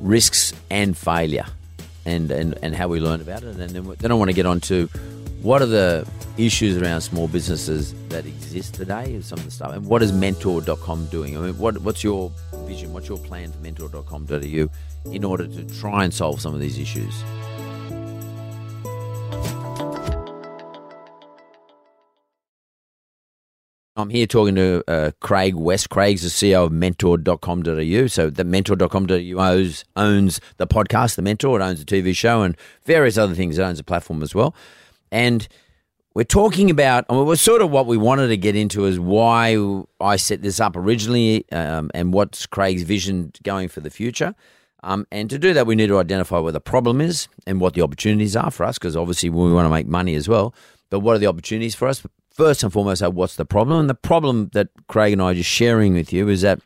risks 0.00 0.52
and 0.70 0.96
failure, 0.96 1.46
and 2.04 2.30
and, 2.30 2.58
and 2.62 2.74
how 2.74 2.88
we 2.88 3.00
learn 3.00 3.20
about 3.20 3.42
it, 3.42 3.56
and 3.56 3.70
then 3.70 3.96
then 3.98 4.10
I 4.10 4.14
want 4.14 4.28
to 4.28 4.34
get 4.34 4.46
on 4.46 4.60
to 4.60 4.88
what 5.42 5.60
are 5.60 5.66
the 5.66 6.06
issues 6.38 6.80
around 6.80 7.00
small 7.00 7.28
businesses 7.28 7.94
that 8.08 8.26
exist 8.26 8.74
today, 8.74 9.14
and 9.14 9.24
some 9.24 9.38
of 9.38 9.44
the 9.44 9.50
stuff, 9.50 9.72
and 9.72 9.86
what 9.86 10.02
is 10.02 10.12
Mentor.com 10.12 11.06
doing? 11.06 11.36
I 11.36 11.40
mean, 11.40 11.58
what 11.58 11.78
what's 11.78 12.04
your 12.04 12.30
vision? 12.66 12.92
What's 12.92 13.08
your 13.08 13.18
plan 13.18 13.52
for 13.52 13.58
Mentor.com.au 13.58 14.68
in 15.12 15.24
order 15.24 15.46
to 15.46 15.80
try 15.80 16.04
and 16.04 16.14
solve 16.14 16.40
some 16.40 16.54
of 16.54 16.60
these 16.60 16.78
issues? 16.78 17.22
I'm 24.02 24.10
here 24.10 24.26
talking 24.26 24.56
to 24.56 24.82
uh, 24.88 25.10
Craig 25.20 25.54
West. 25.54 25.88
Craig's 25.88 26.22
the 26.22 26.28
CEO 26.28 26.66
of 26.66 26.72
mentor.com.au. 26.72 28.06
So 28.08 28.30
the 28.30 28.44
mentor.com.au 28.44 29.38
owns, 29.38 29.84
owns 29.96 30.40
the 30.56 30.66
podcast, 30.66 31.14
The 31.14 31.22
Mentor. 31.22 31.60
It 31.60 31.62
owns 31.62 31.84
the 31.84 31.86
TV 31.86 32.14
show 32.14 32.42
and 32.42 32.56
various 32.84 33.16
other 33.16 33.34
things. 33.34 33.58
It 33.58 33.62
owns 33.62 33.78
a 33.78 33.84
platform 33.84 34.22
as 34.22 34.34
well. 34.34 34.54
And 35.12 35.46
we're 36.14 36.24
talking 36.24 36.68
about, 36.68 37.06
I 37.08 37.14
mean, 37.14 37.26
we're 37.26 37.36
sort 37.36 37.62
of 37.62 37.70
what 37.70 37.86
we 37.86 37.96
wanted 37.96 38.28
to 38.28 38.36
get 38.36 38.56
into 38.56 38.86
is 38.86 38.98
why 38.98 39.56
I 40.00 40.16
set 40.16 40.42
this 40.42 40.58
up 40.58 40.76
originally 40.76 41.46
um, 41.52 41.90
and 41.94 42.12
what's 42.12 42.44
Craig's 42.46 42.82
vision 42.82 43.32
going 43.44 43.68
for 43.68 43.80
the 43.80 43.90
future. 43.90 44.34
Um, 44.82 45.06
and 45.12 45.30
to 45.30 45.38
do 45.38 45.54
that, 45.54 45.66
we 45.66 45.76
need 45.76 45.86
to 45.86 45.98
identify 45.98 46.40
where 46.40 46.50
the 46.50 46.60
problem 46.60 47.00
is 47.00 47.28
and 47.46 47.60
what 47.60 47.74
the 47.74 47.82
opportunities 47.82 48.34
are 48.34 48.50
for 48.50 48.64
us, 48.64 48.78
because 48.78 48.96
obviously 48.96 49.30
we 49.30 49.52
want 49.52 49.64
to 49.64 49.70
make 49.70 49.86
money 49.86 50.16
as 50.16 50.28
well. 50.28 50.54
But 50.90 51.00
what 51.00 51.14
are 51.14 51.18
the 51.18 51.28
opportunities 51.28 51.76
for 51.76 51.86
us? 51.86 52.02
First 52.32 52.62
and 52.62 52.72
foremost, 52.72 53.02
what's 53.02 53.36
the 53.36 53.44
problem? 53.44 53.80
And 53.80 53.90
the 53.90 53.94
problem 53.94 54.50
that 54.54 54.68
Craig 54.88 55.12
and 55.12 55.20
I 55.20 55.32
are 55.32 55.34
just 55.34 55.50
sharing 55.50 55.92
with 55.92 56.12
you 56.12 56.28
is 56.28 56.40
that 56.40 56.60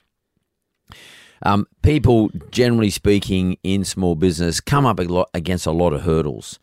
um, 1.42 1.66
people, 1.83 2.31
generally 2.50 2.90
speaking, 2.90 3.57
in 3.62 3.85
small 3.85 4.14
business, 4.14 4.61
come 4.61 4.87
up 4.87 5.00
against 5.35 5.66
a 5.66 5.72
lot 5.72 5.92
of 5.92 6.02
hurdles, 6.02 6.59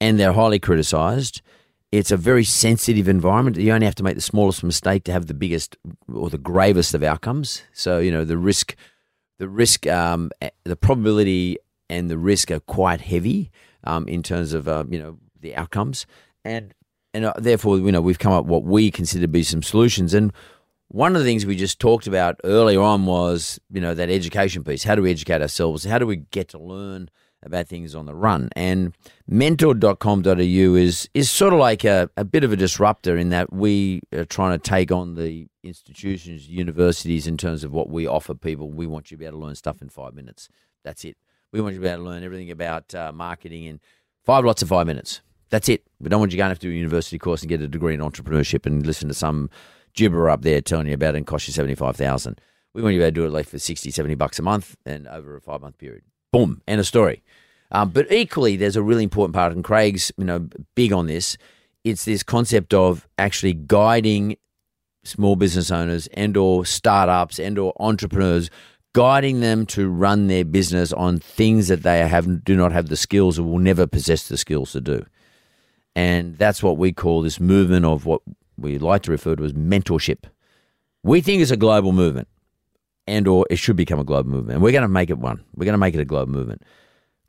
and 0.00 0.18
they're 0.18 0.34
highly 0.34 0.58
criticised. 0.58 1.40
It's 1.90 2.10
a 2.10 2.16
very 2.16 2.44
sensitive 2.44 3.08
environment. 3.08 3.56
You 3.56 3.72
only 3.72 3.86
have 3.86 3.94
to 3.96 4.02
make 4.02 4.14
the 4.14 4.22
smallest 4.22 4.62
mistake 4.62 5.04
to 5.04 5.12
have 5.12 5.26
the 5.26 5.34
biggest 5.34 5.76
or 6.12 6.30
the 6.30 6.38
gravest 6.38 6.94
of 6.94 7.02
outcomes. 7.02 7.62
So 7.72 7.98
you 7.98 8.10
know 8.10 8.24
the 8.24 8.38
risk, 8.38 8.76
the 9.38 9.48
risk, 9.48 9.86
um, 9.86 10.30
eh, 10.40 10.50
the 10.64 10.76
probability 10.76 11.58
and 11.90 12.10
the 12.10 12.18
risk 12.18 12.50
are 12.50 12.60
quite 12.60 13.02
heavy 13.02 13.50
um, 13.84 14.08
in 14.08 14.22
terms 14.22 14.52
of 14.52 14.68
uh, 14.68 14.84
you 14.88 14.98
know 14.98 15.18
the 15.40 15.56
outcomes, 15.56 16.06
and 16.44 16.74
and 17.14 17.24
uh, 17.26 17.32
therefore 17.36 17.78
you 17.78 17.92
know 17.92 18.00
we've 18.00 18.18
come 18.18 18.32
up 18.32 18.44
with 18.44 18.50
what 18.50 18.64
we 18.64 18.90
consider 18.90 19.22
to 19.22 19.28
be 19.28 19.42
some 19.42 19.62
solutions. 19.62 20.14
And 20.14 20.32
one 20.88 21.16
of 21.16 21.22
the 21.22 21.26
things 21.26 21.46
we 21.46 21.56
just 21.56 21.78
talked 21.78 22.06
about 22.06 22.40
earlier 22.44 22.80
on 22.80 23.06
was 23.06 23.60
you 23.70 23.80
know 23.80 23.94
that 23.94 24.10
education 24.10 24.64
piece. 24.64 24.84
How 24.84 24.94
do 24.94 25.02
we 25.02 25.10
educate 25.10 25.42
ourselves? 25.42 25.84
How 25.84 25.98
do 25.98 26.06
we 26.06 26.16
get 26.16 26.48
to 26.50 26.58
learn 26.58 27.08
about 27.42 27.66
things 27.66 27.94
on 27.94 28.06
the 28.06 28.14
run. 28.14 28.48
And 28.54 28.94
mentor.com.au 29.26 30.30
is 30.40 31.08
is 31.14 31.30
sort 31.30 31.52
of 31.52 31.58
like 31.58 31.84
a, 31.84 32.08
a 32.16 32.24
bit 32.24 32.44
of 32.44 32.52
a 32.52 32.56
disruptor 32.56 33.16
in 33.16 33.30
that 33.30 33.52
we 33.52 34.00
are 34.12 34.24
trying 34.24 34.58
to 34.58 34.62
take 34.62 34.92
on 34.92 35.14
the 35.14 35.48
institutions, 35.62 36.48
universities 36.48 37.26
in 37.26 37.36
terms 37.36 37.64
of 37.64 37.72
what 37.72 37.88
we 37.88 38.06
offer 38.06 38.34
people. 38.34 38.70
We 38.70 38.86
want 38.86 39.10
you 39.10 39.16
to 39.16 39.18
be 39.18 39.26
able 39.26 39.40
to 39.40 39.46
learn 39.46 39.54
stuff 39.54 39.82
in 39.82 39.88
five 39.88 40.14
minutes. 40.14 40.48
That's 40.84 41.04
it. 41.04 41.16
We 41.50 41.60
want 41.60 41.74
you 41.74 41.80
to 41.80 41.84
be 41.84 41.90
able 41.90 42.04
to 42.04 42.10
learn 42.10 42.24
everything 42.24 42.50
about 42.50 42.94
uh, 42.94 43.12
marketing 43.12 43.64
in 43.64 43.80
five 44.24 44.44
lots 44.44 44.62
of 44.62 44.68
five 44.68 44.86
minutes. 44.86 45.20
That's 45.52 45.68
it. 45.68 45.84
We 46.00 46.08
don't 46.08 46.18
want 46.18 46.32
you 46.32 46.38
going 46.38 46.46
to 46.46 46.52
have 46.52 46.58
to 46.60 46.66
do 46.66 46.72
a 46.72 46.74
university 46.74 47.18
course 47.18 47.42
and 47.42 47.48
get 47.50 47.60
a 47.60 47.68
degree 47.68 47.92
in 47.92 48.00
entrepreneurship 48.00 48.64
and 48.64 48.86
listen 48.86 49.08
to 49.08 49.14
some 49.14 49.50
gibber 49.92 50.30
up 50.30 50.40
there 50.40 50.62
telling 50.62 50.86
you 50.86 50.94
about 50.94 51.14
it 51.14 51.18
and 51.18 51.26
cost 51.26 51.46
you 51.46 51.52
75000 51.52 52.40
We 52.72 52.80
want 52.80 52.94
you 52.94 53.00
to 53.00 53.06
to 53.06 53.12
do 53.12 53.26
it 53.26 53.32
like 53.32 53.46
for 53.46 53.58
60, 53.58 53.90
70 53.90 54.14
bucks 54.14 54.38
a 54.38 54.42
month 54.42 54.76
and 54.86 55.06
over 55.06 55.36
a 55.36 55.42
five 55.42 55.60
month 55.60 55.76
period. 55.76 56.04
Boom, 56.32 56.62
end 56.66 56.80
of 56.80 56.86
story. 56.86 57.22
Um, 57.70 57.90
but 57.90 58.10
equally, 58.10 58.56
there's 58.56 58.76
a 58.76 58.82
really 58.82 59.04
important 59.04 59.34
part, 59.34 59.52
and 59.52 59.62
Craig's 59.62 60.10
you 60.16 60.24
know 60.24 60.48
big 60.74 60.90
on 60.90 61.06
this. 61.06 61.36
It's 61.84 62.06
this 62.06 62.22
concept 62.22 62.72
of 62.72 63.06
actually 63.18 63.52
guiding 63.52 64.36
small 65.04 65.36
business 65.36 65.70
owners 65.70 66.06
and 66.14 66.34
or 66.34 66.64
startups 66.64 67.38
and 67.38 67.58
or 67.58 67.74
entrepreneurs 67.78 68.48
guiding 68.94 69.40
them 69.40 69.66
to 69.66 69.88
run 69.88 70.28
their 70.28 70.46
business 70.46 70.94
on 70.94 71.18
things 71.18 71.68
that 71.68 71.82
they 71.82 72.06
have 72.08 72.42
do 72.42 72.56
not 72.56 72.72
have 72.72 72.88
the 72.88 72.96
skills 72.96 73.38
or 73.38 73.42
will 73.42 73.58
never 73.58 73.86
possess 73.86 74.28
the 74.28 74.38
skills 74.38 74.72
to 74.72 74.80
do. 74.80 75.04
And 75.94 76.36
that's 76.38 76.62
what 76.62 76.78
we 76.78 76.92
call 76.92 77.22
this 77.22 77.38
movement 77.38 77.84
of 77.84 78.06
what 78.06 78.22
we 78.56 78.78
like 78.78 79.02
to 79.02 79.10
refer 79.10 79.36
to 79.36 79.44
as 79.44 79.52
mentorship. 79.52 80.24
We 81.02 81.20
think 81.20 81.42
it's 81.42 81.50
a 81.50 81.56
global 81.56 81.92
movement 81.92 82.28
and 83.06 83.26
or 83.26 83.46
it 83.50 83.56
should 83.56 83.76
become 83.76 83.98
a 83.98 84.04
global 84.04 84.30
movement. 84.30 84.54
And 84.54 84.62
we're 84.62 84.72
going 84.72 84.82
to 84.82 84.88
make 84.88 85.10
it 85.10 85.18
one. 85.18 85.44
We're 85.54 85.64
going 85.64 85.74
to 85.74 85.78
make 85.78 85.94
it 85.94 86.00
a 86.00 86.04
global 86.04 86.32
movement. 86.32 86.62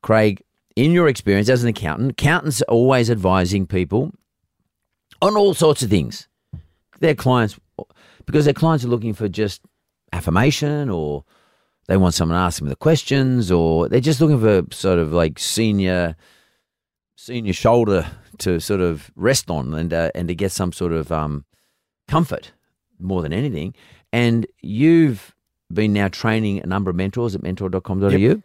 Craig, 0.01 0.43
in 0.75 0.91
your 0.91 1.07
experience 1.07 1.49
as 1.49 1.63
an 1.63 1.69
accountant, 1.69 2.11
accountants 2.11 2.61
are 2.61 2.65
always 2.65 3.09
advising 3.09 3.65
people 3.65 4.11
on 5.21 5.35
all 5.35 5.53
sorts 5.53 5.81
of 5.81 5.89
things. 5.89 6.27
Their 6.99 7.15
clients 7.15 7.59
because 8.25 8.45
their 8.45 8.53
clients 8.53 8.85
are 8.85 8.89
looking 8.89 9.13
for 9.13 9.27
just 9.27 9.61
affirmation 10.11 10.89
or 10.89 11.25
they 11.87 11.97
want 11.97 12.13
someone 12.13 12.37
to 12.37 12.41
ask 12.41 12.59
them 12.59 12.69
the 12.69 12.75
questions 12.75 13.51
or 13.51 13.89
they're 13.89 13.99
just 13.99 14.21
looking 14.21 14.39
for 14.39 14.63
sort 14.73 14.99
of 14.99 15.11
like 15.11 15.39
senior 15.39 16.15
senior 17.23 17.53
shoulder 17.53 18.05
to 18.39 18.59
sort 18.59 18.81
of 18.81 19.09
rest 19.15 19.49
on 19.49 19.73
and 19.73 19.93
uh, 19.93 20.09
and 20.13 20.27
to 20.27 20.35
get 20.35 20.51
some 20.51 20.73
sort 20.73 20.91
of 20.91 21.11
um, 21.11 21.45
comfort 22.07 22.51
more 22.99 23.21
than 23.21 23.31
anything. 23.31 23.73
And 24.11 24.45
you've 24.61 25.33
been 25.71 25.93
now 25.93 26.09
training 26.09 26.61
a 26.61 26.67
number 26.67 26.89
of 26.89 26.95
mentors 26.95 27.33
at 27.33 27.41
mentor.com.au. 27.41 28.09
Yep. 28.09 28.39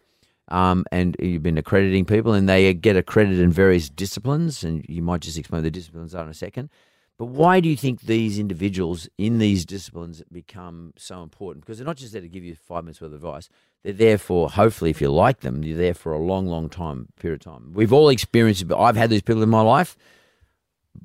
Um, 0.50 0.84
and 0.90 1.14
you've 1.18 1.42
been 1.42 1.58
accrediting 1.58 2.06
people, 2.06 2.32
and 2.32 2.48
they 2.48 2.72
get 2.72 2.96
accredited 2.96 3.40
in 3.40 3.50
various 3.50 3.90
disciplines. 3.90 4.64
And 4.64 4.84
you 4.88 5.02
might 5.02 5.20
just 5.20 5.36
explain 5.36 5.62
the 5.62 5.70
disciplines 5.70 6.14
are 6.14 6.24
in 6.24 6.30
a 6.30 6.34
second. 6.34 6.70
But 7.18 7.26
why 7.26 7.58
do 7.58 7.68
you 7.68 7.76
think 7.76 8.02
these 8.02 8.38
individuals 8.38 9.08
in 9.18 9.38
these 9.38 9.64
disciplines 9.64 10.22
become 10.30 10.92
so 10.96 11.22
important? 11.22 11.64
Because 11.64 11.78
they're 11.78 11.86
not 11.86 11.96
just 11.96 12.12
there 12.12 12.22
to 12.22 12.28
give 12.28 12.44
you 12.44 12.54
five 12.54 12.84
minutes 12.84 13.00
worth 13.00 13.12
of 13.12 13.16
advice. 13.16 13.48
They're 13.82 13.92
there 13.92 14.18
for, 14.18 14.48
hopefully, 14.48 14.90
if 14.90 15.00
you 15.00 15.10
like 15.10 15.40
them, 15.40 15.64
you're 15.64 15.76
there 15.76 15.94
for 15.94 16.12
a 16.12 16.18
long, 16.18 16.46
long 16.46 16.68
time, 16.68 17.08
period 17.18 17.40
of 17.44 17.52
time. 17.52 17.72
We've 17.74 17.92
all 17.92 18.08
experienced 18.08 18.62
it, 18.62 18.66
but 18.66 18.80
I've 18.80 18.96
had 18.96 19.10
these 19.10 19.22
people 19.22 19.42
in 19.42 19.48
my 19.48 19.62
life. 19.62 19.96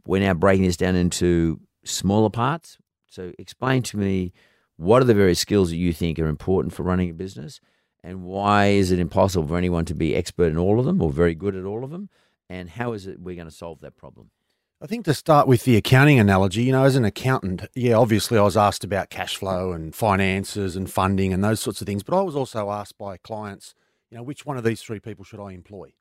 We're 0.06 0.22
now 0.22 0.36
breaking 0.36 0.66
this 0.66 0.78
down 0.78 0.96
into 0.96 1.60
smaller 1.84 2.30
parts. 2.30 2.78
So 3.08 3.34
explain 3.40 3.82
to 3.84 3.98
me 3.98 4.34
what 4.78 5.02
are 5.02 5.06
the 5.06 5.14
various 5.14 5.40
skills 5.40 5.70
that 5.70 5.78
you 5.78 5.94
think 5.94 6.20
are 6.20 6.28
important 6.28 6.74
for 6.74 6.84
running 6.84 7.10
a 7.10 7.14
business 7.14 7.60
and 8.04 8.24
why 8.24 8.68
is 8.68 8.92
it 8.92 9.00
impossible 9.00 9.48
for 9.48 9.58
anyone 9.58 9.86
to 9.86 9.96
be 9.96 10.16
expert 10.16 10.52
in 10.52 10.58
all 10.58 10.80
of 10.80 10.86
them 10.86 11.02
or 11.02 11.12
very 11.12 11.36
good 11.36 11.56
at 11.56 11.64
all 11.64 11.84
of 11.84 11.92
them? 11.92 12.10
And 12.50 12.70
how 12.70 12.94
is 12.94 13.08
it 13.08 13.20
we're 13.20 13.36
going 13.36 13.48
to 13.48 13.56
solve 13.56 13.80
that 13.82 13.96
problem? 13.96 14.30
I 14.84 14.86
think 14.86 15.06
to 15.06 15.14
start 15.14 15.48
with 15.48 15.64
the 15.64 15.78
accounting 15.78 16.20
analogy, 16.20 16.64
you 16.64 16.74
know, 16.74 16.84
as 16.84 16.98
an 16.98 17.06
accountant, 17.06 17.66
yeah, 17.74 17.94
obviously 17.94 18.38
I 18.38 18.42
was 18.42 18.58
asked 18.58 18.84
about 18.84 19.10
cash 19.10 19.38
flow 19.38 19.72
and 19.72 19.96
finances 19.96 20.76
and 20.76 20.92
funding 20.92 21.32
and 21.32 21.42
those 21.42 21.62
sorts 21.62 21.80
of 21.80 21.88
things, 21.88 22.04
but 22.04 22.20
I 22.20 22.22
was 22.22 22.36
also 22.36 22.70
asked 22.70 22.98
by 22.98 23.16
clients, 23.16 23.76
you 24.12 24.18
know, 24.18 24.24
which 24.24 24.46
one 24.46 24.58
of 24.58 24.66
these 24.66 24.82
three 24.82 25.00
people 25.00 25.24
should 25.24 25.40
I 25.40 25.54
employ? 25.54 25.94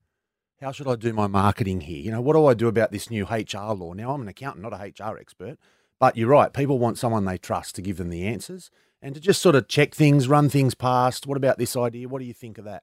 How 0.60 0.72
should 0.72 0.88
I 0.88 0.96
do 0.96 1.12
my 1.12 1.28
marketing 1.28 1.82
here? 1.82 2.00
You 2.00 2.10
know, 2.10 2.20
what 2.20 2.32
do 2.32 2.44
I 2.44 2.54
do 2.54 2.66
about 2.66 2.90
this 2.90 3.08
new 3.08 3.24
HR 3.24 3.72
law? 3.72 3.92
Now, 3.92 4.14
I'm 4.14 4.22
an 4.22 4.26
accountant, 4.26 4.64
not 4.64 4.72
a 4.72 4.82
HR 5.04 5.16
expert, 5.16 5.58
but 6.00 6.16
you're 6.16 6.28
right. 6.28 6.52
People 6.52 6.80
want 6.80 6.98
someone 6.98 7.24
they 7.24 7.38
trust 7.38 7.76
to 7.76 7.82
give 7.82 7.98
them 7.98 8.10
the 8.10 8.26
answers 8.26 8.68
and 9.00 9.14
to 9.14 9.20
just 9.20 9.40
sort 9.40 9.54
of 9.54 9.68
check 9.68 9.94
things, 9.94 10.26
run 10.26 10.48
things 10.48 10.74
past. 10.74 11.24
What 11.24 11.36
about 11.36 11.56
this 11.56 11.76
idea? 11.76 12.08
What 12.08 12.18
do 12.18 12.24
you 12.24 12.34
think 12.34 12.58
of 12.58 12.64
that? 12.64 12.82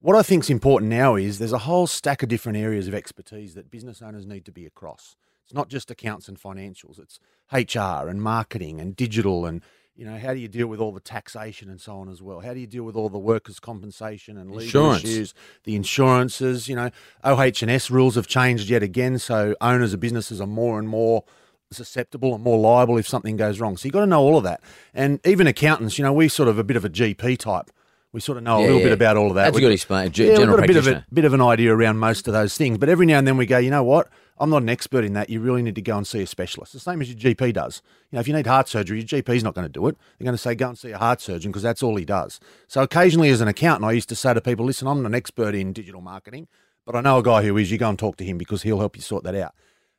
What 0.00 0.16
I 0.16 0.22
think 0.22 0.44
is 0.44 0.50
important 0.50 0.90
now 0.90 1.16
is 1.16 1.38
there's 1.38 1.54
a 1.54 1.58
whole 1.58 1.86
stack 1.86 2.22
of 2.22 2.28
different 2.28 2.58
areas 2.58 2.88
of 2.88 2.94
expertise 2.94 3.54
that 3.54 3.70
business 3.70 4.02
owners 4.02 4.26
need 4.26 4.44
to 4.44 4.52
be 4.52 4.66
across. 4.66 5.16
It's 5.50 5.56
not 5.56 5.68
just 5.68 5.90
accounts 5.90 6.28
and 6.28 6.40
financials. 6.40 7.00
It's 7.00 7.18
HR 7.52 8.08
and 8.08 8.22
marketing 8.22 8.80
and 8.80 8.94
digital 8.94 9.46
and 9.46 9.62
you 9.96 10.06
know 10.06 10.16
how 10.16 10.32
do 10.32 10.38
you 10.38 10.46
deal 10.46 10.68
with 10.68 10.78
all 10.78 10.92
the 10.92 11.00
taxation 11.00 11.68
and 11.68 11.80
so 11.80 11.98
on 11.98 12.08
as 12.08 12.22
well? 12.22 12.38
How 12.38 12.54
do 12.54 12.60
you 12.60 12.68
deal 12.68 12.84
with 12.84 12.94
all 12.94 13.08
the 13.08 13.18
workers' 13.18 13.58
compensation 13.58 14.38
and 14.38 14.52
legal 14.52 14.62
Insurance. 14.62 15.02
issues, 15.02 15.34
the 15.64 15.74
insurances? 15.74 16.68
You 16.68 16.76
know, 16.76 16.90
OH&S 17.24 17.90
rules 17.90 18.14
have 18.14 18.28
changed 18.28 18.70
yet 18.70 18.84
again, 18.84 19.18
so 19.18 19.56
owners 19.60 19.92
of 19.92 19.98
businesses 19.98 20.40
are 20.40 20.46
more 20.46 20.78
and 20.78 20.88
more 20.88 21.24
susceptible 21.72 22.32
and 22.32 22.44
more 22.44 22.56
liable 22.56 22.96
if 22.96 23.08
something 23.08 23.36
goes 23.36 23.58
wrong. 23.58 23.76
So 23.76 23.86
you've 23.86 23.92
got 23.92 24.00
to 24.00 24.06
know 24.06 24.20
all 24.20 24.38
of 24.38 24.44
that. 24.44 24.60
And 24.94 25.18
even 25.26 25.48
accountants, 25.48 25.98
you 25.98 26.04
know, 26.04 26.12
we're 26.12 26.28
sort 26.28 26.48
of 26.48 26.60
a 26.60 26.64
bit 26.64 26.76
of 26.76 26.84
a 26.84 26.90
GP 26.90 27.38
type 27.38 27.72
we 28.12 28.20
sort 28.20 28.38
of 28.38 28.44
know 28.44 28.58
yeah, 28.58 28.64
a 28.64 28.66
little 28.66 28.78
yeah. 28.78 28.86
bit 28.86 28.92
about 28.92 29.16
all 29.16 29.28
of 29.28 29.34
that. 29.36 29.44
That's 29.44 29.56
we, 29.56 29.62
a 29.62 29.66
good 29.66 29.72
explain. 29.72 30.10
G- 30.10 30.26
yeah, 30.26 30.38
we've 30.38 30.48
got 30.48 30.64
a 30.64 30.66
bit 30.66 30.76
of 30.76 30.86
a 30.86 31.04
bit 31.12 31.24
of 31.24 31.32
an 31.32 31.40
idea 31.40 31.74
around 31.74 31.98
most 31.98 32.26
of 32.26 32.34
those 32.34 32.56
things, 32.56 32.78
but 32.78 32.88
every 32.88 33.06
now 33.06 33.18
and 33.18 33.26
then 33.26 33.36
we 33.36 33.46
go, 33.46 33.58
you 33.58 33.70
know 33.70 33.84
what? 33.84 34.08
I'm 34.40 34.50
not 34.50 34.62
an 34.62 34.70
expert 34.70 35.04
in 35.04 35.12
that. 35.12 35.28
You 35.28 35.40
really 35.40 35.62
need 35.62 35.74
to 35.74 35.82
go 35.82 35.98
and 35.98 36.06
see 36.06 36.22
a 36.22 36.26
specialist. 36.26 36.72
The 36.72 36.80
same 36.80 37.02
as 37.02 37.12
your 37.12 37.34
GP 37.34 37.52
does. 37.52 37.82
You 38.10 38.16
know, 38.16 38.20
if 38.20 38.26
you 38.26 38.34
need 38.34 38.46
heart 38.46 38.68
surgery, 38.68 38.98
your 38.98 39.06
GP's 39.06 39.44
not 39.44 39.54
going 39.54 39.66
to 39.66 39.72
do 39.72 39.86
it. 39.86 39.96
They're 40.18 40.24
going 40.24 40.34
to 40.34 40.38
say 40.38 40.54
go 40.54 40.70
and 40.70 40.78
see 40.78 40.92
a 40.92 40.98
heart 40.98 41.20
surgeon 41.20 41.50
because 41.50 41.62
that's 41.62 41.82
all 41.82 41.96
he 41.96 42.06
does. 42.06 42.40
So 42.66 42.82
occasionally, 42.82 43.28
as 43.28 43.42
an 43.42 43.48
accountant, 43.48 43.84
I 43.84 43.92
used 43.92 44.08
to 44.08 44.16
say 44.16 44.32
to 44.32 44.40
people, 44.40 44.64
listen, 44.64 44.88
I'm 44.88 45.02
not 45.02 45.08
an 45.08 45.14
expert 45.14 45.54
in 45.54 45.74
digital 45.74 46.00
marketing, 46.00 46.48
but 46.86 46.96
I 46.96 47.02
know 47.02 47.18
a 47.18 47.22
guy 47.22 47.42
who 47.42 47.56
is. 47.58 47.70
You 47.70 47.76
go 47.76 47.90
and 47.90 47.98
talk 47.98 48.16
to 48.16 48.24
him 48.24 48.38
because 48.38 48.62
he'll 48.62 48.78
help 48.78 48.96
you 48.96 49.02
sort 49.02 49.24
that 49.24 49.34
out. 49.34 49.54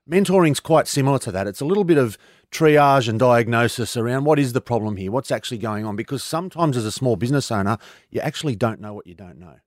Mentoring's 0.09 0.59
quite 0.59 0.87
similar 0.87 1.19
to 1.19 1.31
that. 1.31 1.45
It's 1.45 1.61
a 1.61 1.65
little 1.65 1.83
bit 1.83 1.99
of 1.99 2.17
triage 2.51 3.07
and 3.07 3.19
diagnosis 3.19 3.95
around 3.95 4.25
what 4.25 4.39
is 4.39 4.53
the 4.53 4.59
problem 4.59 4.97
here, 4.97 5.11
what's 5.11 5.31
actually 5.31 5.59
going 5.59 5.85
on, 5.85 5.95
because 5.95 6.23
sometimes 6.23 6.75
as 6.75 6.85
a 6.85 6.91
small 6.91 7.15
business 7.15 7.51
owner, 7.51 7.77
you 8.09 8.19
actually 8.19 8.55
don't 8.55 8.81
know 8.81 8.93
what 8.93 9.05
you 9.05 9.13
don't 9.13 9.37
know. 9.37 9.57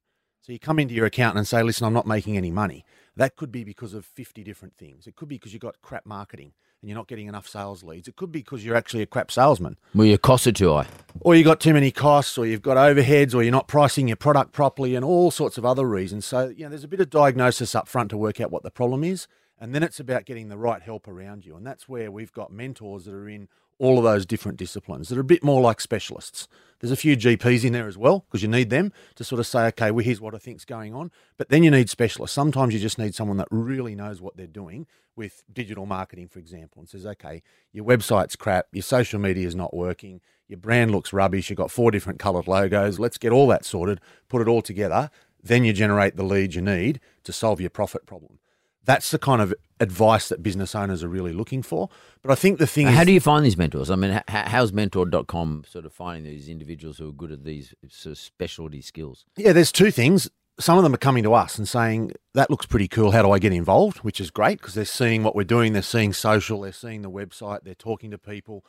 So 0.42 0.52
you 0.52 0.58
come 0.58 0.80
into 0.80 0.92
your 0.92 1.06
accountant 1.06 1.38
and 1.38 1.48
say, 1.48 1.62
listen, 1.62 1.86
I'm 1.86 1.94
not 1.94 2.06
making 2.06 2.36
any 2.36 2.50
money. 2.50 2.84
That 3.16 3.36
could 3.36 3.52
be 3.52 3.64
because 3.64 3.94
of 3.94 4.04
50 4.04 4.42
different 4.42 4.76
things. 4.76 5.06
It 5.06 5.16
could 5.16 5.28
be 5.28 5.36
because 5.36 5.52
you've 5.52 5.62
got 5.62 5.80
crap 5.82 6.04
marketing 6.04 6.52
and 6.84 6.88
you're 6.88 6.98
not 6.98 7.08
getting 7.08 7.28
enough 7.28 7.48
sales 7.48 7.82
leads. 7.82 8.08
It 8.08 8.16
could 8.16 8.30
be 8.30 8.40
because 8.40 8.64
you're 8.64 8.76
actually 8.76 9.02
a 9.02 9.06
crap 9.06 9.30
salesman. 9.30 9.78
Well, 9.94 10.06
your 10.06 10.18
costs 10.18 10.46
are 10.46 10.52
too 10.52 10.72
high. 10.72 10.86
Or 11.20 11.34
you've 11.34 11.46
got 11.46 11.60
too 11.60 11.72
many 11.72 11.90
costs, 11.90 12.36
or 12.36 12.44
you've 12.44 12.60
got 12.60 12.76
overheads, 12.76 13.34
or 13.34 13.42
you're 13.42 13.52
not 13.52 13.68
pricing 13.68 14.08
your 14.08 14.18
product 14.18 14.52
properly, 14.52 14.94
and 14.94 15.02
all 15.02 15.30
sorts 15.30 15.56
of 15.56 15.64
other 15.64 15.88
reasons. 15.88 16.26
So, 16.26 16.48
you 16.48 16.64
know, 16.64 16.68
there's 16.68 16.84
a 16.84 16.88
bit 16.88 17.00
of 17.00 17.08
diagnosis 17.08 17.74
up 17.74 17.88
front 17.88 18.10
to 18.10 18.18
work 18.18 18.40
out 18.40 18.50
what 18.50 18.64
the 18.64 18.70
problem 18.70 19.02
is. 19.02 19.26
And 19.58 19.74
then 19.74 19.82
it's 19.82 20.00
about 20.00 20.26
getting 20.26 20.48
the 20.48 20.58
right 20.58 20.82
help 20.82 21.08
around 21.08 21.46
you. 21.46 21.56
And 21.56 21.66
that's 21.66 21.88
where 21.88 22.10
we've 22.10 22.32
got 22.32 22.52
mentors 22.52 23.06
that 23.06 23.14
are 23.14 23.28
in 23.28 23.48
all 23.78 23.98
of 23.98 24.04
those 24.04 24.26
different 24.26 24.58
disciplines 24.58 25.08
that 25.08 25.18
are 25.18 25.22
a 25.22 25.24
bit 25.24 25.42
more 25.42 25.60
like 25.60 25.80
specialists. 25.80 26.48
There's 26.80 26.92
a 26.92 26.96
few 26.96 27.16
GPs 27.16 27.64
in 27.64 27.72
there 27.72 27.88
as 27.88 27.96
well 27.96 28.24
because 28.26 28.42
you 28.42 28.48
need 28.48 28.70
them 28.70 28.92
to 29.14 29.24
sort 29.24 29.40
of 29.40 29.46
say, 29.46 29.66
okay, 29.68 29.90
well, 29.90 30.04
here's 30.04 30.20
what 30.20 30.34
I 30.34 30.38
think's 30.38 30.64
going 30.64 30.94
on. 30.94 31.10
But 31.36 31.48
then 31.48 31.62
you 31.62 31.70
need 31.70 31.88
specialists. 31.88 32.34
Sometimes 32.34 32.74
you 32.74 32.80
just 32.80 32.98
need 32.98 33.14
someone 33.14 33.38
that 33.38 33.48
really 33.50 33.94
knows 33.94 34.20
what 34.20 34.36
they're 34.36 34.46
doing 34.46 34.86
with 35.16 35.44
digital 35.52 35.86
marketing, 35.86 36.28
for 36.28 36.40
example, 36.40 36.80
and 36.80 36.88
says, 36.88 37.06
okay, 37.06 37.42
your 37.72 37.84
website's 37.84 38.36
crap, 38.36 38.66
your 38.72 38.82
social 38.82 39.20
media 39.20 39.46
is 39.46 39.54
not 39.54 39.74
working, 39.74 40.20
your 40.48 40.58
brand 40.58 40.90
looks 40.90 41.12
rubbish, 41.12 41.48
you've 41.48 41.56
got 41.56 41.70
four 41.70 41.90
different 41.90 42.18
coloured 42.18 42.48
logos. 42.48 42.98
Let's 42.98 43.18
get 43.18 43.32
all 43.32 43.46
that 43.48 43.64
sorted, 43.64 44.00
put 44.28 44.42
it 44.42 44.48
all 44.48 44.62
together. 44.62 45.10
Then 45.42 45.64
you 45.64 45.72
generate 45.72 46.16
the 46.16 46.24
leads 46.24 46.56
you 46.56 46.62
need 46.62 47.00
to 47.22 47.32
solve 47.32 47.60
your 47.60 47.70
profit 47.70 48.06
problem 48.06 48.38
that's 48.84 49.10
the 49.10 49.18
kind 49.18 49.40
of 49.40 49.54
advice 49.80 50.28
that 50.28 50.42
business 50.42 50.74
owners 50.74 51.02
are 51.02 51.08
really 51.08 51.32
looking 51.32 51.62
for. 51.62 51.88
But 52.22 52.30
I 52.30 52.34
think 52.34 52.58
the 52.58 52.66
thing 52.66 52.86
How 52.86 53.00
is, 53.00 53.06
do 53.06 53.12
you 53.12 53.20
find 53.20 53.44
these 53.44 53.56
mentors? 53.56 53.90
I 53.90 53.96
mean, 53.96 54.22
how's 54.28 54.72
mentor.com 54.72 55.64
sort 55.68 55.84
of 55.84 55.92
finding 55.92 56.24
these 56.24 56.48
individuals 56.48 56.98
who 56.98 57.08
are 57.08 57.12
good 57.12 57.32
at 57.32 57.44
these 57.44 57.74
sort 57.88 58.12
of 58.12 58.18
specialty 58.18 58.80
skills? 58.80 59.24
Yeah, 59.36 59.52
there's 59.52 59.72
two 59.72 59.90
things. 59.90 60.30
Some 60.60 60.78
of 60.78 60.84
them 60.84 60.94
are 60.94 60.98
coming 60.98 61.24
to 61.24 61.34
us 61.34 61.58
and 61.58 61.68
saying, 61.68 62.12
that 62.34 62.48
looks 62.48 62.66
pretty 62.66 62.86
cool. 62.86 63.10
How 63.10 63.22
do 63.22 63.32
I 63.32 63.40
get 63.40 63.52
involved? 63.52 63.98
Which 63.98 64.20
is 64.20 64.30
great 64.30 64.58
because 64.58 64.74
they're 64.74 64.84
seeing 64.84 65.24
what 65.24 65.34
we're 65.34 65.42
doing. 65.42 65.72
They're 65.72 65.82
seeing 65.82 66.12
social. 66.12 66.60
They're 66.60 66.72
seeing 66.72 67.02
the 67.02 67.10
website. 67.10 67.64
They're 67.64 67.74
talking 67.74 68.12
to 68.12 68.18
people. 68.18 68.64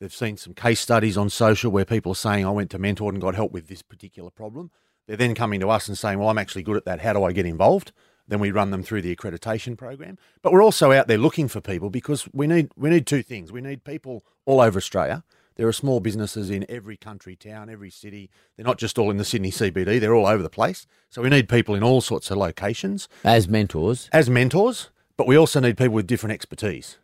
They've 0.00 0.14
seen 0.14 0.36
some 0.36 0.54
case 0.54 0.80
studies 0.80 1.16
on 1.16 1.28
social 1.28 1.70
where 1.70 1.84
people 1.84 2.12
are 2.12 2.16
saying, 2.16 2.46
I 2.46 2.50
went 2.50 2.70
to 2.70 2.78
Mentor 2.78 3.10
and 3.10 3.20
got 3.20 3.34
help 3.34 3.52
with 3.52 3.68
this 3.68 3.82
particular 3.82 4.30
problem. 4.30 4.70
They're 5.06 5.16
then 5.16 5.34
coming 5.34 5.60
to 5.60 5.70
us 5.70 5.88
and 5.88 5.96
saying, 5.96 6.18
well, 6.18 6.28
I'm 6.28 6.38
actually 6.38 6.62
good 6.62 6.76
at 6.76 6.84
that. 6.86 7.00
How 7.00 7.12
do 7.12 7.22
I 7.24 7.32
get 7.32 7.46
involved? 7.46 7.92
Then 8.28 8.40
we 8.40 8.50
run 8.50 8.70
them 8.70 8.82
through 8.82 9.02
the 9.02 9.14
accreditation 9.14 9.76
program. 9.76 10.18
But 10.42 10.52
we're 10.52 10.62
also 10.62 10.92
out 10.92 11.06
there 11.06 11.18
looking 11.18 11.48
for 11.48 11.60
people 11.60 11.90
because 11.90 12.28
we 12.32 12.46
need 12.46 12.70
we 12.76 12.90
need 12.90 13.06
two 13.06 13.22
things. 13.22 13.52
We 13.52 13.60
need 13.60 13.84
people 13.84 14.24
all 14.44 14.60
over 14.60 14.78
Australia 14.78 15.22
There 15.56 15.66
are 15.66 15.72
small 15.72 16.00
businesses 16.00 16.50
in 16.50 16.66
every 16.68 16.96
country, 16.98 17.34
town, 17.34 17.70
every 17.70 17.90
city. 17.90 18.30
They're 18.56 18.66
not 18.66 18.78
just 18.78 18.98
all 18.98 19.10
in 19.10 19.16
the 19.16 19.24
Sydney 19.24 19.50
CBD, 19.50 19.98
they're 19.98 20.14
all 20.14 20.26
over 20.26 20.42
the 20.42 20.50
place. 20.50 20.86
So 21.08 21.22
we 21.22 21.30
need 21.30 21.48
people 21.48 21.74
in 21.74 21.82
all 21.82 22.00
sorts 22.02 22.30
of 22.30 22.36
locations 22.36 23.08
As 23.24 23.48
mentors. 23.48 24.10
as 24.12 24.28
mentors, 24.28 24.90
but 25.16 25.26
we 25.26 25.36
also 25.36 25.60
need 25.60 25.78
people 25.78 25.94
with 25.94 26.06
different 26.06 26.34
expertise. 26.34 26.98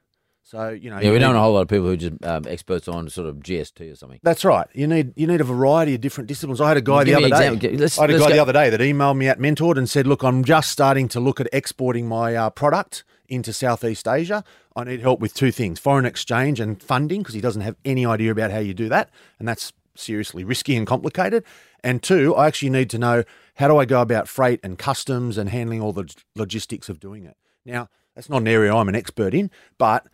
So, 0.44 0.70
you 0.70 0.90
know, 0.90 0.96
Yeah, 0.98 1.12
we 1.12 1.18
don't 1.18 1.20
need- 1.20 1.26
want 1.28 1.36
a 1.36 1.40
whole 1.40 1.52
lot 1.54 1.60
of 1.62 1.68
people 1.68 1.86
who 1.86 1.92
are 1.92 1.96
just 1.96 2.24
um, 2.24 2.44
experts 2.48 2.88
on 2.88 3.08
sort 3.08 3.28
of 3.28 3.36
GST 3.36 3.90
or 3.90 3.96
something. 3.96 4.18
That's 4.22 4.44
right. 4.44 4.66
You 4.74 4.86
need 4.86 5.12
you 5.16 5.26
need 5.26 5.40
a 5.40 5.44
variety 5.44 5.94
of 5.94 6.00
different 6.00 6.28
disciplines. 6.28 6.60
I 6.60 6.68
had 6.68 6.76
a 6.76 6.80
guy 6.82 7.04
Give 7.04 7.18
the 7.18 7.24
other 7.34 7.58
day. 7.58 7.76
let's- 7.76 7.98
I 7.98 8.02
had 8.02 8.10
a 8.10 8.18
guy 8.18 8.28
go- 8.28 8.32
the 8.34 8.38
other 8.40 8.52
day 8.52 8.68
that 8.68 8.80
emailed 8.80 9.16
me 9.16 9.28
at 9.28 9.38
Mentored 9.38 9.78
and 9.78 9.88
said, 9.88 10.06
"Look, 10.06 10.22
I'm 10.22 10.44
just 10.44 10.70
starting 10.70 11.08
to 11.08 11.20
look 11.20 11.40
at 11.40 11.48
exporting 11.52 12.06
my 12.06 12.34
uh, 12.34 12.50
product 12.50 13.04
into 13.28 13.52
Southeast 13.52 14.06
Asia. 14.08 14.44
I 14.76 14.84
need 14.84 15.00
help 15.00 15.20
with 15.20 15.32
two 15.32 15.52
things: 15.52 15.78
foreign 15.78 16.04
exchange 16.04 16.58
and 16.60 16.82
funding, 16.82 17.20
because 17.22 17.34
he 17.34 17.40
doesn't 17.40 17.62
have 17.62 17.76
any 17.84 18.04
idea 18.04 18.32
about 18.32 18.50
how 18.50 18.58
you 18.58 18.74
do 18.74 18.88
that, 18.88 19.10
and 19.38 19.46
that's 19.48 19.72
seriously 19.94 20.42
risky 20.44 20.74
and 20.76 20.86
complicated. 20.86 21.44
And 21.84 22.02
two, 22.02 22.34
I 22.34 22.46
actually 22.48 22.70
need 22.70 22.90
to 22.90 22.98
know 22.98 23.24
how 23.56 23.68
do 23.68 23.76
I 23.78 23.84
go 23.84 24.00
about 24.02 24.28
freight 24.28 24.60
and 24.62 24.78
customs 24.78 25.38
and 25.38 25.48
handling 25.50 25.80
all 25.80 25.92
the 25.92 26.12
logistics 26.34 26.88
of 26.88 26.98
doing 27.00 27.24
it. 27.24 27.36
Now, 27.64 27.88
that's 28.14 28.28
not 28.28 28.38
an 28.42 28.48
area 28.48 28.74
I'm 28.74 28.88
an 28.88 28.94
expert 28.94 29.34
in, 29.34 29.50
but 29.78 30.06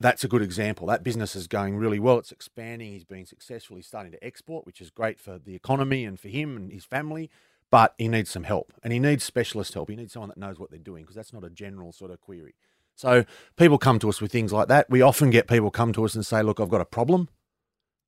that's 0.00 0.24
a 0.24 0.28
good 0.28 0.42
example. 0.42 0.86
That 0.86 1.04
business 1.04 1.36
is 1.36 1.46
going 1.46 1.76
really 1.76 1.98
well. 1.98 2.18
It's 2.18 2.32
expanding. 2.32 2.92
He's 2.92 3.04
being 3.04 3.26
successful. 3.26 3.76
He's 3.76 3.86
starting 3.86 4.12
to 4.12 4.24
export, 4.24 4.66
which 4.66 4.80
is 4.80 4.90
great 4.90 5.20
for 5.20 5.38
the 5.38 5.54
economy 5.54 6.04
and 6.04 6.18
for 6.18 6.28
him 6.28 6.56
and 6.56 6.72
his 6.72 6.84
family. 6.84 7.30
But 7.70 7.94
he 7.98 8.08
needs 8.08 8.30
some 8.30 8.44
help 8.44 8.72
and 8.82 8.92
he 8.92 8.98
needs 8.98 9.24
specialist 9.24 9.74
help. 9.74 9.90
He 9.90 9.96
needs 9.96 10.12
someone 10.12 10.28
that 10.28 10.38
knows 10.38 10.58
what 10.58 10.70
they're 10.70 10.78
doing 10.78 11.02
because 11.02 11.16
that's 11.16 11.32
not 11.32 11.44
a 11.44 11.50
general 11.50 11.92
sort 11.92 12.10
of 12.10 12.20
query. 12.20 12.54
So 12.94 13.24
people 13.56 13.78
come 13.78 13.98
to 14.00 14.08
us 14.08 14.20
with 14.20 14.30
things 14.30 14.52
like 14.52 14.68
that. 14.68 14.88
We 14.88 15.02
often 15.02 15.30
get 15.30 15.48
people 15.48 15.70
come 15.70 15.92
to 15.94 16.04
us 16.04 16.14
and 16.14 16.24
say, 16.24 16.42
Look, 16.42 16.60
I've 16.60 16.68
got 16.68 16.80
a 16.80 16.86
problem. 16.86 17.28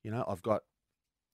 You 0.04 0.12
know, 0.12 0.24
I've 0.28 0.42
got 0.42 0.62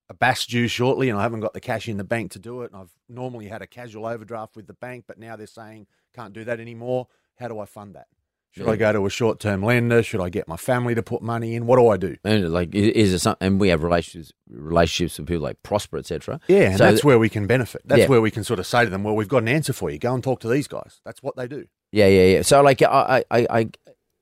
a 0.09 0.15
BAS 0.15 0.47
due 0.47 0.69
shortly 0.69 1.11
and 1.11 1.19
I 1.19 1.23
haven't 1.23 1.41
got 1.41 1.53
the 1.53 1.61
cash 1.61 1.89
in 1.89 1.99
the 1.99 2.05
bank 2.05 2.31
to 2.33 2.39
do 2.39 2.63
it. 2.63 2.73
And 2.73 2.81
I've 2.81 2.93
normally 3.09 3.49
had 3.49 3.63
a 3.63 3.67
casual 3.67 4.07
overdraft 4.07 4.57
with 4.57 4.67
the 4.67 4.75
bank, 4.75 5.05
but 5.07 5.19
now 5.19 5.37
they're 5.37 5.47
saying 5.47 5.87
can't 6.15 6.33
do 6.33 6.45
that 6.45 6.61
anymore. 6.61 7.09
How 7.39 7.49
do 7.49 7.59
I 7.59 7.67
fund 7.67 7.95
that? 7.95 8.07
Should 8.53 8.69
I 8.69 8.77
go 8.77 8.93
to 8.93 9.07
a 9.07 9.11
short 9.11 9.41
term 9.41 9.63
lender? 9.63 10.03
Should 10.03 10.21
I 10.21 10.29
get 10.29 10.47
my 10.47 10.57
family 10.59 10.95
to 10.95 11.03
put 11.03 11.23
money 11.23 11.55
in? 11.55 11.67
What 11.67 11.77
do 11.79 11.89
I 11.89 11.97
do? 11.97 12.17
And 12.23 12.53
like, 12.53 12.75
is 12.75 13.15
it 13.15 13.21
something? 13.21 13.47
And 13.47 13.59
we 13.61 13.69
have 13.69 13.83
relationships 13.83 14.33
relationships 14.51 15.19
with 15.19 15.27
people 15.29 15.43
like 15.43 15.63
Prospa, 15.63 15.99
etc. 15.99 16.39
Yeah, 16.49 16.69
and 16.71 16.79
So 16.79 16.85
that's 16.85 17.03
where 17.03 17.19
we 17.19 17.31
can 17.31 17.47
benefit. 17.47 17.81
That's 17.87 18.01
Yeah. 18.01 18.09
where 18.09 18.21
we 18.21 18.31
can 18.31 18.45
sort 18.45 18.59
of 18.61 18.67
say 18.67 18.85
to 18.85 18.91
them, 18.91 19.05
well, 19.05 19.17
we've 19.17 19.29
got 19.29 19.39
an 19.43 19.49
answer 19.49 19.73
for 19.73 19.91
you. 19.91 19.99
Go 19.99 20.15
and 20.15 20.23
talk 20.23 20.41
to 20.41 20.49
these 20.49 20.69
guys. 20.69 21.01
That's 21.05 21.23
what 21.23 21.35
they 21.37 21.49
do. 21.49 21.67
Yeah, 21.93 22.09
yeah, 22.09 22.25
yeah. 22.37 22.43
So 22.43 22.61
like, 22.63 22.83
I, 22.83 23.25
I, 23.31 23.47
I, 23.49 23.69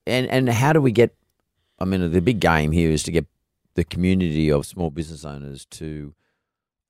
and 0.07 0.29
and 0.29 0.49
how 0.49 0.73
do 0.73 0.81
we 0.81 0.93
get? 0.93 1.15
I 1.81 1.85
mean, 1.85 2.13
the 2.13 2.21
big 2.23 2.39
game 2.41 2.71
here 2.73 2.91
is 2.91 3.03
to 3.05 3.11
get 3.11 3.27
the 3.75 3.85
community 3.85 4.51
of 4.51 4.65
small 4.67 4.91
business 4.91 5.25
owners 5.25 5.65
to 5.67 6.15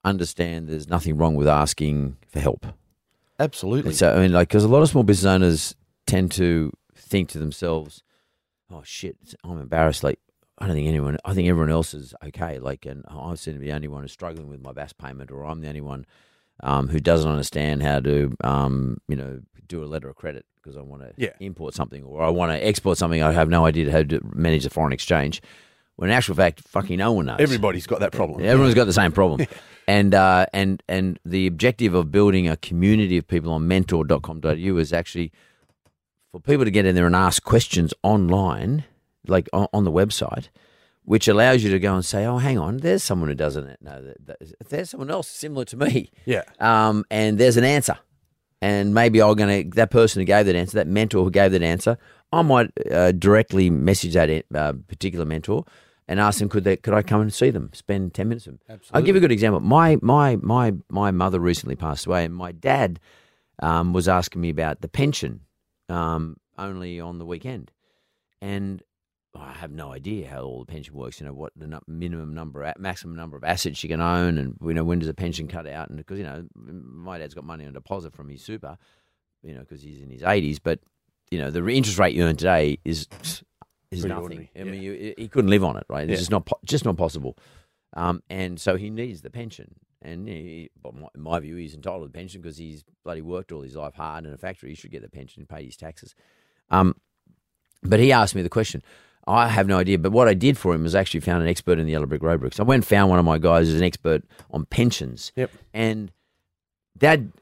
understand 0.05 0.69
there's 0.69 0.89
nothing 0.89 1.17
wrong 1.17 1.35
with 1.37 1.49
asking 1.49 2.17
for 2.29 2.41
help. 2.41 2.67
Absolutely. 3.39 3.91
And 3.91 3.97
so 3.97 4.15
I 4.15 4.21
mean, 4.21 4.33
like, 4.33 4.49
because 4.49 4.65
a 4.65 4.69
lot 4.69 4.83
of 4.83 4.89
small 4.91 5.03
business 5.05 5.27
owners 5.31 5.75
tend 6.07 6.33
to 6.33 6.73
think 7.11 7.29
to 7.31 7.39
themselves, 7.39 8.03
"Oh 8.71 8.83
shit, 8.85 9.17
I'm 9.45 9.61
embarrassed." 9.61 10.03
Like, 10.03 10.19
I 10.59 10.67
don't 10.67 10.77
think 10.77 10.89
anyone. 10.89 11.19
I 11.25 11.35
think 11.35 11.49
everyone 11.49 11.71
else 11.71 11.93
is 11.93 12.15
okay. 12.29 12.59
Like, 12.59 12.87
and 12.87 13.05
I 13.09 13.35
seem 13.35 13.55
to 13.55 13.61
be 13.61 13.67
the 13.67 13.73
only 13.75 13.89
one 13.89 14.03
who's 14.03 14.13
struggling 14.13 14.49
with 14.49 14.63
my 14.63 14.73
BAS 14.73 14.93
payment, 14.95 15.31
or 15.31 15.45
I'm 15.45 15.61
the 15.61 15.69
only 15.69 15.81
one 15.81 16.07
um, 16.63 16.89
who 16.89 17.01
doesn't 17.01 17.31
understand 17.31 17.83
how 17.83 18.01
to, 18.01 18.33
um, 18.45 18.99
you 19.09 19.17
know, 19.17 19.41
do 19.67 19.83
a 19.83 19.87
letter 19.87 20.09
of 20.09 20.17
credit 20.17 20.45
because 20.57 20.77
I 20.77 20.83
want 20.83 21.03
to 21.03 21.13
Yeah. 21.17 21.31
import 21.41 21.75
something 21.75 22.05
or 22.05 22.23
I 22.23 22.29
want 22.29 22.53
to 22.53 22.59
export 22.67 22.99
something. 22.99 23.23
I 23.23 23.33
have 23.33 23.49
no 23.49 23.65
idea 23.65 23.91
how 23.91 24.03
to 24.03 24.21
manage 24.35 24.65
the 24.65 24.71
foreign 24.71 24.93
exchange. 24.93 25.41
When 25.97 26.11
in 26.11 26.17
actual 26.17 26.35
fact, 26.35 26.61
fucking 26.69 26.99
no 26.99 27.13
one 27.13 27.27
knows. 27.27 27.41
Everybody's 27.41 27.87
got 27.87 28.01
that 28.01 28.13
problem. 28.13 28.43
Everyone's 28.45 28.75
got 28.75 28.85
the 28.87 28.93
same 28.93 29.13
problem. 29.13 29.47
And 29.89 30.15
uh, 30.15 30.47
and 30.53 30.81
and 30.89 31.19
the 31.25 31.49
objective 31.49 31.95
of 31.95 32.13
building 32.13 32.47
a 32.47 32.57
community 32.57 33.17
of 33.19 33.27
people 33.27 33.51
on 33.53 33.67
mentored.com.au 33.69 34.77
is 34.79 34.93
actually 34.93 35.33
for 36.31 36.41
people 36.41 36.65
to 36.65 36.71
get 36.71 36.87
in 36.87 36.95
there 36.95 37.07
and 37.07 37.17
ask 37.17 37.43
questions 37.43 37.93
online, 38.03 38.85
like 39.27 39.49
on, 39.53 39.67
on 39.73 39.85
the 39.85 39.93
website, 39.93 40.49
which 41.05 41.29
allows 41.29 41.65
you 41.65 41.71
to 41.71 41.79
go 41.79 41.95
and 41.95 42.05
say, 42.05 42.25
"Oh, 42.25 42.39
hang 42.39 42.59
on, 42.59 42.79
there's 42.79 43.03
someone 43.03 43.29
who 43.29 43.35
doesn't 43.35 43.83
know 43.83 44.13
that, 44.27 44.39
there's 44.69 44.91
someone 44.91 45.11
else 45.11 45.29
similar 45.29 45.65
to 45.67 45.77
me." 45.77 46.11
Yeah. 46.25 46.43
um, 46.59 47.05
and 47.11 47.39
there's 47.39 47.57
an 47.57 47.65
answer. 47.65 47.99
And 48.63 48.93
maybe 48.93 49.23
I'm 49.23 49.35
going 49.37 49.71
to, 49.71 49.77
that 49.77 49.91
person 49.91 50.21
who 50.21 50.27
gave 50.27 50.45
that 50.45 50.55
answer, 50.55 50.77
that 50.77 50.87
mentor 50.87 51.25
who 51.25 51.31
gave 51.31 51.53
that 51.53 51.63
answer, 51.63 51.97
I 52.31 52.43
might 52.43 52.71
uh, 52.93 53.13
directly 53.13 53.71
message 53.71 54.13
that 54.13 54.45
uh, 54.55 54.75
particular 54.87 55.25
mentor 55.25 55.65
and 56.07 56.21
ask 56.21 56.41
them, 56.41 56.51
could 56.51 56.65
they, 56.65 56.77
could 56.77 56.93
I 56.93 57.03
come 57.03 57.23
and 57.23 57.33
see 57.33 57.51
them, 57.51 57.71
spend 57.73 58.13
10 58.13 58.29
minutes 58.29 58.47
with 58.47 58.57
them? 58.57 58.61
Absolutely. 58.69 58.97
I'll 58.97 59.03
give 59.03 59.15
you 59.15 59.19
a 59.19 59.21
good 59.21 59.33
example. 59.33 59.61
My, 59.61 59.97
my, 60.03 60.37
my, 60.37 60.75
my 60.91 61.11
mother 61.11 61.41
recently 61.41 61.77
passed 61.77 62.05
away, 62.05 62.25
and 62.25 62.35
my 62.35 62.53
dad 62.53 63.01
um, 63.61 63.93
was 63.93 64.09
asking 64.09 64.43
me 64.43 64.51
about 64.51 64.81
the 64.83 64.89
pension 64.89 65.41
um, 65.91 66.37
only 66.59 67.01
on 67.01 67.19
the 67.19 67.27
weekend. 67.27 67.71
And 68.41 68.83
I 69.35 69.53
have 69.53 69.71
no 69.71 69.93
idea 69.93 70.29
how 70.29 70.43
all 70.43 70.61
the 70.61 70.73
pension 70.73 70.95
works. 70.95 71.21
You 71.21 71.27
know 71.27 71.33
what 71.33 71.53
the 71.55 71.81
minimum 71.87 72.35
number, 72.35 72.73
maximum 72.79 73.17
number 73.17 73.37
of 73.37 73.45
assets 73.45 73.83
you 73.83 73.89
can 73.89 74.01
own, 74.01 74.39
and 74.39 74.57
you 74.65 74.75
know 74.75 74.85
when 74.85 74.99
does 74.99 75.09
a 75.09 75.15
pension 75.15 75.47
cut 75.47 75.67
out? 75.67 75.89
And 75.89 75.99
because 75.99 76.19
you 76.19 76.25
know 76.25 76.47
my 76.57 77.19
dad's 77.19 77.35
got 77.35 77.45
money 77.45 77.67
on 77.67 77.73
deposit 77.73 78.15
from 78.15 78.29
his 78.29 78.43
super, 78.43 78.77
you 79.43 79.55
know 79.55 79.61
because 79.61 79.83
he's 79.83 80.01
in 80.01 80.11
his 80.11 80.23
eighties. 80.23 80.59
But 80.59 80.81
you 81.31 81.39
know 81.39 81.51
the 81.51 81.65
interest 81.69 81.99
rate 81.99 82.15
you 82.15 82.25
earn 82.25 82.37
today 82.37 82.79
is 82.85 83.07
is 83.23 84.01
Pretty 84.01 84.09
nothing. 84.09 84.23
ordinary, 84.23 84.51
I 84.59 84.65
mean, 84.65 84.83
you, 84.83 85.15
he 85.19 85.29
couldn't 85.29 85.51
live 85.51 85.65
on 85.65 85.77
it, 85.77 85.85
right? 85.89 86.05
It's 86.09 86.11
Yeah. 86.13 86.17
just 86.17 86.31
not 86.31 86.49
just 86.65 86.85
not 86.85 86.97
possible. 86.97 87.37
Um, 87.95 88.23
and 88.31 88.61
so 88.61 88.77
he 88.77 88.89
needs 88.91 89.21
the 89.23 89.31
pension. 89.31 89.75
And 90.03 90.27
he, 90.27 90.71
in 91.15 91.21
my 91.21 91.41
view, 91.41 91.57
he's 91.57 91.75
entitled 91.75 92.03
to 92.03 92.07
the 92.09 92.19
pension 92.19 92.41
because 92.41 92.57
he's 92.57 92.85
bloody 93.05 93.21
worked 93.21 93.53
all 93.53 93.61
his 93.61 93.77
life 93.77 93.95
hard 93.95 94.25
in 94.25 94.33
a 94.33 94.39
factory. 94.39 94.71
He 94.71 94.75
should 94.75 94.91
get 94.91 95.03
the 95.03 95.11
pension, 95.11 95.41
and 95.43 95.49
pay 95.49 95.65
his 95.65 95.77
taxes. 95.77 96.15
Um, 96.71 96.97
but 97.83 98.01
he 98.01 98.13
asked 98.13 98.35
me 98.35 98.43
the 98.43 98.49
question. 98.49 98.83
I 99.27 99.49
have 99.49 99.67
no 99.67 99.79
idea. 99.79 99.99
But 99.99 100.13
what 100.13 100.29
I 100.29 100.35
did 100.35 100.57
for 100.57 100.75
him 100.75 100.83
was 100.83 100.95
actually 100.95 101.21
found 101.21 101.43
an 101.43 101.49
expert 101.49 101.79
in 101.79 101.85
the 101.85 101.93
Yellow 101.93 102.07
Brick 102.07 102.23
Road 102.23 102.41
Bricks. 102.41 102.59
I 102.59 102.63
went 102.63 102.79
and 102.79 102.87
found 102.87 103.11
one 103.11 103.19
of 103.19 103.25
my 103.25 103.39
guys 103.39 103.67
who's 103.67 103.79
an 103.79 103.85
expert 103.85 104.25
on 104.51 104.65
pensions. 104.65 105.33
Yep. 105.37 105.51
And 105.75 106.13
Dad 106.97 107.33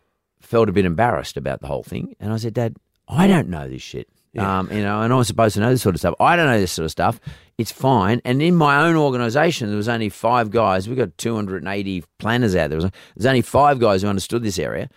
felt 0.40 0.68
a 0.68 0.72
bit 0.72 0.84
embarrassed 0.84 1.36
about 1.36 1.60
the 1.60 1.68
whole 1.68 1.82
thing. 1.82 2.14
And 2.18 2.32
I 2.32 2.36
said, 2.36 2.54
Dad, 2.54 2.76
I 3.06 3.26
don't 3.26 3.48
know 3.48 3.68
this 3.68 3.82
shit. 3.82 4.08
Yeah. 4.32 4.58
Um, 4.58 4.70
you 4.70 4.82
know, 4.82 5.00
and 5.02 5.12
I'm 5.12 5.24
supposed 5.24 5.54
to 5.54 5.60
know 5.60 5.70
this 5.70 5.82
sort 5.82 5.94
of 5.94 6.00
stuff. 6.00 6.14
I 6.20 6.36
don't 6.36 6.46
know 6.46 6.60
this 6.60 6.72
sort 6.72 6.84
of 6.84 6.90
stuff. 6.90 7.18
It's 7.56 7.72
fine. 7.72 8.20
And 8.24 8.40
in 8.42 8.54
my 8.54 8.86
own 8.86 8.94
organisation, 8.94 9.68
there 9.68 9.76
was 9.76 9.88
only 9.88 10.10
five 10.10 10.50
guys. 10.50 10.88
We've 10.88 10.98
got 10.98 11.16
280 11.18 12.04
planners 12.18 12.54
out 12.54 12.70
there. 12.70 12.80
There's 12.80 13.26
only 13.26 13.42
five 13.42 13.80
guys 13.80 14.02
who 14.02 14.08
understood 14.08 14.42
this 14.42 14.58
area, 14.58 14.90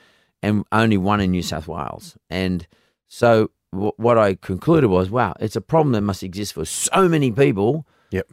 and 0.44 0.66
only 0.72 0.98
one 0.98 1.22
in 1.22 1.32
New 1.32 1.42
South 1.42 1.68
Wales. 1.68 2.18
And 2.30 2.68
so 3.08 3.52
w- 3.72 3.94
what 3.98 4.18
I 4.18 4.36
concluded 4.36 4.90
was, 4.90 5.10
wow, 5.10 5.34
it's 5.40 5.56
a 5.56 5.62
problem 5.62 5.94
that 5.94 6.02
must 6.02 6.24
exist 6.24 6.54
for 6.54 6.66
so 6.66 7.08
many 7.08 7.32
people. 7.32 7.88
Yep. 8.12 8.28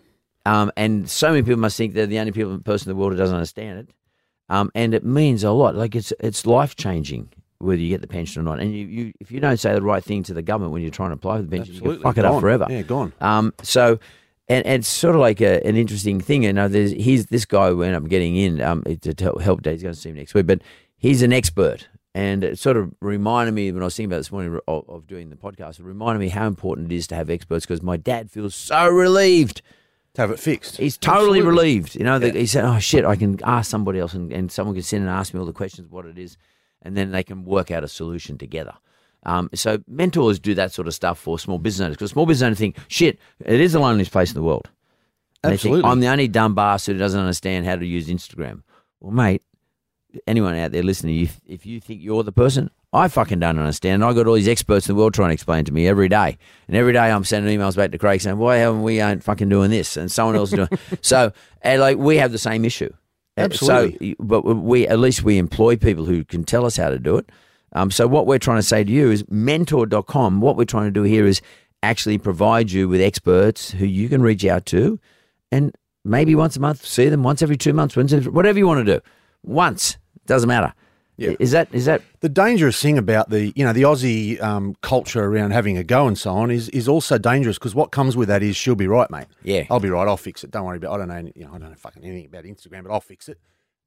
Um, 0.46 0.72
and 0.76 1.08
so 1.08 1.30
many 1.30 1.42
people 1.42 1.60
must 1.60 1.76
think 1.76 1.94
they're 1.94 2.06
the 2.06 2.18
only 2.18 2.32
people, 2.32 2.58
person 2.58 2.90
in 2.90 2.96
the 2.96 3.00
world 3.00 3.12
who 3.12 3.18
doesn't 3.18 3.36
understand 3.36 3.78
it. 3.80 3.88
Um, 4.50 4.70
and 4.74 4.94
it 4.94 5.04
means 5.04 5.44
a 5.44 5.50
lot. 5.50 5.74
Like 5.74 5.94
it's 5.94 6.12
it's 6.20 6.46
life 6.46 6.74
changing 6.74 7.28
whether 7.60 7.80
you 7.80 7.88
get 7.88 8.00
the 8.00 8.06
pension 8.06 8.40
or 8.40 8.44
not. 8.44 8.60
And 8.60 8.72
you, 8.74 8.86
you 8.86 9.12
if 9.20 9.30
you 9.32 9.40
don't 9.40 9.56
say 9.58 9.72
the 9.74 9.82
right 9.82 10.02
thing 10.02 10.22
to 10.24 10.34
the 10.34 10.42
government 10.42 10.72
when 10.72 10.82
you're 10.82 10.90
trying 10.90 11.10
to 11.10 11.14
apply 11.14 11.36
for 11.38 11.42
the 11.42 11.56
pension, 11.56 11.74
you 11.74 11.80
can 11.80 12.00
fuck 12.00 12.18
it 12.18 12.24
up 12.24 12.40
forever. 12.40 12.66
Yeah, 12.70 12.82
gone. 12.82 13.12
Um, 13.20 13.52
so, 13.62 13.98
and, 14.48 14.64
and 14.66 14.80
it's 14.80 14.88
sort 14.88 15.14
of 15.14 15.20
like 15.20 15.40
a, 15.40 15.64
an 15.66 15.76
interesting 15.76 16.20
thing. 16.20 16.44
You 16.44 16.52
know, 16.52 16.68
there's 16.68 16.92
he's 16.92 17.26
this 17.26 17.44
guy 17.44 17.68
who 17.70 17.82
ended 17.82 18.02
up 18.02 18.08
getting 18.08 18.36
in 18.36 18.60
um, 18.62 18.82
to 18.84 19.12
tell, 19.14 19.38
help 19.38 19.62
Dave. 19.62 19.74
He's 19.74 19.82
going 19.82 19.94
to 19.94 20.00
see 20.00 20.10
him 20.10 20.16
next 20.16 20.34
week, 20.34 20.46
but 20.46 20.62
he's 20.96 21.22
an 21.22 21.32
expert. 21.32 21.88
And 22.14 22.42
it 22.42 22.58
sort 22.58 22.76
of 22.76 22.92
reminded 23.00 23.52
me 23.52 23.70
when 23.70 23.82
I 23.82 23.84
was 23.84 23.94
thinking 23.96 24.10
about 24.10 24.18
this 24.18 24.32
morning 24.32 24.58
of, 24.66 24.88
of 24.88 25.06
doing 25.06 25.30
the 25.30 25.36
podcast. 25.36 25.78
It 25.78 25.84
reminded 25.84 26.18
me 26.20 26.28
how 26.30 26.46
important 26.46 26.90
it 26.90 26.96
is 26.96 27.06
to 27.08 27.14
have 27.14 27.30
experts 27.30 27.64
because 27.66 27.82
my 27.82 27.96
dad 27.96 28.30
feels 28.30 28.54
so 28.54 28.88
relieved. 28.88 29.62
To 30.14 30.22
have 30.22 30.30
it 30.32 30.40
fixed. 30.40 30.78
He's 30.78 30.96
totally 30.96 31.38
Absolutely. 31.40 31.48
relieved. 31.48 31.94
You 31.94 32.04
know, 32.04 32.16
Yeah. 32.16 32.32
he 32.32 32.46
said, 32.46 32.64
"Oh 32.64 32.78
shit, 32.80 33.04
I 33.04 33.14
can 33.14 33.38
ask 33.44 33.70
somebody 33.70 34.00
else, 34.00 34.14
and, 34.14 34.32
and 34.32 34.50
someone 34.50 34.74
can 34.74 34.82
sit 34.82 34.98
and 35.00 35.08
ask 35.08 35.32
me 35.32 35.38
all 35.38 35.46
the 35.46 35.52
questions, 35.52 35.88
what 35.92 36.06
it 36.06 36.18
is, 36.18 36.36
and 36.88 36.96
then 36.96 37.12
they 37.12 37.22
can 37.22 37.44
work 37.44 37.70
out 37.70 37.84
a 37.84 37.88
solution 37.88 38.38
together." 38.38 38.74
Um, 39.24 39.50
so 39.54 39.78
mentors 39.86 40.38
do 40.38 40.54
that 40.54 40.72
sort 40.72 40.88
of 40.88 40.94
stuff 40.94 41.18
for 41.18 41.38
small 41.38 41.58
business 41.58 41.84
owners 41.84 41.96
because 41.96 42.10
small 42.10 42.26
business 42.26 42.46
owners 42.46 42.58
think, 42.58 42.76
"Shit, 42.88 43.18
it 43.44 43.60
is 43.60 43.72
the 43.72 43.80
loneliest 43.80 44.10
place 44.10 44.30
in 44.30 44.34
the 44.34 44.42
world." 44.42 44.68
And 45.44 45.52
they 45.52 45.56
think, 45.56 45.72
Absolutely. 45.72 45.90
I'm 45.90 46.00
the 46.00 46.08
only 46.08 46.28
dumb 46.28 46.54
bastard 46.54 46.96
who 46.96 46.98
doesn't 46.98 47.20
understand 47.20 47.66
how 47.66 47.76
to 47.76 47.86
use 47.86 48.08
Instagram. 48.08 48.62
Well, 49.00 49.12
mate, 49.12 49.42
anyone 50.26 50.54
out 50.56 50.72
there 50.72 50.82
listening, 50.82 51.20
if, 51.20 51.40
if 51.46 51.66
you 51.66 51.80
think 51.80 52.02
you're 52.02 52.24
the 52.24 52.32
person, 52.32 52.70
I 52.92 53.08
fucking 53.08 53.38
don't 53.38 53.58
understand. 53.58 54.04
I 54.04 54.12
got 54.14 54.26
all 54.26 54.34
these 54.34 54.48
experts 54.48 54.88
in 54.88 54.94
the 54.94 55.00
world 55.00 55.14
trying 55.14 55.28
to 55.28 55.34
explain 55.34 55.64
to 55.66 55.72
me 55.72 55.86
every 55.86 56.08
day, 56.08 56.38
and 56.66 56.76
every 56.76 56.92
day 56.92 57.10
I'm 57.10 57.24
sending 57.24 57.56
emails 57.56 57.76
back 57.76 57.92
to 57.92 57.98
Craig 57.98 58.20
saying, 58.20 58.38
"Why 58.38 58.56
haven't 58.56 58.82
we 58.82 59.00
ain't 59.00 59.22
fucking 59.22 59.48
doing 59.48 59.70
this?" 59.70 59.96
And 59.96 60.10
someone 60.10 60.36
else 60.36 60.52
is 60.52 60.56
doing. 60.56 60.68
so, 61.02 61.32
and 61.62 61.80
like 61.80 61.98
we 61.98 62.16
have 62.16 62.32
the 62.32 62.38
same 62.38 62.64
issue. 62.64 62.92
Absolutely. 63.38 64.10
So, 64.10 64.16
but 64.20 64.42
we 64.42 64.86
at 64.86 64.98
least 64.98 65.22
we 65.22 65.38
employ 65.38 65.76
people 65.76 66.04
who 66.04 66.24
can 66.24 66.44
tell 66.44 66.64
us 66.66 66.76
how 66.76 66.88
to 66.90 66.98
do 66.98 67.16
it. 67.16 67.30
Um, 67.72 67.90
so 67.90 68.06
what 68.06 68.26
we're 68.26 68.38
trying 68.38 68.58
to 68.58 68.62
say 68.62 68.82
to 68.84 68.90
you 68.90 69.10
is 69.10 69.22
mentored.com. 69.24 70.40
What 70.40 70.56
we're 70.56 70.64
trying 70.64 70.86
to 70.86 70.90
do 70.90 71.02
here 71.02 71.26
is 71.26 71.42
actually 71.82 72.18
provide 72.18 72.70
you 72.70 72.88
with 72.88 73.00
experts 73.00 73.70
who 73.70 73.86
you 73.86 74.08
can 74.08 74.22
reach 74.22 74.44
out 74.44 74.66
to 74.66 74.98
and 75.52 75.74
maybe 76.04 76.34
once 76.34 76.56
a 76.56 76.60
month. 76.60 76.84
See 76.84 77.08
them 77.08 77.22
once 77.22 77.42
every 77.42 77.56
two 77.56 77.72
months, 77.72 77.96
once 77.96 78.12
whatever 78.26 78.58
you 78.58 78.66
want 78.66 78.84
to 78.84 78.96
do. 78.96 79.00
Once 79.42 79.98
doesn't 80.26 80.48
matter. 80.48 80.74
Yeah. 81.18 81.34
Is 81.38 81.50
that 81.50 81.68
is 81.72 81.84
that 81.86 82.00
The 82.20 82.28
dangerous 82.28 82.80
thing 82.80 82.96
about 82.96 83.28
the 83.28 83.52
you 83.56 83.64
know 83.64 83.72
the 83.72 83.82
Aussie 83.82 84.40
um, 84.40 84.76
culture 84.82 85.24
around 85.24 85.50
having 85.50 85.76
a 85.76 85.84
go 85.84 86.06
and 86.06 86.16
so 86.16 86.30
on 86.30 86.50
is 86.50 86.68
is 86.70 86.88
also 86.88 87.18
dangerous 87.18 87.58
because 87.58 87.74
what 87.74 87.90
comes 87.90 88.16
with 88.16 88.28
that 88.28 88.42
is 88.42 88.56
she'll 88.56 88.74
be 88.76 88.86
right, 88.86 89.10
mate. 89.10 89.26
Yeah. 89.42 89.64
I'll 89.70 89.80
be 89.80 89.90
right. 89.90 90.06
I'll 90.08 90.16
fix 90.16 90.44
it. 90.44 90.50
Don't 90.50 90.64
worry 90.64 90.76
about. 90.78 90.94
I 90.94 90.98
don't 90.98 91.08
know. 91.08 91.30
You 91.34 91.44
know, 91.44 91.54
I 91.54 91.58
don't 91.58 91.70
know 91.70 91.74
fucking 91.76 92.04
anything 92.04 92.26
about 92.26 92.44
Instagram, 92.44 92.84
but 92.84 92.92
I'll 92.92 93.00
fix 93.00 93.28
it. 93.28 93.38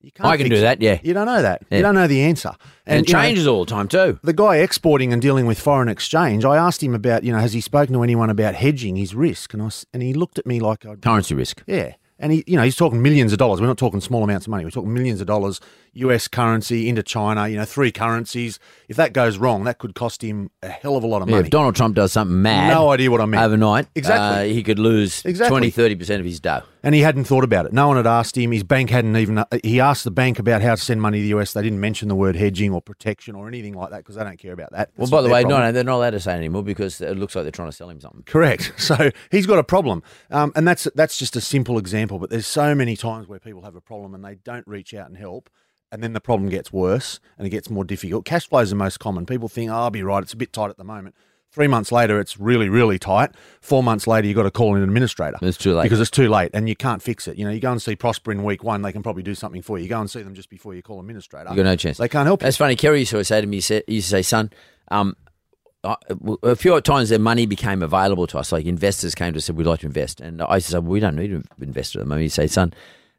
You 0.01 0.11
can't. 0.11 0.27
I 0.27 0.35
can 0.35 0.49
do 0.49 0.55
it. 0.55 0.61
that, 0.61 0.81
yeah. 0.81 0.99
You 1.03 1.13
don't 1.13 1.27
know 1.27 1.41
that. 1.43 1.61
Yeah. 1.69 1.77
You 1.77 1.83
don't 1.83 1.93
know 1.93 2.07
the 2.07 2.21
answer. 2.23 2.51
and, 2.87 3.03
it 3.05 3.07
you 3.07 3.13
know, 3.13 3.21
changes 3.21 3.45
all 3.47 3.65
the 3.65 3.69
time 3.71 3.87
too. 3.87 4.19
the 4.23 4.33
guy 4.33 4.57
exporting 4.57 5.13
and 5.13 5.21
dealing 5.21 5.45
with 5.45 5.59
foreign 5.59 5.87
exchange, 5.89 6.43
I 6.43 6.57
asked 6.57 6.81
him 6.81 6.95
about, 6.95 7.23
you 7.23 7.31
know, 7.31 7.37
has 7.37 7.53
he 7.53 7.61
spoken 7.61 7.93
to 7.93 8.01
anyone 8.03 8.31
about 8.31 8.55
hedging 8.55 8.95
his 8.95 9.13
risk? 9.13 9.53
And 9.53 9.61
I 9.61 9.69
and 9.93 10.01
he 10.01 10.13
looked 10.15 10.39
at 10.39 10.47
me 10.47 10.59
like, 10.59 10.85
I'd, 10.87 11.01
Currency 11.03 11.35
risk. 11.35 11.61
yeah. 11.67 11.93
And 12.17 12.31
he, 12.31 12.43
you 12.45 12.55
know, 12.55 12.63
he's 12.63 12.75
talking 12.75 13.01
millions 13.01 13.31
of 13.31 13.39
dollars. 13.39 13.61
We're 13.61 13.67
not 13.67 13.79
talking 13.79 13.99
small 13.99 14.23
amounts 14.23 14.45
of 14.45 14.51
money. 14.51 14.63
We're 14.63 14.69
talking 14.69 14.93
millions 14.93 15.21
of 15.21 15.27
dollars, 15.27 15.59
US 15.93 16.27
currency 16.27 16.87
into 16.87 17.03
China. 17.03 17.47
You 17.47 17.57
know, 17.57 17.65
three 17.65 17.91
currencies. 17.91 18.59
If 18.87 18.95
that 18.97 19.11
goes 19.13 19.37
wrong, 19.37 19.65
that 19.65 19.77
could 19.77 19.93
cost 19.95 20.21
him 20.23 20.49
a 20.63 20.69
hell 20.69 20.95
of 20.95 21.03
a 21.03 21.07
lot 21.07 21.21
of 21.21 21.27
Yeah, 21.27 21.35
money. 21.35 21.45
if 21.45 21.51
Donald 21.51 21.75
Trump 21.75 21.95
does 21.95 22.13
something 22.13 22.41
mad, 22.41 22.73
No 22.73 22.89
idea 22.91 23.11
what 23.11 23.19
I 23.21 23.25
mean, 23.25 23.41
overnight, 23.41 23.87
Exactly. 23.95 24.51
uh, 24.51 24.53
he 24.53 24.63
could 24.63 24.79
lose 24.79 25.23
Exactly. 25.25 25.49
20 25.51 25.69
30 25.69 25.95
percent 25.95 26.19
of 26.21 26.25
his 26.25 26.39
dough. 26.39 26.61
and 26.83 26.95
he 26.95 27.01
hadn't 27.01 27.25
thought 27.25 27.43
about 27.43 27.65
it. 27.65 27.73
No 27.73 27.87
one 27.89 27.97
had 27.97 28.07
asked 28.07 28.37
him. 28.37 28.51
His 28.51 28.63
bank 28.63 28.89
hadn't 28.89 29.15
even. 29.17 29.37
uh, 29.39 29.45
He 29.63 29.79
asked 29.79 30.03
the 30.03 30.11
bank 30.11 30.39
about 30.39 30.61
how 30.61 30.75
to 30.75 30.81
send 30.81 31.01
money 31.01 31.19
to 31.19 31.21
the 31.23 31.39
US. 31.39 31.53
They 31.53 31.61
didn't 31.61 31.79
mention 31.81 32.07
the 32.07 32.15
word 32.15 32.35
hedging 32.35 32.71
or 32.73 32.81
protection 32.81 33.35
or 33.35 33.47
anything 33.47 33.73
like 33.73 33.89
that 33.91 33.97
because 33.97 34.15
they 34.15 34.23
don't 34.23 34.39
care 34.39 34.53
about 34.53 34.71
that. 34.71 34.91
Well, 34.97 35.09
by 35.09 35.21
the 35.21 35.29
way, 35.29 35.41
problem. 35.41 35.59
no, 35.61 35.65
no, 35.67 35.71
they're 35.73 35.83
not 35.83 35.97
allowed 35.97 36.09
to 36.11 36.19
say 36.19 36.33
it 36.33 36.37
anymore 36.37 36.63
because 36.63 37.01
it 37.01 37.17
looks 37.17 37.35
like 37.35 37.43
they're 37.43 37.51
trying 37.51 37.69
to 37.69 37.75
sell 37.75 37.89
him 37.89 37.99
something. 37.99 38.23
Correct. 38.25 38.71
So 38.81 39.11
he's 39.29 39.45
got 39.45 39.59
a 39.59 39.63
problem, 39.63 40.01
um, 40.31 40.51
and 40.55 40.67
that's 40.67 40.87
that's 40.95 41.17
just 41.17 41.35
a 41.35 41.41
simple 41.41 41.77
example. 41.77 42.17
But 42.19 42.29
there's 42.29 42.47
so 42.47 42.73
many 42.75 42.95
times 42.97 43.27
where 43.27 43.39
people 43.39 43.61
have 43.61 43.75
a 43.75 43.81
problem 43.81 44.15
and 44.15 44.23
they 44.25 44.35
don't 44.35 44.65
reach 44.67 44.93
out 44.93 45.07
and 45.07 45.17
help, 45.17 45.49
and 45.91 46.01
then 46.03 46.13
the 46.13 46.21
problem 46.21 46.49
gets 46.49 46.71
worse 46.71 47.19
and 47.37 47.45
it 47.45 47.49
gets 47.49 47.69
more 47.69 47.83
difficult. 47.83 48.25
Cash 48.25 48.47
flow 48.47 48.59
is 48.59 48.69
the 48.69 48.75
most 48.75 48.99
common. 48.99 49.25
People 49.25 49.47
think, 49.49 49.69
"Oh, 49.71 49.75
I'll 49.75 49.89
be 49.91 50.03
right. 50.03 50.23
It's 50.23 50.33
a 50.33 50.37
bit 50.37 50.53
tight 50.53 50.69
at 50.69 50.77
the 50.77 50.83
moment." 50.83 51.15
Three 51.53 51.67
months 51.67 51.91
later, 51.91 52.17
it's 52.21 52.39
really, 52.39 52.69
really 52.69 52.97
tight. 52.97 53.31
Four 53.59 53.83
months 53.83 54.07
later, 54.07 54.25
you've 54.25 54.37
got 54.37 54.43
to 54.43 54.51
call 54.51 54.73
in 54.75 54.83
an 54.83 54.87
administrator. 54.87 55.35
It's 55.41 55.57
too 55.57 55.73
late. 55.73 55.83
Because 55.83 55.99
it's 55.99 56.09
too 56.09 56.29
late 56.29 56.51
and 56.53 56.69
you 56.69 56.77
can't 56.77 57.01
fix 57.03 57.27
it. 57.27 57.37
You 57.37 57.43
know, 57.43 57.51
you 57.51 57.59
go 57.59 57.73
and 57.73 57.81
see 57.81 57.93
Prospa 57.97 58.31
in 58.31 58.43
week 58.43 58.63
one, 58.63 58.83
they 58.83 58.93
can 58.93 59.03
probably 59.03 59.21
do 59.21 59.35
something 59.35 59.61
for 59.61 59.77
you. 59.77 59.83
You 59.83 59.89
go 59.89 59.99
and 59.99 60.09
see 60.09 60.21
them 60.21 60.33
just 60.33 60.49
before 60.49 60.73
you 60.75 60.81
call 60.81 60.99
an 60.99 61.01
administrator. 61.01 61.49
You 61.49 61.57
got 61.57 61.63
no 61.63 61.75
chance. 61.75 61.97
They 61.97 62.07
can't 62.07 62.25
help 62.25 62.41
you. 62.41 62.45
That's 62.45 62.55
funny. 62.55 62.77
Kerry 62.77 62.99
used 62.99 63.11
to 63.11 63.21
say 63.25 63.41
to 63.41 63.47
me, 63.47 63.59
he 63.59 63.81
used 63.87 64.07
to 64.07 64.11
say, 64.11 64.21
son, 64.21 64.49
um, 64.91 65.17
I- 65.83 65.97
a 66.43 66.55
few 66.55 66.79
times 66.79 67.09
their 67.09 67.19
money 67.19 67.45
became 67.45 67.83
available 67.83 68.27
to 68.27 68.37
us. 68.37 68.53
Like 68.53 68.65
investors 68.65 69.13
came 69.13 69.33
to 69.33 69.37
us 69.37 69.43
and 69.49 69.55
said, 69.55 69.57
we'd 69.57 69.67
like 69.67 69.81
to 69.81 69.87
invest. 69.87 70.21
And 70.21 70.41
I 70.43 70.59
said, 70.59 70.83
well, 70.83 70.91
we 70.91 71.01
don't 71.01 71.17
need 71.17 71.31
to 71.31 71.43
invest 71.59 71.97
at 71.97 71.99
the 71.99 72.05
moment. 72.05 72.21
He 72.23 72.29
say, 72.29 72.47
son, 72.47 72.71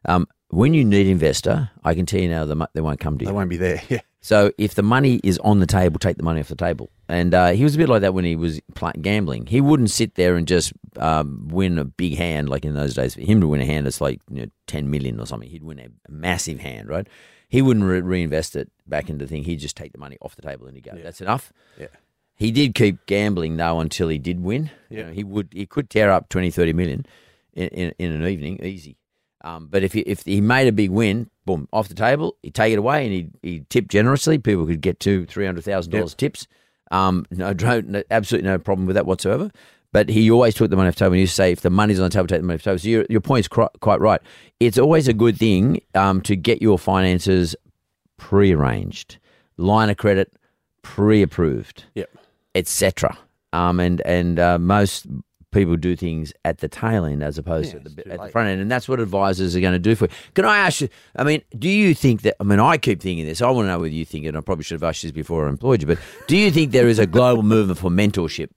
um, 0.05 0.27
when 0.53 0.73
you 0.73 0.83
need 0.85 1.07
investor, 1.07 1.69
I 1.83 1.93
can 1.95 2.05
tell 2.05 2.19
you 2.21 2.29
now 2.29 2.45
the 2.45 2.67
they 2.73 2.81
won't 2.81 2.99
come 2.99 3.17
to 3.17 3.23
you. 3.23 3.27
They 3.27 3.33
won't 3.33 3.49
be 3.49 3.57
there. 3.57 3.81
Yeah. 3.89 3.99
So 4.21 4.53
if 4.57 4.75
the 4.75 4.83
money 4.83 5.19
is 5.21 5.37
on 5.39 5.59
the 5.59 5.65
table, 5.65 5.99
take 5.99 6.15
the 6.15 6.23
money 6.23 6.39
off 6.39 6.47
the 6.47 6.55
table. 6.55 6.89
And 7.09 7.33
uh, 7.33 7.49
he 7.51 7.65
was 7.65 7.75
a 7.75 7.77
bit 7.77 7.89
like 7.89 7.99
that 8.03 8.13
when 8.13 8.23
he 8.23 8.37
was 8.37 8.61
gambling. 9.01 9.47
He 9.47 9.59
wouldn't 9.59 9.89
sit 9.89 10.15
there 10.15 10.37
and 10.37 10.47
just 10.47 10.71
um, 10.95 11.49
win 11.51 11.77
a 11.77 11.83
big 11.83 12.15
hand 12.15 12.47
like 12.47 12.63
in 12.63 12.73
those 12.73 12.93
days. 12.93 13.15
For 13.15 13.19
him 13.21 13.41
to 13.41 13.47
win 13.49 13.59
a 13.59 13.65
hand, 13.65 13.85
it's 13.85 13.99
like 13.99 14.21
you 14.31 14.43
know, 14.43 14.47
ten 14.65 14.89
million 14.89 15.19
or 15.19 15.25
something. 15.25 15.49
He'd 15.49 15.63
win 15.63 15.77
a 15.79 15.87
massive 16.09 16.61
hand, 16.61 16.87
right? 16.87 17.05
He 17.49 17.61
wouldn't 17.61 17.85
re- 17.85 17.99
reinvest 17.99 18.55
it 18.55 18.71
back 18.87 19.09
into 19.09 19.25
the 19.25 19.29
thing. 19.29 19.43
He'd 19.43 19.59
just 19.59 19.75
take 19.75 19.91
the 19.91 19.97
money 19.99 20.17
off 20.21 20.37
the 20.37 20.41
table 20.41 20.67
and 20.67 20.75
he'd 20.77 20.85
go, 20.85 20.93
"That's 20.95 21.19
enough." 21.19 21.51
Yeah. 21.77 21.87
He 22.35 22.49
did 22.51 22.75
keep 22.75 23.05
gambling 23.07 23.57
though 23.57 23.81
until 23.81 24.07
he 24.07 24.19
did 24.19 24.41
win. 24.41 24.71
You 24.89 24.99
Yeah. 24.99 25.03
know, 25.07 25.11
he 25.11 25.25
would 25.25 25.49
he 25.51 25.65
could 25.65 25.89
tear 25.89 26.09
up 26.11 26.29
20, 26.29 26.49
30 26.49 26.71
million 26.71 27.05
in, 27.53 27.67
in, 27.67 27.93
in 27.99 28.11
an 28.13 28.25
evening, 28.25 28.63
easy. 28.63 28.95
Um, 29.43 29.67
but 29.69 29.83
if 29.83 29.93
he, 29.93 29.99
if 30.01 30.23
he 30.23 30.39
made 30.41 30.67
a 30.67 30.71
big 30.71 30.89
win, 30.89 31.29
boom, 31.45 31.67
off 31.73 31.89
the 31.89 31.93
table, 31.95 32.37
he'd 32.43 32.53
take 32.55 32.71
it 32.73 32.79
away 32.79 33.03
and 33.05 33.13
he'd, 33.13 33.31
he'd 33.41 33.69
tip 33.69 33.87
generously. 33.89 34.37
People 34.37 34.65
could 34.65 34.79
get 34.81 34.99
two, 34.99 35.25
three 35.25 35.45
hundred 35.45 35.63
thousand 35.65 35.91
dollars 35.91 36.13
tips. 36.15 36.47
Um, 36.91 37.25
no, 37.31 37.51
no, 37.81 38.03
absolutely 38.11 38.49
no 38.49 38.57
problem 38.59 38.85
with 38.87 38.95
that 38.95 39.05
whatsoever. 39.05 39.51
But 39.91 40.09
he 40.09 40.31
always 40.31 40.55
took 40.55 40.69
the 40.71 40.75
money 40.75 40.87
off 40.87 40.95
the 40.95 40.99
table. 41.05 41.13
And 41.13 41.19
you 41.21 41.27
say, 41.27 41.51
if 41.51 41.61
the 41.61 41.69
money's 41.69 41.99
on 41.99 42.05
the 42.05 42.09
table, 42.09 42.25
take 42.27 42.39
the 42.41 42.47
money 42.47 42.55
off 42.55 42.63
the 42.63 42.69
table. 42.71 42.79
So 42.79 42.87
your, 42.87 43.05
your 43.09 43.21
point's 43.21 43.47
cri- 43.47 43.67
quite 43.79 43.99
right. 43.99 44.21
It's 44.59 44.79
always 44.79 45.07
a 45.07 45.13
good 45.13 45.37
thing 45.37 45.81
um, 45.93 46.21
to 46.21 46.35
get 46.35 46.61
your 46.63 46.79
finances 46.79 47.55
pre-arranged, 48.17 49.17
line 49.57 49.89
of 49.89 49.97
credit 49.97 50.33
pre-approved 50.81 51.85
Yep. 51.95 52.09
etc. 52.55 53.17
Um, 53.53 53.79
and 53.79 54.01
and 54.01 54.39
uh, 54.39 54.57
most 54.59 55.05
people 55.53 55.77
do 55.77 55.95
things 55.95 56.33
at 56.43 56.57
the 56.57 56.67
tail 56.67 57.05
end 57.05 57.23
as 57.23 57.37
opposed 57.37 57.73
Yeah, 57.73 57.79
to 57.79 57.89
the, 57.89 58.03
too 58.03 58.11
at 58.11 58.21
the 58.21 58.29
front 58.29 58.49
end, 58.49 58.61
and 58.61 58.69
that's 58.71 58.89
what 58.89 58.99
advisors 58.99 59.55
are 59.55 59.61
going 59.61 59.73
to 59.73 59.79
do 59.79 59.95
for 59.95 60.05
you. 60.05 60.11
Can 60.33 60.45
I 60.45 60.57
ask 60.57 60.81
you? 60.81 60.89
I 61.15 61.23
mean, 61.23 61.41
do 61.57 61.69
you 61.69 61.93
think 61.93 62.23
that? 62.23 62.35
I 62.39 62.43
mean, 62.43 62.59
I 62.59 62.77
keep 62.77 63.01
thinking 63.01 63.25
this. 63.25 63.41
I 63.41 63.49
want 63.49 63.65
to 63.65 63.69
know 63.69 63.79
whether 63.79 63.93
you 63.93 64.05
think 64.05 64.25
it. 64.25 64.29
and 64.29 64.37
I 64.37 64.41
probably 64.41 64.63
should 64.63 64.75
have 64.75 64.83
asked 64.83 65.03
you 65.03 65.09
this 65.09 65.15
before 65.15 65.45
I 65.45 65.49
employed 65.49 65.81
you, 65.81 65.87
but 65.87 65.99
do 66.27 66.35
you 66.35 66.51
think 66.51 66.71
there 66.71 66.87
is 66.87 66.99
a 66.99 67.07
global 67.07 67.43
movement 67.43 67.79
for 67.79 67.89
mentorship? 67.89 68.49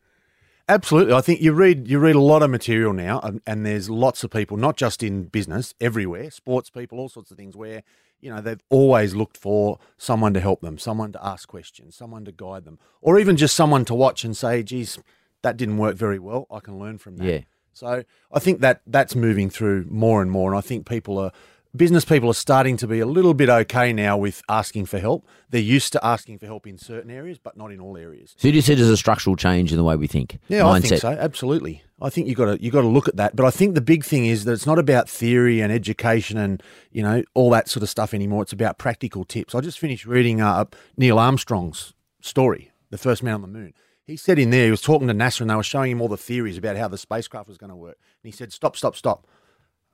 Absolutely. 0.68 1.14
I 1.14 1.20
think 1.20 1.40
you 1.40 1.52
read 1.52 1.86
you 1.86 1.98
read 2.00 2.16
a 2.16 2.20
lot 2.20 2.42
of 2.42 2.50
material 2.50 2.92
now, 2.92 3.20
and, 3.22 3.40
and 3.46 3.64
there's 3.64 3.88
lots 3.88 4.24
of 4.24 4.30
people, 4.30 4.56
not 4.56 4.76
just 4.76 5.02
in 5.02 5.24
business, 5.24 5.74
everywhere, 5.80 6.30
sports 6.30 6.70
people, 6.70 6.98
all 6.98 7.08
sorts 7.08 7.30
of 7.30 7.36
things, 7.36 7.56
where 7.56 7.84
you 8.20 8.34
know 8.34 8.40
they've 8.40 8.62
always 8.68 9.14
looked 9.14 9.36
for 9.36 9.78
someone 9.96 10.34
to 10.34 10.40
help 10.40 10.62
them, 10.62 10.76
someone 10.76 11.12
to 11.12 11.24
ask 11.24 11.46
questions, 11.48 11.94
someone 11.94 12.24
to 12.24 12.32
guide 12.32 12.64
them, 12.64 12.80
or 13.00 13.16
even 13.16 13.36
just 13.36 13.54
someone 13.54 13.84
to 13.84 13.94
watch 13.94 14.24
and 14.24 14.36
say, 14.36 14.64
"Geez, 14.64 14.98
that 15.46 15.56
didn't 15.56 15.78
work 15.78 15.96
very 15.96 16.18
well. 16.18 16.46
I 16.50 16.60
can 16.60 16.78
learn 16.78 16.98
from 16.98 17.16
that." 17.18 17.24
Yeah. 17.24 17.40
So 17.72 18.04
I 18.32 18.38
think 18.38 18.60
that 18.60 18.80
that's 18.86 19.14
moving 19.14 19.50
through 19.50 19.86
more 19.90 20.22
and 20.22 20.30
more, 20.30 20.50
and 20.50 20.58
I 20.58 20.62
think 20.62 20.86
people 20.86 21.18
are. 21.18 21.32
Business 21.74 22.06
people 22.06 22.30
are 22.30 22.40
starting 22.48 22.78
to 22.78 22.86
be 22.86 23.00
a 23.00 23.06
little 23.06 23.34
bit 23.34 23.50
okay 23.50 23.92
now 23.92 24.16
with 24.16 24.40
asking 24.48 24.86
for 24.86 24.98
help. 24.98 25.26
They're 25.50 25.60
used 25.60 25.92
to 25.92 26.02
asking 26.02 26.38
for 26.38 26.46
help 26.46 26.66
in 26.66 26.78
certain 26.78 27.10
areas, 27.10 27.38
but 27.38 27.54
not 27.54 27.70
in 27.70 27.80
all 27.80 27.98
areas. 27.98 28.34
So 28.38 28.48
you 28.48 28.62
see 28.62 28.74
there's 28.74 28.88
a 28.88 28.96
structural 28.96 29.36
change 29.36 29.72
in 29.72 29.76
the 29.76 29.84
way 29.84 29.94
we 29.94 30.06
think? 30.06 30.38
Yeah, 30.48 30.62
Mindset. 30.62 30.74
I 30.74 30.80
think 30.80 31.00
so. 31.02 31.08
Absolutely. 31.10 31.82
I 32.00 32.08
think 32.08 32.28
you 32.28 32.34
got 32.34 32.46
to 32.46 32.62
you 32.62 32.70
got 32.70 32.80
to 32.80 32.86
look 32.88 33.08
at 33.08 33.16
that. 33.16 33.36
But 33.36 33.44
I 33.44 33.50
think 33.50 33.74
the 33.74 33.82
big 33.82 34.06
thing 34.06 34.24
is 34.24 34.46
that 34.46 34.52
it's 34.52 34.64
not 34.64 34.78
about 34.78 35.06
theory 35.06 35.60
and 35.60 35.70
education 35.70 36.38
and 36.38 36.62
you 36.92 37.02
know 37.02 37.22
all 37.34 37.50
that 37.50 37.68
sort 37.68 37.82
of 37.82 37.90
stuff 37.90 38.14
anymore. 38.14 38.40
It's 38.42 38.54
about 38.54 38.78
practical 38.78 39.24
tips. 39.24 39.54
I 39.54 39.60
just 39.60 39.78
finished 39.78 40.06
reading 40.06 40.40
uh, 40.40 40.64
Neil 40.96 41.18
Armstrong's 41.18 41.92
story, 42.22 42.70
the 42.88 42.96
first 42.96 43.22
man 43.22 43.34
on 43.34 43.42
the 43.42 43.48
moon. 43.48 43.74
He 44.06 44.16
said 44.16 44.38
in 44.38 44.50
there 44.50 44.66
he 44.66 44.70
was 44.70 44.82
talking 44.82 45.08
to 45.08 45.14
NASA 45.14 45.40
and 45.40 45.50
they 45.50 45.54
were 45.54 45.62
showing 45.62 45.90
him 45.90 46.00
all 46.00 46.08
the 46.08 46.16
theories 46.16 46.56
about 46.56 46.76
how 46.76 46.86
the 46.86 46.98
spacecraft 46.98 47.48
was 47.48 47.58
going 47.58 47.70
to 47.70 47.76
work. 47.76 47.98
And 48.22 48.28
he 48.28 48.36
said, 48.36 48.52
"Stop, 48.52 48.76
stop, 48.76 48.94
stop! 48.94 49.26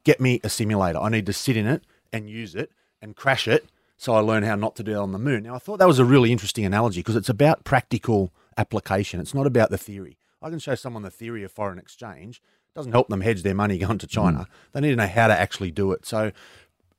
Get 0.04 0.20
me 0.20 0.40
a 0.44 0.50
simulator. 0.50 0.98
I 0.98 1.08
need 1.08 1.26
to 1.26 1.32
sit 1.32 1.56
in 1.56 1.66
it 1.66 1.82
and 2.12 2.28
use 2.28 2.54
it 2.54 2.70
and 3.00 3.16
crash 3.16 3.48
it." 3.48 3.66
So 3.96 4.14
I 4.14 4.20
learn 4.20 4.42
how 4.42 4.56
not 4.56 4.76
to 4.76 4.82
do 4.82 4.92
that 4.92 5.00
on 5.00 5.12
the 5.12 5.18
moon. 5.18 5.44
Now 5.44 5.54
I 5.54 5.58
thought 5.58 5.78
that 5.78 5.88
was 5.88 5.98
a 5.98 6.04
really 6.04 6.32
interesting 6.32 6.64
analogy 6.64 7.00
because 7.00 7.16
it's 7.16 7.28
about 7.28 7.64
practical 7.64 8.32
application. 8.58 9.20
It's 9.20 9.34
not 9.34 9.46
about 9.46 9.70
the 9.70 9.78
theory. 9.78 10.18
I 10.42 10.50
can 10.50 10.58
show 10.58 10.74
someone 10.74 11.02
the 11.02 11.10
theory 11.10 11.44
of 11.44 11.52
foreign 11.52 11.78
exchange. 11.78 12.42
It 12.74 12.74
doesn't 12.74 12.92
help 12.92 13.08
them 13.08 13.20
hedge 13.20 13.42
their 13.42 13.54
money 13.54 13.78
going 13.86 13.98
to 13.98 14.06
China. 14.06 14.40
Mm. 14.40 14.46
They 14.72 14.80
need 14.80 14.90
to 14.90 14.96
know 14.96 15.06
how 15.06 15.28
to 15.28 15.38
actually 15.38 15.70
do 15.70 15.92
it. 15.92 16.04
So, 16.04 16.32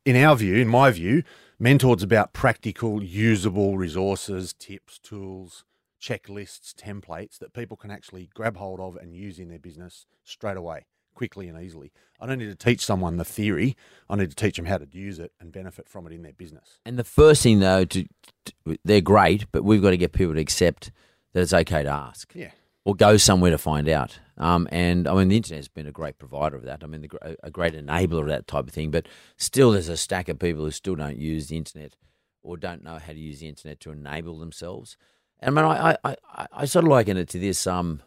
in 0.06 0.16
our 0.16 0.36
view, 0.36 0.56
in 0.56 0.68
my 0.68 0.90
view, 0.92 1.24
Mentored's 1.60 2.04
about 2.04 2.34
practical, 2.34 3.04
usable 3.04 3.78
resources, 3.78 4.54
tips, 4.54 4.98
tools, 4.98 5.64
checklists, 6.04 6.74
templates 6.74 7.38
that 7.40 7.54
people 7.54 7.78
can 7.78 7.90
actually 7.90 8.30
grab 8.34 8.58
hold 8.58 8.80
of 8.80 8.98
and 8.98 9.16
use 9.16 9.40
in 9.40 9.48
their 9.48 9.60
business 9.60 10.06
straight 10.24 10.58
away, 10.58 10.86
quickly 11.16 11.48
and 11.48 11.58
easily. 11.64 11.94
I 12.20 12.26
don't 12.26 12.40
need 12.40 12.58
to 12.58 12.66
teach 12.68 12.84
someone 12.84 13.16
the 13.18 13.24
theory. 13.26 13.78
I 14.10 14.16
need 14.18 14.30
to 14.30 14.36
teach 14.36 14.58
them 14.58 14.66
how 14.66 14.80
to 14.80 14.88
use 14.92 15.18
it 15.20 15.32
and 15.40 15.52
benefit 15.52 15.88
from 15.88 16.06
it 16.08 16.12
in 16.14 16.22
their 16.24 16.34
business. 16.34 16.80
And 16.86 17.00
the 17.00 17.06
first 17.06 17.42
thing 17.44 17.60
though, 17.60 17.86
to, 17.86 18.06
to 18.46 18.78
they're 18.84 19.02
great, 19.02 19.46
but 19.54 19.64
we've 19.64 19.82
got 19.82 19.92
to 19.92 19.98
get 19.98 20.12
people 20.12 20.34
to 20.34 20.42
accept 20.42 20.92
that 21.32 21.42
it's 21.42 21.54
okay 21.54 21.84
to 21.84 21.90
ask. 21.90 22.32
Yeah. 22.36 22.52
or 22.86 22.96
go 22.96 23.16
somewhere 23.16 23.52
to 23.52 23.58
find 23.58 23.88
out. 23.88 24.20
Um, 24.38 24.68
and 24.72 25.08
I 25.08 25.14
mean, 25.16 25.30
the 25.30 25.38
internet 25.38 25.60
has 25.60 25.68
been 25.70 25.88
a 25.88 25.92
great 25.92 26.18
provider 26.20 26.58
of 26.58 26.64
that. 26.64 26.84
I 26.84 26.88
mean, 26.88 27.02
the, 27.02 27.38
a 27.44 27.50
great 27.50 27.74
enabler 27.74 28.22
of 28.22 28.28
that 28.28 28.48
type 28.48 28.68
of 28.68 28.74
thing. 28.74 28.92
But 28.92 29.08
still, 29.38 29.72
there's 29.72 29.90
a 29.90 29.96
stack 29.96 30.28
of 30.28 30.38
people 30.40 30.66
who 30.66 30.72
still 30.72 30.96
don't 30.96 31.18
use 31.18 31.48
the 31.48 31.56
internet 31.56 31.96
or 32.42 32.58
don't 32.58 32.84
know 32.84 33.00
how 33.00 33.14
to 33.14 33.20
use 33.20 33.40
the 33.40 33.48
internet 33.48 33.80
to 33.82 33.92
enable 33.92 34.38
themselves. 34.38 34.98
And 35.44 35.60
I 35.60 35.64
mean, 35.64 35.72
I, 35.72 35.98
I, 36.06 36.16
I, 36.36 36.48
I 36.54 36.66
sort 36.66 36.86
of 36.86 36.92
liken 36.92 37.18
it 37.18 37.30
to 37.32 37.40
this. 37.40 37.68
Um, 37.68 38.02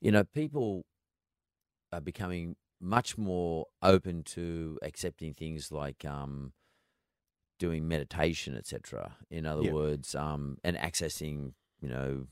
you 0.00 0.12
know, 0.12 0.24
people 0.24 0.84
are 1.92 2.00
becoming 2.00 2.56
much 2.80 3.18
more 3.18 3.66
open 3.82 4.22
to 4.24 4.78
accepting 4.82 5.34
things 5.34 5.72
like 5.72 6.04
um, 6.04 6.52
doing 7.58 7.88
meditation, 7.88 8.56
etc. 8.56 9.16
In 9.30 9.46
other 9.46 9.64
Yeah. 9.64 9.72
words, 9.72 10.14
um, 10.14 10.58
and 10.64 10.76
accessing, 10.76 11.54
you 11.80 11.88
know, 11.90 12.26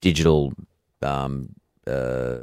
digital 0.00 0.54
um, 1.02 1.54
uh, 1.86 2.38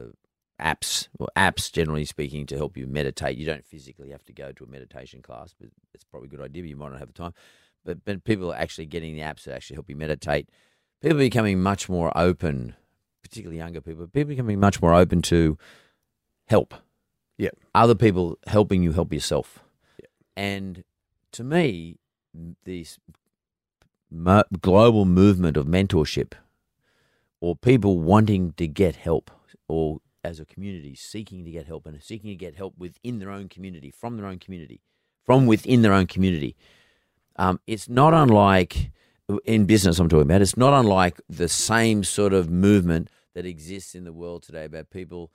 apps, 0.62 1.10
or 1.20 1.30
apps 1.38 1.72
generally 1.72 2.06
speaking, 2.06 2.46
to 2.48 2.58
help 2.58 2.78
you 2.78 2.88
meditate. 2.88 3.38
You 3.38 3.46
don't 3.48 3.66
physically 3.66 4.12
have 4.12 4.26
to 4.26 4.34
go 4.34 4.52
to 4.54 4.66
a 4.66 4.68
meditation 4.68 5.22
class, 5.22 5.56
but 5.60 5.70
it's 5.94 6.06
probably 6.06 6.28
a 6.28 6.32
good 6.32 6.42
idea. 6.42 6.64
But 6.64 6.70
you 6.70 6.78
might 6.78 6.92
not 6.92 7.00
have 7.00 7.10
the 7.14 7.16
time. 7.16 7.34
But 7.86 8.06
but 8.06 8.24
people 8.26 8.52
are 8.54 8.58
actually 8.60 8.88
getting 8.88 9.16
the 9.16 9.22
apps 9.22 9.46
that 9.46 9.56
actually 9.56 9.76
help 9.76 9.90
you 9.90 9.98
meditate. 9.98 10.50
People 11.02 11.20
becoming 11.20 11.62
much 11.62 11.88
more 11.90 12.16
open, 12.18 12.76
particularly 13.22 13.58
younger 13.58 13.82
people. 13.82 14.08
People 14.08 14.30
becoming 14.30 14.60
much 14.60 14.82
more 14.82 14.94
open 14.94 15.22
to 15.24 15.58
help. 16.48 16.74
Yep. 17.40 17.56
other 17.76 17.94
people 17.94 18.40
helping 18.48 18.82
you 18.82 18.94
help 18.94 19.14
yourself. 19.14 19.60
Yeah. 20.00 20.08
And 20.36 20.84
to 21.34 21.44
me, 21.44 21.98
this 22.64 22.98
mo- 24.10 24.44
global 24.60 25.06
movement 25.06 25.56
of 25.56 25.68
mentorship 25.68 26.34
or 27.40 27.56
people 27.56 28.00
wanting 28.00 28.54
to 28.54 28.68
get 28.68 28.96
help 28.96 29.30
or 29.68 30.00
as 30.24 30.40
a 30.40 30.46
community 30.46 30.96
seeking 30.96 31.46
to 31.46 31.52
get 31.52 31.68
help 31.68 31.86
and 31.86 32.02
seeking 32.02 32.32
to 32.32 32.36
get 32.36 32.56
help 32.56 32.74
within 32.78 33.20
their 33.20 33.30
own 33.30 33.48
community, 33.48 33.92
from 33.92 34.18
their 34.18 34.26
own 34.26 34.40
community, 34.40 34.82
from 35.24 35.46
within 35.46 35.84
their 35.84 35.94
own 35.94 36.08
community. 36.08 36.56
Um, 37.36 37.60
it's 37.68 37.88
not 37.88 38.14
unlike 38.16 38.92
in 39.46 39.66
business, 39.66 40.00
I'm 40.00 40.10
talking 40.10 40.24
about, 40.24 40.42
it's 40.42 40.58
not 40.58 40.74
unlike 40.74 41.20
the 41.30 41.48
same 41.50 42.04
sort 42.04 42.34
of 42.34 42.50
movement 42.50 43.10
that 43.36 43.46
exists 43.46 43.96
in 43.96 44.04
the 44.04 44.14
world 44.14 44.44
today 44.44 44.66
about 44.66 44.90
people 44.90 45.32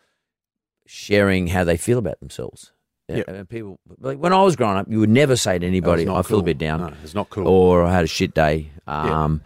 sharing 0.87 1.49
how 1.49 1.65
they 1.65 1.77
feel 1.77 1.99
about 1.99 2.19
themselves. 2.21 2.73
Yep. 3.09 3.29
And 3.29 3.49
people, 3.49 3.79
like 3.99 4.19
when 4.19 4.33
I 4.33 4.43
was 4.43 4.57
growing 4.57 4.79
up, 4.79 4.87
you 4.89 4.99
would 5.01 5.11
never 5.11 5.37
say 5.37 5.59
to 5.59 5.67
anybody, 5.67 6.05
not 6.05 6.19
"I 6.19 6.23
feel 6.23 6.39
a 6.39 6.43
bit 6.43 6.57
down," 6.57 6.81
No, 6.81 6.93
it's 7.03 7.15
not 7.15 7.29
cool. 7.31 7.47
or 7.47 7.85
"I 7.85 7.93
had 7.93 8.05
a 8.05 8.09
shit 8.09 8.33
day." 8.33 8.71
Yeah. 8.89 9.25
Um, 9.25 9.43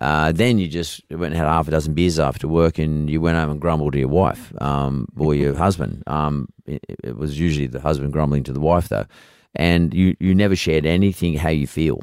uh, 0.00 0.32
then 0.32 0.58
you 0.58 0.68
just 0.68 1.02
went 1.10 1.34
and 1.34 1.36
had 1.36 1.46
half 1.46 1.68
a 1.68 1.70
dozen 1.70 1.92
beers 1.92 2.18
after 2.18 2.48
work, 2.48 2.78
and 2.78 3.10
you 3.10 3.20
went 3.20 3.36
home 3.36 3.50
and 3.50 3.60
grumbled 3.60 3.92
to 3.92 3.98
your 3.98 4.08
wife 4.08 4.54
um, 4.62 5.06
or 5.18 5.34
your 5.34 5.54
husband. 5.54 6.02
Um, 6.06 6.48
it, 6.66 6.82
it 7.04 7.16
was 7.16 7.38
usually 7.38 7.66
the 7.66 7.80
husband 7.80 8.12
grumbling 8.12 8.44
to 8.44 8.52
the 8.52 8.60
wife, 8.60 8.88
though, 8.88 9.06
and 9.54 9.92
you 9.92 10.16
you 10.18 10.34
never 10.34 10.56
shared 10.56 10.86
anything 10.86 11.34
how 11.34 11.50
you 11.50 11.66
feel. 11.66 12.00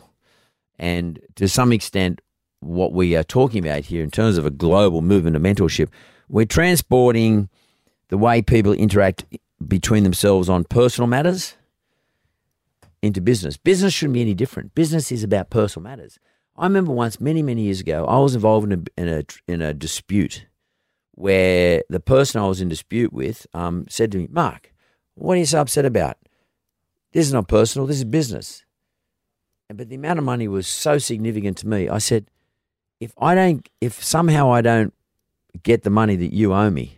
And 0.80 1.20
to 1.36 1.48
some 1.48 1.72
extent, 1.72 2.22
what 2.60 2.94
we 2.94 3.16
are 3.16 3.24
talking 3.24 3.66
about 3.66 3.86
here, 3.86 4.04
in 4.04 4.12
terms 4.12 4.38
of 4.38 4.46
a 4.46 4.52
global 4.52 5.02
movement 5.02 5.36
of 5.36 5.42
mentorship, 5.42 5.90
we're 6.30 6.46
transporting 6.46 7.50
the 8.10 8.18
way 8.18 8.42
people 8.42 8.74
interact 8.74 9.26
between 9.66 10.04
themselves 10.04 10.50
on 10.50 10.64
personal 10.64 11.08
matters 11.08 11.56
into 13.02 13.22
business. 13.22 13.58
Business 13.58 13.94
shouldn't 13.94 14.14
be 14.14 14.22
any 14.22 14.34
different. 14.34 14.76
Business 14.76 15.12
is 15.12 15.24
about 15.24 15.50
personal 15.50 15.84
matters. 15.84 16.20
I 16.56 16.66
remember 16.66 16.92
once, 16.92 17.22
many 17.22 17.44
many 17.44 17.64
years 17.64 17.80
ago, 17.80 18.06
I 18.06 18.18
was 18.20 18.34
involved 18.34 18.72
in 18.72 18.86
a 18.98 19.02
in 19.02 19.08
a, 19.08 19.24
in 19.48 19.62
a 19.62 19.74
dispute 19.74 20.48
where 21.12 21.84
the 21.90 22.00
person 22.00 22.42
I 22.42 22.48
was 22.48 22.62
in 22.62 22.70
dispute 22.70 23.14
with 23.14 23.46
um, 23.54 23.86
said 23.90 24.12
to 24.12 24.18
me, 24.18 24.28
"Mark, 24.32 24.74
what 25.14 25.36
are 25.36 25.38
you 25.38 25.46
so 25.46 25.62
upset 25.62 25.86
about? 25.86 26.18
This 27.12 27.28
is 27.28 27.34
not 27.34 27.48
personal. 27.48 27.88
This 27.88 27.98
is 27.98 28.06
business." 28.06 28.64
But 29.74 29.90
the 29.90 29.96
amount 29.96 30.20
of 30.20 30.26
money 30.26 30.48
was 30.48 30.68
so 30.68 30.98
significant 30.98 31.58
to 31.60 31.68
me. 31.68 31.90
I 31.90 31.98
said, 31.98 32.26
"If 33.00 33.14
I 33.18 33.36
don't, 33.36 33.68
if 33.82 34.02
somehow 34.04 34.52
I 34.52 34.62
don't 34.62 34.94
get 35.64 35.84
the 35.84 35.90
money 35.90 36.16
that 36.16 36.34
you 36.34 36.54
owe 36.54 36.70
me, 36.70 36.98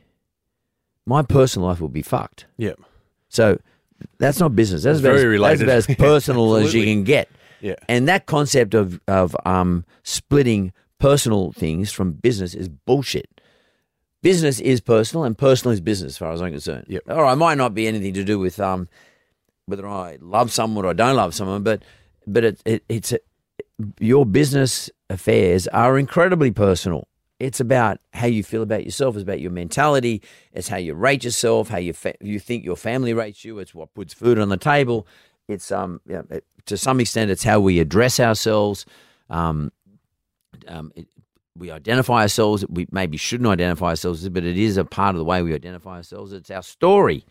my 1.05 1.23
personal 1.23 1.67
life 1.67 1.81
will 1.81 1.89
be 1.89 2.03
fucked." 2.03 2.45
yeah, 2.57 2.73
So 3.27 3.59
that's 4.19 4.39
not 4.39 4.55
business. 4.55 4.83
That's 4.83 4.99
about, 4.99 5.15
very 5.15 5.43
as, 5.43 5.59
that's 5.59 5.61
about 5.61 5.89
as 5.89 5.95
personal 5.97 6.55
as 6.57 6.73
you 6.73 6.83
can 6.83 7.03
get. 7.03 7.27
yeah, 7.59 7.75
And 7.87 8.07
that 8.07 8.27
concept 8.27 8.73
of 8.75 8.99
of 9.07 9.35
um, 9.45 9.83
splitting 10.03 10.71
personal 10.99 11.51
things 11.53 11.91
from 11.91 12.11
business 12.11 12.53
is 12.53 12.69
bullshit. 12.69 13.41
Business 14.21 14.59
is 14.59 14.81
personal, 14.81 15.23
and 15.23 15.37
personal 15.37 15.71
is 15.71 15.79
business, 15.81 16.13
as 16.13 16.17
far 16.17 16.33
as 16.33 16.41
I'm 16.41 16.51
concerned. 16.51 16.85
Yep. 16.89 17.03
All 17.09 17.23
right, 17.23 17.33
it 17.33 17.37
might 17.37 17.57
not 17.57 17.73
be 17.73 17.87
anything 17.87 18.13
to 18.15 18.23
do 18.23 18.37
with 18.37 18.59
um, 18.59 18.89
whether 19.65 19.87
I 19.87 20.17
love 20.19 20.51
someone 20.51 20.83
or 20.85 20.89
I 20.89 20.93
don't 20.93 21.15
love 21.15 21.33
someone, 21.33 21.63
but 21.63 21.81
but 22.33 22.43
it, 22.43 22.61
it, 22.65 22.83
it's 22.89 23.11
a, 23.13 23.19
your 23.99 24.25
business 24.25 24.89
affairs 25.09 25.67
are 25.67 25.97
incredibly 25.97 26.51
personal. 26.51 27.07
It's 27.39 27.59
about 27.59 27.99
how 28.13 28.27
you 28.27 28.43
feel 28.43 28.61
about 28.61 28.83
yourself. 28.83 29.15
It's 29.15 29.23
about 29.23 29.39
your 29.39 29.51
mentality. 29.51 30.21
It's 30.51 30.67
how 30.67 30.77
you 30.77 30.93
rate 30.93 31.23
yourself. 31.23 31.69
How 31.69 31.77
you 31.77 31.93
fa- 31.93 32.15
you 32.19 32.39
think 32.39 32.65
your 32.65 32.75
family 32.75 33.13
rates 33.13 33.45
you. 33.45 33.59
It's 33.59 33.73
what 33.73 33.93
puts 33.93 34.13
food 34.13 34.37
on 34.39 34.49
the 34.49 34.57
table. 34.57 35.07
It's 35.47 35.71
um 35.71 36.01
yeah, 36.05 36.23
it, 36.29 36.45
to 36.65 36.77
some 36.77 36.99
extent 36.99 37.31
it's 37.31 37.43
how 37.43 37.59
we 37.61 37.79
address 37.79 38.19
ourselves. 38.19 38.85
Um, 39.29 39.71
um, 40.67 40.91
it, 40.95 41.07
we 41.55 41.71
identify 41.71 42.21
ourselves. 42.21 42.65
We 42.69 42.87
maybe 42.91 43.17
shouldn't 43.17 43.49
identify 43.49 43.89
ourselves, 43.89 44.27
but 44.29 44.43
it 44.43 44.57
is 44.57 44.77
a 44.77 44.85
part 44.85 45.15
of 45.15 45.19
the 45.19 45.25
way 45.25 45.41
we 45.41 45.53
identify 45.53 45.97
ourselves. 45.97 46.33
It's 46.33 46.51
our 46.51 46.63
story, 46.63 47.25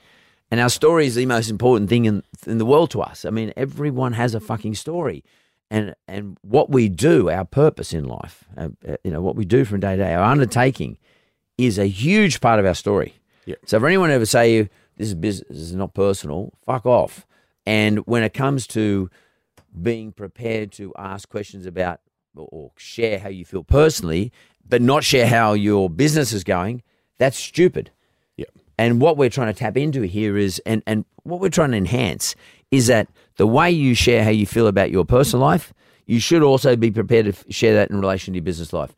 and 0.50 0.60
our 0.60 0.68
story 0.68 1.06
is 1.06 1.14
the 1.14 1.26
most 1.26 1.50
important 1.50 1.88
thing 1.88 2.04
in 2.04 2.22
in 2.46 2.58
the 2.58 2.66
world 2.66 2.90
to 2.92 3.02
us. 3.02 3.24
I 3.24 3.30
mean, 3.30 3.52
everyone 3.56 4.12
has 4.14 4.34
a 4.34 4.40
fucking 4.40 4.74
story, 4.74 5.24
and 5.70 5.94
and 6.06 6.38
what 6.42 6.70
we 6.70 6.88
do, 6.88 7.30
our 7.30 7.44
purpose 7.44 7.92
in 7.92 8.04
life, 8.04 8.44
uh, 8.56 8.68
uh, 8.86 8.96
you 9.04 9.10
know, 9.10 9.20
what 9.20 9.36
we 9.36 9.44
do 9.44 9.64
from 9.64 9.80
day 9.80 9.96
to 9.96 10.02
day, 10.02 10.14
our 10.14 10.24
undertaking, 10.24 10.98
is 11.56 11.78
a 11.78 11.86
huge 11.86 12.40
part 12.40 12.60
of 12.60 12.66
our 12.66 12.74
story. 12.74 13.14
Yeah. 13.44 13.56
So, 13.66 13.78
for 13.78 13.86
anyone 13.86 14.08
to 14.08 14.14
ever 14.14 14.26
say 14.26 14.68
this 14.96 15.08
is 15.08 15.14
business, 15.14 15.48
this 15.48 15.58
is 15.58 15.74
not 15.74 15.94
personal, 15.94 16.52
fuck 16.64 16.86
off. 16.86 17.26
And 17.66 17.98
when 18.06 18.22
it 18.22 18.32
comes 18.32 18.66
to 18.68 19.10
being 19.80 20.12
prepared 20.12 20.72
to 20.72 20.92
ask 20.98 21.28
questions 21.28 21.66
about 21.66 22.00
or 22.34 22.72
share 22.76 23.18
how 23.18 23.28
you 23.28 23.44
feel 23.44 23.64
personally, 23.64 24.32
but 24.66 24.80
not 24.80 25.04
share 25.04 25.26
how 25.26 25.52
your 25.52 25.90
business 25.90 26.32
is 26.32 26.44
going, 26.44 26.82
that's 27.18 27.38
stupid. 27.38 27.90
And 28.78 29.00
what 29.00 29.16
we're 29.16 29.28
trying 29.28 29.52
to 29.52 29.58
tap 29.58 29.76
into 29.76 30.02
here 30.02 30.38
is, 30.38 30.60
and, 30.64 30.82
and 30.86 31.04
what 31.24 31.40
we're 31.40 31.48
trying 31.48 31.72
to 31.72 31.76
enhance 31.76 32.36
is 32.70 32.86
that 32.86 33.08
the 33.36 33.46
way 33.46 33.70
you 33.70 33.94
share 33.94 34.22
how 34.22 34.30
you 34.30 34.46
feel 34.46 34.68
about 34.68 34.90
your 34.90 35.04
personal 35.04 35.44
life, 35.44 35.74
you 36.06 36.20
should 36.20 36.42
also 36.42 36.76
be 36.76 36.90
prepared 36.90 37.26
to 37.26 37.32
f- 37.32 37.44
share 37.50 37.74
that 37.74 37.90
in 37.90 38.00
relation 38.00 38.32
to 38.32 38.38
your 38.38 38.44
business 38.44 38.72
life. 38.72 38.94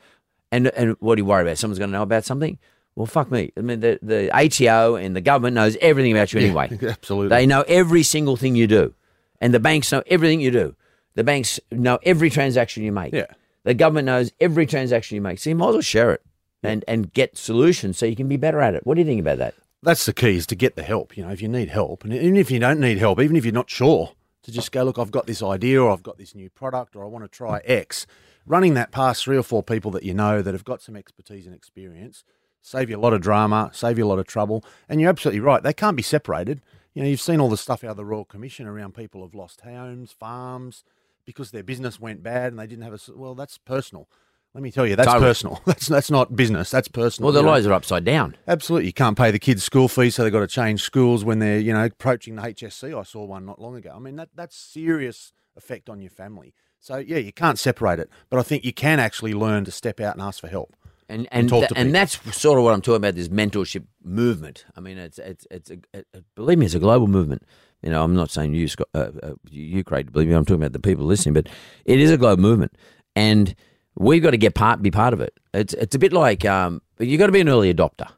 And 0.53 0.69
and 0.69 0.97
what 1.01 1.15
do 1.15 1.23
you 1.23 1.27
worry 1.27 1.43
about? 1.43 1.59
Someone's 1.59 1.79
going 1.79 1.91
to 1.91 1.97
know 1.97 2.03
about 2.03 2.25
something? 2.25 2.59
Well, 2.97 3.07
fuck 3.07 3.31
me. 3.31 3.53
I 3.57 3.61
mean, 3.61 3.81
the, 3.81 3.99
the 4.03 4.31
ATO 4.37 4.97
and 4.97 5.15
the 5.15 5.21
government 5.21 5.55
knows 5.55 5.77
everything 5.81 6.13
about 6.13 6.33
you 6.33 6.41
anyway. 6.41 6.77
absolutely. 6.83 7.29
They 7.29 7.47
know 7.47 7.63
every 7.63 8.03
single 8.03 8.37
thing 8.37 8.57
you 8.57 8.67
do. 8.67 8.95
And 9.41 9.55
the 9.55 9.61
banks 9.61 9.91
know 9.93 10.03
everything 10.07 10.41
you 10.41 10.51
do. 10.51 10.75
The 11.15 11.25
banks 11.25 11.61
know 11.71 11.99
every 12.03 12.31
transaction 12.31 12.83
you 12.83 12.93
make. 12.93 13.13
Yeah. 13.13 13.27
The 13.65 13.75
government 13.75 14.07
knows 14.07 14.33
every 14.41 14.67
transaction 14.67 15.15
you 15.15 15.21
make. 15.21 15.39
So 15.39 15.51
you 15.51 15.57
might 15.57 15.69
as 15.69 15.75
well 15.75 15.83
share 15.83 16.13
it 16.13 16.23
and, 16.63 16.85
and 16.89 17.13
get 17.13 17.39
solutions 17.39 17.97
so 17.97 18.07
you 18.07 18.17
can 18.17 18.29
be 18.29 18.37
better 18.37 18.61
at 18.61 18.75
it. 18.75 18.87
What 18.87 18.95
do 18.95 19.01
you 19.01 19.07
think 19.07 19.21
about 19.21 19.39
that? 19.39 19.55
That's 19.83 20.05
the 20.05 20.13
key 20.13 20.37
is 20.37 20.47
to 20.49 20.55
get 20.55 20.77
the 20.77 20.83
help. 20.83 21.17
You 21.17 21.25
know, 21.25 21.31
if 21.31 21.41
you 21.41 21.49
need 21.49 21.71
help, 21.71 22.05
and 22.05 22.13
even 22.13 22.37
if 22.37 22.51
you 22.51 22.59
don't 22.59 22.81
need 22.81 22.99
help, 22.99 23.21
even 23.21 23.37
if 23.37 23.45
you're 23.45 23.53
not 23.53 23.71
sure, 23.71 24.13
to 24.43 24.53
just 24.53 24.73
go, 24.73 24.85
look, 24.85 24.99
I've 24.99 25.11
got 25.11 25.27
this 25.27 25.43
idea, 25.43 25.83
or 25.83 25.91
I've 25.91 26.03
got 26.03 26.19
this 26.19 26.35
new 26.35 26.51
product, 26.51 26.97
or 26.97 27.05
I 27.05 27.09
want 27.09 27.25
to 27.25 27.29
try 27.29 27.61
X. 27.65 28.07
Running 28.47 28.75
that 28.75 28.91
past 28.91 29.25
three 29.25 29.37
or 29.37 29.43
four 29.43 29.63
people 29.63 29.91
that 29.93 30.03
you 30.03 30.15
know 30.15 30.43
that 30.43 30.55
have 30.55 30.65
got 30.65 30.83
some 30.83 30.97
expertise 30.97 31.47
and 31.47 31.55
experience 31.55 32.25
save 32.63 32.91
you 32.91 32.97
a 32.97 33.01
lot 33.01 33.13
of 33.13 33.21
drama, 33.21 33.71
save 33.73 33.99
you 33.99 34.05
a 34.05 34.09
lot 34.09 34.19
of 34.19 34.27
trouble. 34.27 34.65
And 34.89 35.01
you're 35.01 35.11
absolutely 35.11 35.41
right; 35.41 35.63
they 35.63 35.73
can't 35.73 35.97
be 35.97 36.03
separated. 36.03 36.61
You 36.95 37.03
know, 37.03 37.09
you've 37.09 37.21
seen 37.21 37.41
all 37.41 37.49
the 37.49 37.57
stuff 37.57 37.85
out 37.85 37.93
of 37.93 37.97
the 37.97 38.05
Royal 38.05 38.25
Commission 38.25 38.67
around 38.67 38.95
people 38.95 39.23
who've 39.23 39.35
lost 39.35 39.61
homes, 39.61 40.13
farms, 40.13 40.85
because 41.25 41.51
their 41.51 41.63
business 41.63 42.01
went 42.01 42.23
bad 42.23 42.53
and 42.53 42.59
they 42.59 42.67
didn't 42.67 42.85
have 42.85 42.95
a. 42.95 43.17
Well, 43.17 43.35
that's 43.35 43.59
personal. 43.59 44.09
Let 44.55 44.63
me 44.65 44.73
tell 44.73 44.85
you, 44.87 44.97
that's 44.97 45.07
Totally. 45.07 45.25
personal. 45.27 45.61
That's 45.67 45.87
that's 45.87 46.11
not 46.11 46.35
business. 46.35 46.73
That's 46.73 46.89
personal. 46.89 47.27
Well, 47.27 47.33
the 47.33 47.39
you 47.41 47.47
know? 47.47 47.53
lies 47.53 47.67
are 47.67 47.73
upside 47.73 48.05
down. 48.05 48.37
Absolutely. 48.49 48.87
You 48.87 48.93
can't 48.93 49.17
pay 49.17 49.31
the 49.31 49.39
kids 49.39 49.63
school 49.63 49.87
fees, 49.87 50.17
so 50.17 50.25
they've 50.25 50.33
got 50.33 50.41
to 50.41 50.49
change 50.49 50.83
schools 50.83 51.25
when 51.25 51.39
they're, 51.39 51.61
you 51.61 51.73
know, 51.73 51.85
approaching 51.85 52.35
the 52.35 52.43
HSC. 52.43 52.99
I 52.99 53.05
saw 53.05 53.25
one 53.25 53.47
not 53.47 53.61
long 53.61 53.77
ago. 53.77 53.93
I 53.95 54.01
mean, 54.01 54.17
that 54.17 54.31
that's 54.35 54.57
serious 54.57 55.33
effect 55.57 55.89
on 55.89 56.01
your 56.03 56.11
family. 56.11 56.53
So, 56.81 56.97
yeah, 56.97 57.19
you 57.19 57.33
can't 57.33 57.61
separate 57.61 58.01
it. 58.01 58.11
But 58.29 58.41
I 58.41 58.43
think 58.43 58.65
you 58.65 58.73
can 58.73 58.99
actually 58.99 59.35
learn 59.35 59.65
to 59.67 59.71
step 59.71 60.01
out 60.01 60.15
and 60.15 60.23
ask 60.23 60.41
for 60.41 60.49
help. 60.49 60.75
And 61.09 61.29
and 61.31 61.49
talk 61.49 61.69
to 61.69 61.77
and 61.79 61.95
that's 61.95 62.19
sort 62.37 62.59
of 62.59 62.65
what 62.65 62.73
I'm 62.75 62.81
talking 62.83 62.97
about. 62.97 63.15
This 63.15 63.29
mentorship 63.29 63.85
movement. 64.03 64.65
I 64.77 64.81
mean, 64.81 64.99
it's 64.99 65.19
it's 65.21 65.47
it's 65.53 65.71
a, 65.71 65.75
it, 65.95 66.07
it- 66.13 66.25
believe 66.35 66.59
me, 66.59 66.67
it's 66.67 66.75
a 66.75 66.81
global 66.81 67.07
movement. 67.07 67.43
You 67.83 67.91
know, 67.91 68.03
I'm 68.03 68.15
not 68.15 68.31
saying 68.31 68.55
you, 68.55 68.67
Scott, 68.69 68.89
uh, 68.95 69.11
uh, 69.23 69.33
you, 69.49 69.83
Craig, 69.85 70.07
to 70.07 70.13
believe 70.13 70.29
me. 70.29 70.35
I'm 70.35 70.45
talking 70.45 70.61
about 70.63 70.73
the 70.73 70.81
people 70.81 71.05
listening, 71.05 71.35
but 71.35 71.49
it 71.85 72.01
is 72.01 72.11
a 72.11 72.19
global 72.19 72.43
movement, 72.43 72.77
and 73.17 73.55
we've 73.97 74.23
got 74.23 74.31
to 74.31 74.39
get 74.39 74.55
part, 74.55 74.83
be 74.83 74.91
part 74.91 75.13
of 75.13 75.21
it. 75.21 75.35
It's 75.55 75.75
it's 75.75 75.95
a 75.95 75.99
bit 75.99 76.13
like 76.13 76.45
um, 76.45 76.83
you've 76.99 77.19
got 77.19 77.27
to 77.27 77.33
be 77.33 77.41
an 77.41 77.49
early 77.49 77.73
adopter 77.73 78.09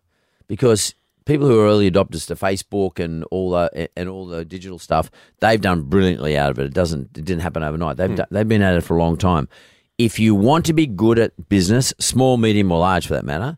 because 0.48 0.94
people 1.24 1.46
who 1.46 1.58
are 1.60 1.66
early 1.66 1.90
adopters 1.90 2.26
to 2.26 2.34
Facebook 2.34 2.98
and 3.02 3.24
all 3.24 3.50
the 3.50 3.88
and 3.96 4.08
all 4.08 4.26
the 4.26 4.44
digital 4.44 4.78
stuff, 4.78 5.10
they've 5.40 5.60
done 5.60 5.82
brilliantly 5.82 6.36
out 6.36 6.50
of 6.50 6.58
it. 6.58 6.66
It 6.66 6.74
doesn't 6.74 7.16
it 7.16 7.24
didn't 7.24 7.40
happen 7.40 7.62
overnight. 7.62 7.96
They've 7.96 8.14
done, 8.14 8.26
they've 8.30 8.48
been 8.48 8.62
at 8.62 8.74
it 8.74 8.82
for 8.82 8.96
a 8.96 9.00
long 9.00 9.16
time. 9.16 9.48
If 9.98 10.18
you 10.18 10.34
want 10.34 10.64
to 10.66 10.72
be 10.72 10.86
good 10.86 11.18
at 11.18 11.48
business, 11.48 11.92
small, 11.98 12.36
medium, 12.36 12.72
or 12.72 12.80
large 12.80 13.06
for 13.06 13.14
that 13.14 13.24
matter, 13.24 13.56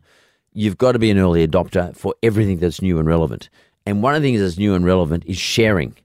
you've 0.53 0.77
got 0.77 0.91
to 0.91 0.99
be 0.99 1.09
an 1.09 1.17
early 1.17 1.47
adopter 1.47 1.95
for 1.95 2.13
everything 2.21 2.59
that's 2.59 2.81
new 2.81 2.99
and 2.99 3.07
relevant. 3.07 3.49
And 3.85 4.03
one 4.03 4.15
of 4.15 4.21
the 4.21 4.27
things 4.27 4.41
that's 4.41 4.57
new 4.57 4.73
and 4.75 4.85
relevant 4.85 5.23
is 5.25 5.37
sharing. 5.37 5.95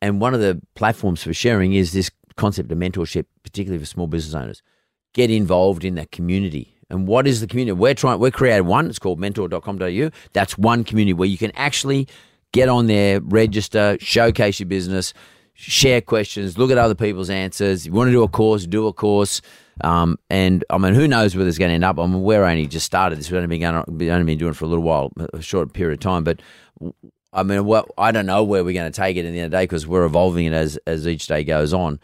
And 0.00 0.20
one 0.20 0.34
of 0.34 0.40
the 0.40 0.60
platforms 0.74 1.22
for 1.22 1.32
sharing 1.32 1.72
is 1.72 1.92
this 1.92 2.10
concept 2.36 2.70
of 2.70 2.78
mentorship, 2.78 3.24
particularly 3.42 3.82
for 3.82 3.86
small 3.86 4.06
business 4.06 4.34
owners. 4.34 4.62
Get 5.14 5.30
involved 5.30 5.84
in 5.84 5.94
that 5.96 6.10
community. 6.10 6.74
And 6.90 7.06
what 7.06 7.26
is 7.26 7.40
the 7.40 7.46
community? 7.46 7.72
We're 7.72 7.94
trying 7.94 8.18
we're 8.18 8.30
created 8.30 8.62
one, 8.62 8.88
it's 8.88 8.98
called 8.98 9.20
mentored.com.au. 9.20 10.10
That's 10.32 10.56
one 10.56 10.84
community 10.84 11.12
where 11.12 11.28
you 11.28 11.38
can 11.38 11.52
actually 11.54 12.08
get 12.52 12.68
on 12.68 12.86
there, 12.86 13.20
register, 13.20 13.98
showcase 14.00 14.58
your 14.58 14.68
business, 14.68 15.12
share 15.52 16.00
questions, 16.00 16.56
look 16.56 16.70
at 16.70 16.78
other 16.78 16.94
people's 16.94 17.30
answers. 17.30 17.82
If 17.82 17.86
you 17.86 17.92
want 17.92 18.08
to 18.08 18.12
do 18.12 18.22
a 18.22 18.28
course, 18.28 18.66
do 18.66 18.86
a 18.86 18.92
course. 18.92 19.42
Um, 19.82 20.18
and 20.30 20.64
I 20.70 20.78
mean, 20.78 20.94
who 20.94 21.06
knows 21.06 21.36
where 21.36 21.44
this 21.44 21.54
is 21.54 21.58
going 21.58 21.70
to 21.70 21.74
end 21.74 21.84
up? 21.84 21.98
I 21.98 22.06
mean, 22.06 22.22
we're 22.22 22.44
only 22.44 22.66
just 22.66 22.86
started 22.86 23.18
this. 23.18 23.30
We've 23.30 23.36
only 23.36 23.58
been 23.58 23.60
going, 23.60 23.84
we've 23.98 24.10
only 24.10 24.24
been 24.24 24.38
doing 24.38 24.52
it 24.52 24.56
for 24.56 24.64
a 24.64 24.68
little 24.68 24.84
while, 24.84 25.12
a 25.32 25.42
short 25.42 25.72
period 25.72 25.98
of 25.98 26.00
time. 26.00 26.24
But 26.24 26.40
I 27.32 27.42
mean, 27.42 27.64
well, 27.66 27.86
I 27.98 28.12
don't 28.12 28.26
know 28.26 28.42
where 28.42 28.64
we're 28.64 28.72
going 28.72 28.90
to 28.90 28.96
take 28.96 29.16
it 29.16 29.24
in 29.24 29.32
the 29.32 29.40
end 29.40 29.46
of 29.46 29.50
the 29.50 29.58
day 29.58 29.64
because 29.64 29.86
we're 29.86 30.04
evolving 30.04 30.46
it 30.46 30.52
as 30.52 30.78
as 30.86 31.06
each 31.06 31.26
day 31.26 31.44
goes 31.44 31.72
on. 31.72 32.00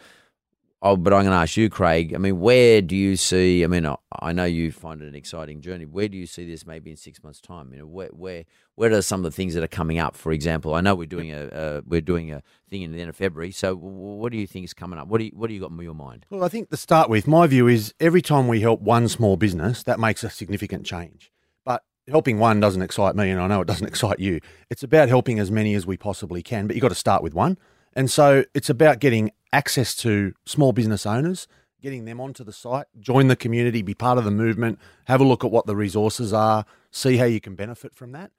Oh, 0.87 0.99
but 0.99 1.15
I'm 1.15 1.23
going 1.23 1.33
to 1.33 1.39
ask 1.39 1.57
you, 1.57 1.71
Craig. 1.71 2.13
I 2.15 2.19
mean, 2.19 2.41
where 2.41 2.83
do 2.83 2.95
you 2.95 3.17
see? 3.17 3.65
I 3.65 3.69
mean, 3.69 3.89
I, 4.21 4.33
know 4.35 4.45
you 4.45 4.71
find 4.71 5.01
it 5.01 5.09
an 5.09 5.15
exciting 5.15 5.63
journey. 5.63 5.87
Where 5.87 6.09
do 6.09 6.19
you 6.19 6.27
see 6.27 6.47
this 6.47 6.67
maybe 6.67 6.91
in 6.91 6.99
six 6.99 7.25
months' 7.25 7.41
time? 7.41 7.73
You 7.73 7.79
know, 7.79 7.87
where 7.87 8.09
where 8.09 8.45
where 8.75 8.93
are 8.93 9.01
some 9.01 9.21
of 9.21 9.25
the 9.25 9.35
things 9.35 9.55
that 9.55 9.65
are 9.65 9.67
coming 9.67 9.99
up? 9.99 10.15
For 10.15 10.31
example, 10.31 10.75
I 10.75 10.83
know 10.83 10.95
we're 10.95 11.07
doing 11.07 11.33
a 11.33 11.83
we're 11.87 12.03
doing 12.03 12.33
a 12.33 12.43
thing 12.69 12.83
in 12.83 12.93
the 12.93 13.01
end 13.01 13.09
of 13.09 13.17
February. 13.17 13.51
So, 13.51 13.75
what 13.75 14.31
do 14.31 14.37
you 14.37 14.47
think 14.47 14.67
is 14.67 14.75
coming 14.75 14.99
up? 14.99 15.09
What 15.09 15.21
do 15.21 15.25
you 15.25 15.33
what 15.35 15.47
do 15.47 15.55
you 15.55 15.61
got 15.61 15.71
in 15.71 15.79
your 15.79 15.95
mind? 15.95 16.27
Well, 16.29 16.45
I 16.45 16.49
think 16.49 16.69
to 16.69 16.77
start 16.77 17.09
with, 17.09 17.27
my 17.27 17.47
view 17.47 17.67
is 17.67 17.95
every 17.99 18.21
time 18.21 18.47
we 18.47 18.61
help 18.61 18.83
one 18.83 19.09
small 19.09 19.39
business, 19.39 19.85
that 19.85 19.99
makes 19.99 20.23
a 20.23 20.29
significant 20.29 20.85
change. 20.85 21.33
But 21.65 21.83
helping 22.11 22.39
one 22.39 22.61
doesn't 22.61 22.83
excite 22.83 23.17
me, 23.17 23.31
and 23.31 23.41
I 23.41 23.47
know 23.47 23.63
it 23.63 23.67
doesn't 23.67 23.87
excite 23.89 24.21
you. 24.21 24.39
It's 24.69 24.83
about 24.83 25.09
helping 25.09 25.39
as 25.39 25.51
many 25.51 25.73
as 25.75 25.87
we 25.87 25.97
possibly 25.97 26.43
can, 26.43 26.67
but 26.67 26.77
you've 26.77 26.83
got 26.83 26.91
to 26.91 26.95
start 26.95 27.23
with 27.23 27.33
one. 27.33 27.57
And 27.95 28.11
so 28.11 28.45
it's 28.55 28.69
about 28.69 28.99
getting 28.99 29.31
access 29.53 29.95
to 29.97 30.33
small 30.45 30.73
business 30.73 31.07
owners, 31.07 31.47
getting 31.81 32.05
them 32.05 32.21
onto 32.21 32.43
the 32.43 32.53
site, 32.53 32.87
join 32.99 33.29
the 33.29 33.37
community, 33.37 33.83
be 33.83 33.95
part 33.95 34.19
of 34.19 34.25
the 34.25 34.31
movement, 34.31 34.79
have 35.05 35.21
a 35.21 35.25
look 35.25 35.45
at 35.45 35.51
what 35.51 35.67
the 35.67 35.77
resources 35.77 36.33
are, 36.33 36.65
see 36.91 37.19
how 37.19 37.25
you 37.25 37.41
can 37.41 37.55
benefit 37.55 37.95
from 37.95 38.13
that. 38.13 38.31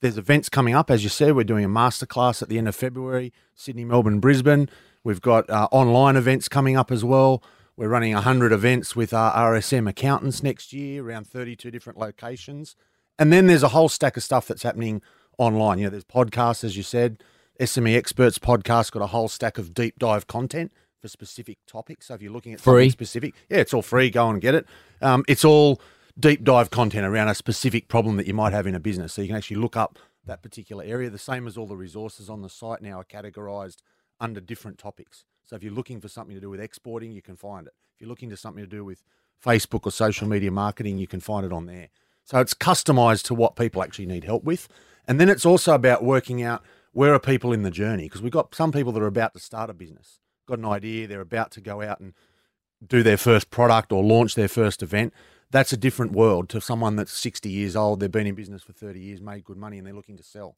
There's 0.00 0.16
events 0.16 0.48
coming 0.48 0.74
up, 0.74 0.90
as 0.90 1.02
you 1.02 1.10
said. 1.10 1.34
We're 1.34 1.44
doing 1.44 1.64
a 1.64 1.68
masterclass 1.68 2.40
at 2.40 2.48
the 2.48 2.56
end 2.56 2.68
of 2.68 2.76
February, 2.76 3.32
Sydney, 3.54 3.84
Melbourne, 3.84 4.20
Brisbane. 4.20 4.70
We've 5.04 5.20
got 5.20 5.48
uh, 5.50 5.68
online 5.70 6.16
events 6.16 6.48
coming 6.48 6.76
up 6.76 6.90
as 6.90 7.04
well. 7.04 7.42
We're 7.76 7.88
running 7.88 8.14
100 8.14 8.52
events 8.52 8.94
with 8.94 9.12
our 9.12 9.32
RSM 9.52 9.88
accountants 9.88 10.42
next 10.42 10.72
year, 10.72 11.06
around 11.06 11.26
32 11.26 11.70
different 11.70 11.98
locations. 11.98 12.76
And 13.18 13.32
then 13.32 13.46
there's 13.46 13.62
a 13.62 13.68
whole 13.68 13.88
stack 13.88 14.16
of 14.16 14.22
stuff 14.22 14.46
that's 14.46 14.62
happening 14.62 15.02
online. 15.38 15.78
You 15.78 15.84
know, 15.84 15.90
there's 15.90 16.04
podcasts, 16.04 16.64
as 16.64 16.76
you 16.76 16.82
said. 16.82 17.22
SME 17.60 17.94
Experts 17.94 18.38
podcast 18.38 18.90
got 18.90 19.02
a 19.02 19.08
whole 19.08 19.28
stack 19.28 19.58
of 19.58 19.74
deep 19.74 19.98
dive 19.98 20.26
content 20.26 20.72
for 20.98 21.08
specific 21.08 21.58
topics. 21.66 22.06
So 22.06 22.14
if 22.14 22.22
you're 22.22 22.32
looking 22.32 22.54
at 22.54 22.60
Free? 22.60 22.84
something 22.84 22.90
specific, 22.90 23.34
yeah, 23.50 23.58
it's 23.58 23.74
all 23.74 23.82
free. 23.82 24.08
Go 24.08 24.30
and 24.30 24.40
get 24.40 24.54
it. 24.54 24.66
Um, 25.02 25.26
it's 25.28 25.44
all 25.44 25.78
deep 26.18 26.42
dive 26.42 26.70
content 26.70 27.04
around 27.04 27.28
a 27.28 27.34
specific 27.34 27.88
problem 27.88 28.16
that 28.16 28.26
you 28.26 28.32
might 28.32 28.54
have 28.54 28.66
in 28.66 28.74
a 28.74 28.80
business. 28.80 29.12
So 29.12 29.20
you 29.20 29.28
can 29.28 29.36
actually 29.36 29.58
look 29.58 29.76
up 29.76 29.98
that 30.24 30.42
particular 30.42 30.82
area. 30.84 31.10
The 31.10 31.18
same 31.18 31.46
as 31.46 31.58
all 31.58 31.66
the 31.66 31.76
resources 31.76 32.30
on 32.30 32.40
the 32.40 32.48
site 32.48 32.80
now 32.80 32.98
are 32.98 33.04
categorized 33.04 33.82
under 34.18 34.40
different 34.40 34.78
topics. 34.78 35.26
So 35.44 35.54
if 35.54 35.62
you're 35.62 35.74
looking 35.74 36.00
for 36.00 36.08
something 36.08 36.34
to 36.34 36.40
do 36.40 36.48
with 36.48 36.60
exporting, 36.60 37.12
you 37.12 37.20
can 37.20 37.36
find 37.36 37.66
it. 37.66 37.74
If 37.94 38.00
you're 38.00 38.08
looking 38.08 38.30
to 38.30 38.38
something 38.38 38.64
to 38.64 38.70
do 38.70 38.86
with 38.86 39.02
Facebook 39.44 39.84
or 39.84 39.90
social 39.90 40.26
media 40.26 40.50
marketing, 40.50 40.96
you 40.96 41.06
can 41.06 41.20
find 41.20 41.44
it 41.44 41.52
on 41.52 41.66
there. 41.66 41.90
So 42.24 42.38
it's 42.40 42.54
customized 42.54 43.24
to 43.24 43.34
what 43.34 43.54
people 43.54 43.82
actually 43.82 44.06
need 44.06 44.24
help 44.24 44.44
with. 44.44 44.66
And 45.06 45.20
then 45.20 45.28
it's 45.28 45.44
also 45.44 45.74
about 45.74 46.02
working 46.02 46.42
out 46.42 46.62
where 46.92 47.14
are 47.14 47.20
people 47.20 47.52
in 47.52 47.62
the 47.62 47.70
journey 47.70 48.04
because 48.04 48.22
we've 48.22 48.32
got 48.32 48.54
some 48.54 48.72
people 48.72 48.92
that 48.92 49.02
are 49.02 49.06
about 49.06 49.32
to 49.34 49.40
start 49.40 49.70
a 49.70 49.74
business, 49.74 50.20
got 50.46 50.58
an 50.58 50.64
idea, 50.64 51.06
they're 51.06 51.20
about 51.20 51.50
to 51.52 51.60
go 51.60 51.82
out 51.82 52.00
and 52.00 52.14
do 52.84 53.02
their 53.02 53.16
first 53.16 53.50
product 53.50 53.92
or 53.92 54.02
launch 54.02 54.34
their 54.34 54.48
first 54.48 54.82
event. 54.82 55.12
That's 55.50 55.72
a 55.72 55.76
different 55.76 56.12
world 56.12 56.48
to 56.50 56.60
someone 56.60 56.96
that's 56.96 57.12
60 57.12 57.48
years 57.48 57.76
old, 57.76 58.00
they've 58.00 58.10
been 58.10 58.26
in 58.26 58.34
business 58.34 58.62
for 58.62 58.72
30 58.72 59.00
years, 59.00 59.20
made 59.20 59.44
good 59.44 59.56
money, 59.56 59.78
and 59.78 59.86
they're 59.86 59.94
looking 59.94 60.16
to 60.16 60.22
sell. 60.22 60.56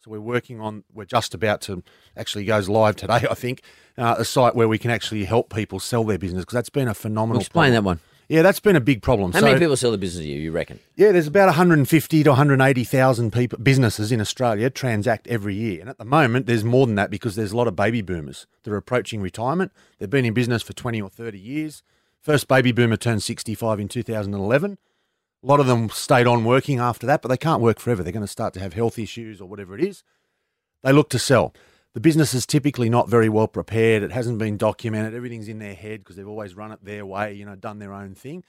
So 0.00 0.10
we're 0.10 0.20
working 0.20 0.60
on, 0.60 0.84
we're 0.92 1.06
just 1.06 1.32
about 1.34 1.62
to, 1.62 1.82
actually 2.14 2.44
goes 2.44 2.68
live 2.68 2.96
today, 2.96 3.26
I 3.30 3.34
think, 3.34 3.62
uh, 3.96 4.16
a 4.18 4.24
site 4.24 4.54
where 4.54 4.68
we 4.68 4.78
can 4.78 4.90
actually 4.90 5.24
help 5.24 5.52
people 5.52 5.80
sell 5.80 6.04
their 6.04 6.18
business 6.18 6.42
because 6.42 6.54
that's 6.54 6.70
been 6.70 6.88
a 6.88 6.94
phenomenal 6.94 7.40
Explain 7.40 7.72
problem. 7.72 7.84
that 7.84 7.88
one. 7.88 8.00
Yeah, 8.28 8.42
that's 8.42 8.60
been 8.60 8.76
a 8.76 8.80
big 8.80 9.02
problem. 9.02 9.32
How 9.32 9.40
So- 9.40 9.46
many 9.46 9.58
people 9.58 9.76
sell 9.76 9.90
the 9.90 9.98
business 9.98 10.24
to 10.24 10.28
you? 10.30 10.40
You 10.40 10.50
reckon? 10.52 10.80
yeah, 10.96 11.12
there's 11.12 11.26
about 11.26 11.48
150 11.48 12.22
to 12.22 12.30
180,000 12.30 13.32
people 13.32 13.58
businesses 13.58 14.10
in 14.10 14.20
Australia 14.20 14.70
transact 14.70 15.26
every 15.28 15.54
year, 15.54 15.80
and 15.80 15.90
at 15.90 15.98
the 15.98 16.04
moment 16.04 16.46
there's 16.46 16.64
more 16.64 16.86
than 16.86 16.94
that 16.96 17.10
because 17.10 17.36
there's 17.36 17.52
a 17.52 17.56
lot 17.56 17.68
of 17.68 17.76
baby 17.76 18.00
boomers 18.02 18.46
that 18.62 18.72
are 18.72 18.76
approaching 18.76 19.20
retirement. 19.20 19.72
They've 19.98 20.08
been 20.08 20.24
in 20.24 20.32
business 20.34 20.62
for 20.62 20.72
20 20.72 21.00
or 21.02 21.10
30 21.10 21.38
years. 21.38 21.82
First 22.20 22.48
baby 22.48 22.72
boomer 22.72 22.96
turned 22.96 23.22
65 23.22 23.78
in 23.78 23.88
2011. 23.88 24.78
A 25.42 25.46
lot 25.46 25.60
of 25.60 25.66
them 25.66 25.90
stayed 25.90 26.26
on 26.26 26.44
working 26.44 26.78
after 26.78 27.06
that, 27.06 27.20
but 27.20 27.28
they 27.28 27.36
can't 27.36 27.60
work 27.60 27.78
forever. 27.78 28.02
They're 28.02 28.12
going 28.14 28.22
to 28.24 28.26
start 28.26 28.54
to 28.54 28.60
have 28.60 28.72
health 28.72 28.98
issues 28.98 29.42
or 29.42 29.46
whatever 29.46 29.76
it 29.76 29.84
is. 29.84 30.02
They 30.82 30.92
look 30.92 31.10
to 31.10 31.18
sell. 31.18 31.52
The 31.94 32.00
business 32.00 32.34
is 32.34 32.44
typically 32.44 32.90
not 32.90 33.08
very 33.08 33.28
well 33.28 33.46
prepared. 33.46 34.02
It 34.02 34.10
hasn't 34.10 34.38
been 34.38 34.56
documented. 34.56 35.14
Everything's 35.14 35.46
in 35.48 35.60
their 35.60 35.74
head 35.74 36.00
because 36.00 36.16
they've 36.16 36.28
always 36.28 36.56
run 36.56 36.72
it 36.72 36.84
their 36.84 37.06
way, 37.06 37.34
you 37.34 37.46
know, 37.46 37.54
done 37.54 37.78
their 37.78 37.92
own 37.92 38.16
thing. 38.16 38.42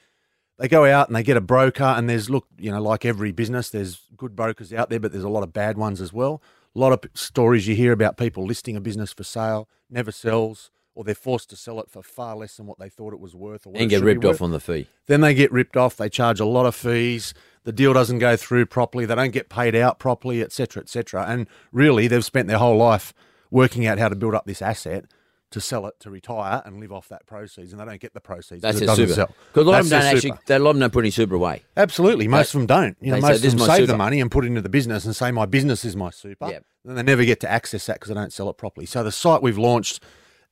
They 0.57 0.67
go 0.67 0.85
out 0.85 1.07
and 1.07 1.15
they 1.15 1.21
get 1.21 1.37
a 1.37 1.41
broker 1.41 1.83
and 1.83 2.09
there's 2.09 2.29
look 2.29 2.47
you 2.57 2.71
know 2.71 2.81
like 2.81 3.03
every 3.03 3.33
business 3.33 3.69
there's 3.69 4.03
good 4.15 4.37
brokers 4.37 4.71
out 4.71 4.89
there 4.89 5.01
but 5.01 5.11
there's 5.11 5.25
a 5.25 5.29
lot 5.29 5.43
of 5.43 5.53
bad 5.53 5.77
ones 5.77 6.01
as 6.01 6.11
well. 6.11 6.41
A 6.75 6.79
lot 6.79 6.91
of 6.91 7.03
stories 7.13 7.67
you 7.67 7.75
hear 7.75 7.91
about 7.91 8.17
people 8.17 8.45
listing 8.45 8.75
a 8.75 8.81
business 8.81 9.13
for 9.13 9.23
sale 9.23 9.69
never 9.89 10.11
sells 10.11 10.71
or 10.95 11.03
they're 11.03 11.13
forced 11.13 11.49
to 11.49 11.55
sell 11.57 11.79
it 11.81 11.89
for 11.89 12.01
far 12.01 12.37
less 12.37 12.55
than 12.55 12.65
what 12.65 12.79
they 12.79 12.89
thought 12.89 13.13
it 13.13 13.19
was 13.19 13.35
worth 13.35 13.67
or 13.67 13.73
what 13.73 13.81
And 13.81 13.89
get 13.89 14.01
ripped 14.01 14.23
off 14.23 14.41
on 14.41 14.51
the 14.51 14.61
fee. 14.61 14.87
then 15.07 15.19
they 15.21 15.33
get 15.33 15.51
ripped 15.51 15.75
off. 15.75 15.97
They 15.97 16.09
charge 16.09 16.39
a 16.39 16.45
lot 16.45 16.65
of 16.65 16.73
fees. 16.73 17.33
The 17.65 17.73
deal 17.73 17.93
doesn't 17.93 18.19
go 18.19 18.37
through 18.37 18.67
properly. 18.67 19.05
They 19.05 19.15
don't 19.15 19.31
get 19.31 19.49
paid 19.49 19.75
out 19.75 19.99
properly 19.99 20.41
etc 20.41 20.81
etc 20.81 21.25
and 21.27 21.47
really 21.73 22.07
they've 22.07 22.25
spent 22.25 22.47
their 22.47 22.59
whole 22.59 22.77
life 22.77 23.13
working 23.55 23.87
out 23.87 23.97
how 23.97 24.09
to 24.09 24.15
build 24.15 24.35
up 24.35 24.45
this 24.45 24.61
asset 24.61 25.05
to 25.51 25.61
sell 25.61 25.85
it 25.87 25.93
to 26.01 26.09
retire 26.09 26.61
and 26.65 26.79
live 26.81 26.91
off 26.91 27.07
that 27.07 27.25
proceeds 27.25 27.71
and 27.71 27.79
they 27.79 27.85
don't 27.85 28.01
get 28.01 28.13
the 28.13 28.19
proceeds 28.19 28.61
That's 28.61 28.81
it 28.81 28.87
doesn't 28.87 29.05
super. 29.07 29.15
sell 29.15 29.35
Because 29.53 29.67
a 29.67 29.69
lot 29.69 29.79
of 29.79 29.89
them 29.89 29.99
don't 30.01 30.13
actually, 30.15 30.33
they- 30.47 30.55
a 30.55 30.59
lot 30.59 30.71
of 30.71 30.75
them 30.75 30.81
don't 30.81 30.93
put 30.93 30.99
any 31.05 31.11
super 31.11 31.35
away. 31.35 31.63
Absolutely. 31.77 32.27
Most 32.27 32.51
They- 32.51 32.59
of 32.59 32.67
them 32.67 32.67
don't. 32.67 32.97
You 32.99 33.11
know, 33.11 33.17
say, 33.17 33.21
most 33.21 33.41
"This 33.41 33.53
of 33.53 33.59
them 33.59 33.67
save 33.69 33.87
the 33.87 33.95
money 33.97 34.19
and 34.19 34.29
put 34.29 34.43
it 34.43 34.47
into 34.47 34.61
the 34.61 34.69
business 34.69 35.05
and 35.05 35.15
say, 35.15 35.31
my 35.31 35.45
business 35.45 35.85
is 35.85 35.95
my 35.95 36.09
super. 36.09 36.47
Yep. 36.49 36.65
And 36.87 36.97
they 36.97 37.03
never 37.03 37.23
get 37.23 37.39
to 37.41 37.49
access 37.49 37.85
that 37.85 37.93
because 37.95 38.09
they 38.09 38.15
don't 38.15 38.33
sell 38.33 38.49
it 38.49 38.57
properly. 38.57 38.85
So 38.85 39.03
the 39.03 39.11
site 39.11 39.41
we've 39.41 39.57
launched 39.57 40.03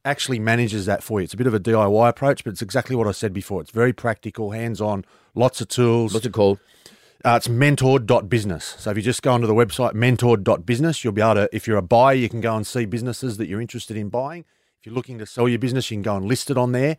actually 0.05 0.39
manages 0.39 0.85
that 0.85 1.03
for 1.03 1.19
you. 1.19 1.25
It's 1.25 1.33
a 1.33 1.37
bit 1.37 1.47
of 1.47 1.53
a 1.53 1.59
DIY 1.59 2.07
approach, 2.09 2.43
but 2.43 2.53
it's 2.53 2.61
exactly 2.61 2.95
what 2.95 3.07
I 3.07 3.11
said 3.11 3.33
before. 3.33 3.61
It's 3.61 3.71
very 3.71 3.93
practical, 3.93 4.51
hands 4.51 4.79
on, 4.79 5.05
lots 5.35 5.59
of 5.59 5.67
tools. 5.69 6.13
What's 6.13 6.25
it 6.25 6.33
called? 6.33 6.59
Uh, 7.25 7.35
it's 7.37 7.47
mentored.business. 7.47 8.75
So 8.79 8.91
if 8.91 8.97
you 8.97 9.03
just 9.03 9.21
go 9.21 9.31
onto 9.31 9.47
the 9.47 9.53
website 9.53 9.93
mentored.business, 9.93 11.03
you'll 11.03 11.13
be 11.13 11.21
able 11.21 11.35
to, 11.35 11.49
if 11.55 11.67
you're 11.67 11.77
a 11.77 11.81
buyer, 11.81 12.15
you 12.15 12.27
can 12.27 12.41
go 12.41 12.53
and 12.55 12.67
see 12.67 12.85
businesses 12.85 13.37
that 13.37 13.47
you're 13.47 13.61
interested 13.61 13.95
in 13.95 14.09
buying. 14.09 14.43
If 14.79 14.87
you're 14.87 14.95
looking 14.95 15.19
to 15.19 15.25
sell 15.25 15.47
your 15.47 15.59
business, 15.59 15.89
you 15.89 15.95
can 15.95 16.01
go 16.01 16.17
and 16.17 16.25
list 16.25 16.49
it 16.49 16.57
on 16.57 16.73
there, 16.73 16.97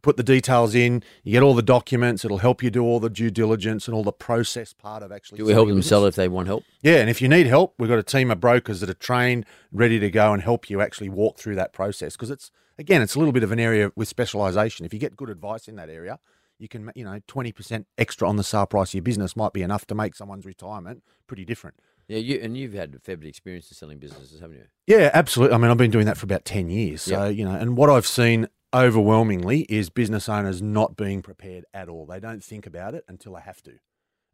put 0.00 0.16
the 0.16 0.22
details 0.22 0.74
in, 0.74 1.02
you 1.24 1.32
get 1.32 1.42
all 1.42 1.52
the 1.52 1.60
documents, 1.60 2.24
it'll 2.24 2.38
help 2.38 2.62
you 2.62 2.70
do 2.70 2.82
all 2.82 3.00
the 3.00 3.10
due 3.10 3.30
diligence 3.30 3.86
and 3.86 3.94
all 3.94 4.02
the 4.02 4.12
process 4.12 4.72
part 4.72 5.02
of 5.02 5.12
actually 5.12 5.36
Do 5.38 5.44
we 5.44 5.52
help 5.52 5.68
them 5.68 5.76
business. 5.76 5.90
sell 5.90 6.06
if 6.06 6.14
they 6.14 6.28
want 6.28 6.46
help? 6.46 6.64
Yeah, 6.80 6.96
and 6.96 7.10
if 7.10 7.20
you 7.20 7.28
need 7.28 7.46
help, 7.46 7.74
we've 7.78 7.90
got 7.90 7.98
a 7.98 8.02
team 8.02 8.30
of 8.30 8.40
brokers 8.40 8.80
that 8.80 8.88
are 8.88 8.94
trained, 8.94 9.44
ready 9.70 9.98
to 9.98 10.10
go 10.10 10.32
and 10.32 10.42
help 10.42 10.70
you 10.70 10.80
actually 10.80 11.10
walk 11.10 11.38
through 11.38 11.56
that 11.56 11.74
process. 11.74 12.14
Because 12.14 12.30
it's 12.30 12.50
again, 12.78 13.02
it's 13.02 13.14
a 13.14 13.18
little 13.18 13.32
bit 13.32 13.42
of 13.42 13.52
an 13.52 13.60
area 13.60 13.92
with 13.94 14.08
specialisation. 14.08 14.86
If 14.86 14.94
you 14.94 14.98
get 14.98 15.16
good 15.16 15.28
advice 15.28 15.68
in 15.68 15.76
that 15.76 15.90
area, 15.90 16.18
you 16.58 16.68
can, 16.68 16.90
you 16.94 17.04
know, 17.04 17.20
twenty 17.26 17.52
percent 17.52 17.86
extra 17.98 18.28
on 18.28 18.36
the 18.36 18.44
sale 18.44 18.66
price 18.66 18.90
of 18.90 18.94
your 18.94 19.02
business 19.02 19.36
might 19.36 19.52
be 19.52 19.62
enough 19.62 19.86
to 19.86 19.94
make 19.94 20.14
someone's 20.14 20.46
retirement 20.46 21.02
pretty 21.26 21.44
different. 21.44 21.76
Yeah, 22.08 22.18
you 22.18 22.38
and 22.40 22.56
you've 22.56 22.72
had 22.74 22.94
a 22.94 22.98
fair 23.00 23.16
bit 23.16 23.26
of 23.26 23.28
experience 23.30 23.70
in 23.70 23.74
selling 23.76 23.98
businesses, 23.98 24.40
haven't 24.40 24.56
you? 24.56 24.64
Yeah, 24.86 25.10
absolutely. 25.12 25.54
I 25.54 25.58
mean, 25.58 25.70
I've 25.70 25.76
been 25.76 25.90
doing 25.90 26.06
that 26.06 26.16
for 26.16 26.24
about 26.24 26.44
10 26.44 26.70
years. 26.70 27.02
So, 27.02 27.24
Yeah. 27.24 27.28
you 27.28 27.44
know, 27.44 27.54
and 27.56 27.76
what 27.76 27.90
I've 27.90 28.06
seen 28.06 28.46
overwhelmingly 28.72 29.62
is 29.62 29.90
business 29.90 30.28
owners 30.28 30.62
not 30.62 30.96
being 30.96 31.20
prepared 31.22 31.64
at 31.74 31.88
all. 31.88 32.06
They 32.06 32.20
don't 32.20 32.44
think 32.44 32.66
about 32.66 32.94
it 32.94 33.04
until 33.08 33.34
they 33.34 33.40
have 33.40 33.62
to. 33.64 33.72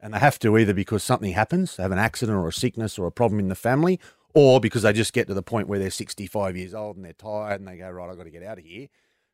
And 0.00 0.12
they 0.12 0.18
have 0.18 0.38
to 0.40 0.58
either 0.58 0.74
because 0.74 1.02
something 1.02 1.32
happens, 1.32 1.76
they 1.76 1.82
have 1.82 1.92
an 1.92 1.98
accident 1.98 2.36
or 2.36 2.46
a 2.48 2.52
sickness 2.52 2.98
or 2.98 3.06
a 3.06 3.12
problem 3.12 3.38
in 3.38 3.48
the 3.48 3.54
family, 3.54 3.98
or 4.34 4.60
because 4.60 4.82
they 4.82 4.92
just 4.92 5.12
get 5.12 5.26
to 5.28 5.34
the 5.34 5.42
point 5.42 5.68
where 5.68 5.78
they're 5.78 5.90
65 5.90 6.56
years 6.56 6.74
old 6.74 6.96
and 6.96 7.04
they're 7.04 7.12
tired 7.14 7.60
and 7.60 7.68
they 7.68 7.76
go, 7.78 7.88
right, 7.90 8.10
I've 8.10 8.16
got 8.18 8.24
to 8.24 8.30
get 8.30 8.42
out 8.42 8.58
of 8.58 8.64
here. 8.64 8.88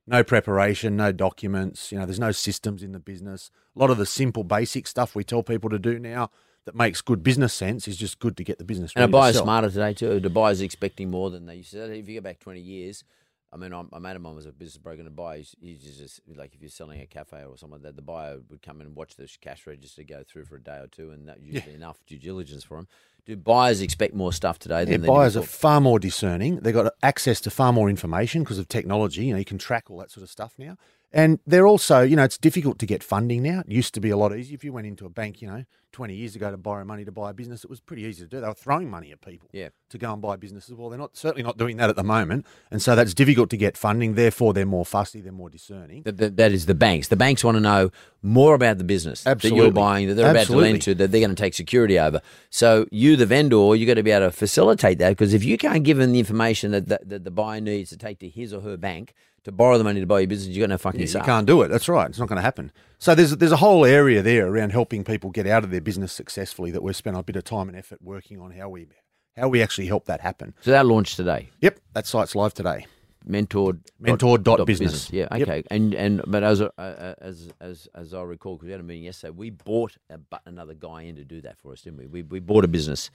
No 0.09 0.25
preparation, 0.25 0.97
no 0.97 1.13
documents, 1.13 1.93
you 1.93 1.99
know, 1.99 2.07
there's 2.07 2.19
no 2.19 2.33
systems 2.33 2.83
in 2.83 2.93
the 2.93 2.99
business. 2.99 3.51
A 3.77 3.79
lot 3.79 3.91
of 3.91 3.99
the 3.99 4.07
simple 4.07 4.43
basic 4.43 4.87
stuff 4.87 5.15
we 5.15 5.23
tell 5.23 5.43
people 5.43 5.69
to 5.69 5.79
do 5.79 5.99
now 5.99 6.31
that 6.65 6.75
makes 6.75 7.03
good 7.03 7.23
business 7.23 7.53
sense 7.53 7.87
is 7.87 7.97
just 7.97 8.19
good 8.19 8.37
to 8.39 8.45
get 8.45 8.59
the 8.59 8.65
business 8.65 8.93
And 8.97 9.05
a 9.05 9.09
buyer's 9.09 9.39
smarter 9.39 9.69
today 9.69 9.93
too. 9.93 10.19
The 10.19 10.31
buyer's 10.31 10.63
expecting 10.63 11.11
more 11.11 11.31
than 11.31 11.47
they 11.47 11.57
used 11.57 11.73
to. 11.73 11.93
If 11.93 12.09
you 12.09 12.21
go 12.21 12.25
back 12.25 12.41
twenty 12.41 12.61
years, 12.61 13.05
I 13.53 13.57
mean, 13.57 13.73
I'm, 13.73 13.89
a 13.93 14.01
mate 14.01 14.17
of 14.17 14.23
mine 14.23 14.35
was 14.35 14.47
a 14.47 14.53
business 14.53 14.79
broker 14.79 14.99
and 14.99 15.09
a 15.09 15.11
buyer. 15.11 15.43
He's, 15.61 15.83
just 15.83 16.21
like 16.37 16.55
if 16.55 16.61
you're 16.61 16.71
selling 16.71 17.01
a 17.01 17.07
cafe 17.07 17.45
or 17.45 17.57
something 17.57 17.75
like 17.75 17.83
that, 17.83 17.97
the 17.97 18.03
buyer 18.03 18.39
would 18.51 18.63
come 18.63 18.81
in 18.81 18.87
and 18.87 18.97
watch 18.97 19.17
the 19.17 19.29
cash 19.41 19.67
register 19.67 20.03
go 20.03 20.23
through 20.27 20.45
for 20.45 20.57
a 20.57 20.63
day 20.63 20.77
or 20.77 20.87
two, 20.87 21.11
and 21.11 21.29
that 21.29 21.41
usually 21.41 21.75
enough 21.75 21.99
due 22.07 22.19
diligence 22.19 22.65
for 22.65 22.77
them. 22.77 22.89
Do 23.29 23.37
buyers 23.37 23.83
expect 23.83 24.15
more 24.15 24.33
stuff 24.33 24.59
today 24.59 24.81
Yeah, 24.81 24.85
than 24.87 25.03
they 25.03 25.07
buyers 25.07 25.37
are 25.37 25.43
far 25.43 25.83
more 25.83 25.99
discerning. 25.99 26.61
They've 26.61 26.73
got 26.73 26.95
access 27.03 27.43
to 27.43 27.51
far 27.51 27.75
more 27.75 27.91
information 27.91 28.43
because 28.43 28.57
of 28.57 28.69
technology. 28.69 29.27
You 29.27 29.35
know, 29.35 29.39
you 29.39 29.45
can 29.45 29.59
track 29.59 29.91
all 29.91 29.99
that 29.99 30.11
sort 30.11 30.23
of 30.23 30.31
stuff 30.31 30.55
now. 30.57 30.79
And 31.13 31.39
they're 31.47 31.67
also, 31.67 32.03
you 32.03 32.17
know, 32.17 32.25
it's 32.25 32.37
difficult 32.37 32.79
to 32.81 32.87
get 32.87 33.03
funding 33.03 33.43
now. 33.43 33.61
It 33.61 33.73
used 33.73 33.95
to 33.95 34.01
be 34.01 34.11
a 34.11 34.17
lot 34.17 34.37
easier. 34.37 34.55
If 34.55 34.65
you 34.65 34.73
went 34.73 34.87
into 34.87 35.07
a 35.07 35.09
bank, 35.09 35.41
you 35.41 35.49
know, 35.49 35.65
20 35.93 36.15
years 36.15 36.37
ago 36.37 36.51
to 36.51 36.59
borrow 36.59 36.85
money 36.85 37.05
to 37.07 37.11
buy 37.11 37.31
a 37.31 37.33
business, 37.33 37.65
it 37.65 37.71
was 37.71 37.81
pretty 37.81 38.03
easy 38.03 38.23
to 38.25 38.29
do. 38.29 38.41
They 38.43 38.47
were 38.47 38.53
throwing 38.53 38.91
money 38.91 39.11
at 39.11 39.23
people 39.23 39.49
Yeah. 39.55 39.69
to 39.89 39.97
go 39.97 40.13
and 40.13 40.21
buy 40.21 40.37
businesses. 40.37 40.75
Well, 40.75 40.91
they're 40.91 40.99
not 40.99 41.17
certainly 41.17 41.43
not 41.43 41.57
doing 41.57 41.79
that 41.79 41.89
at 41.89 41.97
the 41.97 42.05
moment. 42.05 42.45
And 42.71 42.83
so 42.83 42.95
that's 42.95 43.15
difficult 43.15 43.49
to 43.51 43.57
get 43.57 43.79
funding. 43.79 44.15
Therefore, 44.17 44.53
they're 44.53 44.67
more 44.67 44.85
fussy, 44.85 45.23
they're 45.23 45.33
more 45.33 45.49
discerning. 45.49 46.03
That, 46.03 46.19
that, 46.19 46.37
that 46.37 46.53
is 46.53 46.67
the 46.67 46.75
banks. 46.75 47.09
The 47.09 47.17
banks 47.17 47.43
want 47.43 47.57
to 47.57 47.61
know 47.61 47.91
more 48.23 48.55
about 48.55 48.77
the 48.77 48.85
business 48.85 49.23
that 49.25 49.43
you're 49.45 49.73
buying, 49.73 50.09
that 50.09 50.15
they're 50.15 50.31
about 50.31 50.47
to 50.47 50.57
lend 50.57 50.83
to, 50.83 50.95
that 50.97 51.11
they're 51.11 51.21
going 51.21 51.35
to 51.35 51.43
take 51.43 51.55
security 51.55 51.99
over. 51.99 52.21
So 52.51 52.87
you, 52.91 53.17
the 53.17 53.27
vendor, 53.27 53.75
you've 53.75 53.87
got 53.89 53.95
to 53.95 54.03
be 54.03 54.11
able 54.11 54.27
to 54.27 54.33
facilitate 54.33 54.99
that 54.99 55.11
because 55.11 55.33
if 55.33 55.43
you 55.43 55.57
can't 55.57 55.85
give 55.85 55.97
them 55.97 56.13
the 56.13 56.19
information 56.19 56.73
that, 56.73 56.89
that, 56.89 57.09
that 57.09 57.25
the 57.25 57.31
buyer 57.31 57.63
needs 57.63 57.89
to 57.91 57.97
take 57.97 58.19
to 58.19 58.29
his 58.29 58.53
or 58.53 58.61
her 58.61 58.77
bank 58.77 59.15
to 59.45 59.53
borrow 59.53 59.79
the 59.79 59.85
money 59.85 60.01
to 60.01 60.07
buy 60.07 60.21
your 60.21 60.29
business, 60.29 60.55
you 60.55 60.63
got 60.63 60.71
no 60.71 60.79
fucking 60.79 61.01
Yeah, 61.01 61.07
you 61.07 61.21
can't 61.25 61.47
do 61.47 61.63
it. 61.63 61.69
That's 61.69 61.89
right. 61.89 62.09
It's 62.09 62.19
not 62.19 62.29
going 62.29 62.37
to 62.37 62.43
happen. 62.43 62.73
So 62.99 63.15
there's 63.15 63.37
there's 63.37 63.53
a 63.53 63.57
whole 63.57 63.85
area 63.85 64.23
there 64.23 64.47
around 64.49 64.71
helping 64.73 65.05
people 65.05 65.31
get 65.31 65.47
out 65.47 65.65
of 65.65 65.71
their 65.71 65.81
business 65.81 66.13
successfully 66.13 66.71
that 66.73 66.83
we've 66.83 66.97
spent 66.97 67.17
a 67.17 67.23
bit 67.23 67.37
of 67.37 67.45
time 67.45 67.69
and 67.69 67.77
effort 67.79 68.01
working 68.03 68.41
on 68.41 68.51
how 68.53 68.69
we 68.69 68.89
how 69.37 69.49
we 69.49 69.63
actually 69.63 69.87
help 69.87 70.07
that 70.07 70.21
happen. 70.21 70.55
So 70.61 70.71
that 70.73 70.85
launched 70.87 71.17
today. 71.17 71.51
Yep, 71.61 71.79
that 71.95 72.07
site's 72.07 72.35
live 72.35 72.55
today. 72.55 72.87
mentored 73.29 73.79
Mentored 74.03 74.43
dot 74.43 74.67
business. 74.67 75.11
Yeah, 75.13 75.29
Yep. 75.37 75.49
okay. 75.49 75.63
And 75.71 75.95
and 75.95 76.23
but 76.27 76.43
as 76.43 76.61
uh, 76.61 77.15
as 77.21 77.49
as 77.61 77.89
as 77.95 78.15
I 78.15 78.23
recall, 78.23 78.57
because 78.57 78.67
we 78.67 78.73
had 78.73 78.81
a 78.81 78.85
meeting 78.85 79.05
yesterday, 79.05 79.31
we 79.37 79.51
bought 79.51 79.97
a, 80.11 80.19
another 80.47 80.75
guy 80.75 81.03
in 81.03 81.17
to 81.17 81.25
do 81.25 81.41
that 81.43 81.59
for 81.59 81.73
us, 81.73 81.83
didn't 81.83 81.99
we? 81.99 82.07
We 82.07 82.23
we 82.23 82.41
bought 82.41 82.65
a 82.65 82.69
business. 82.69 83.11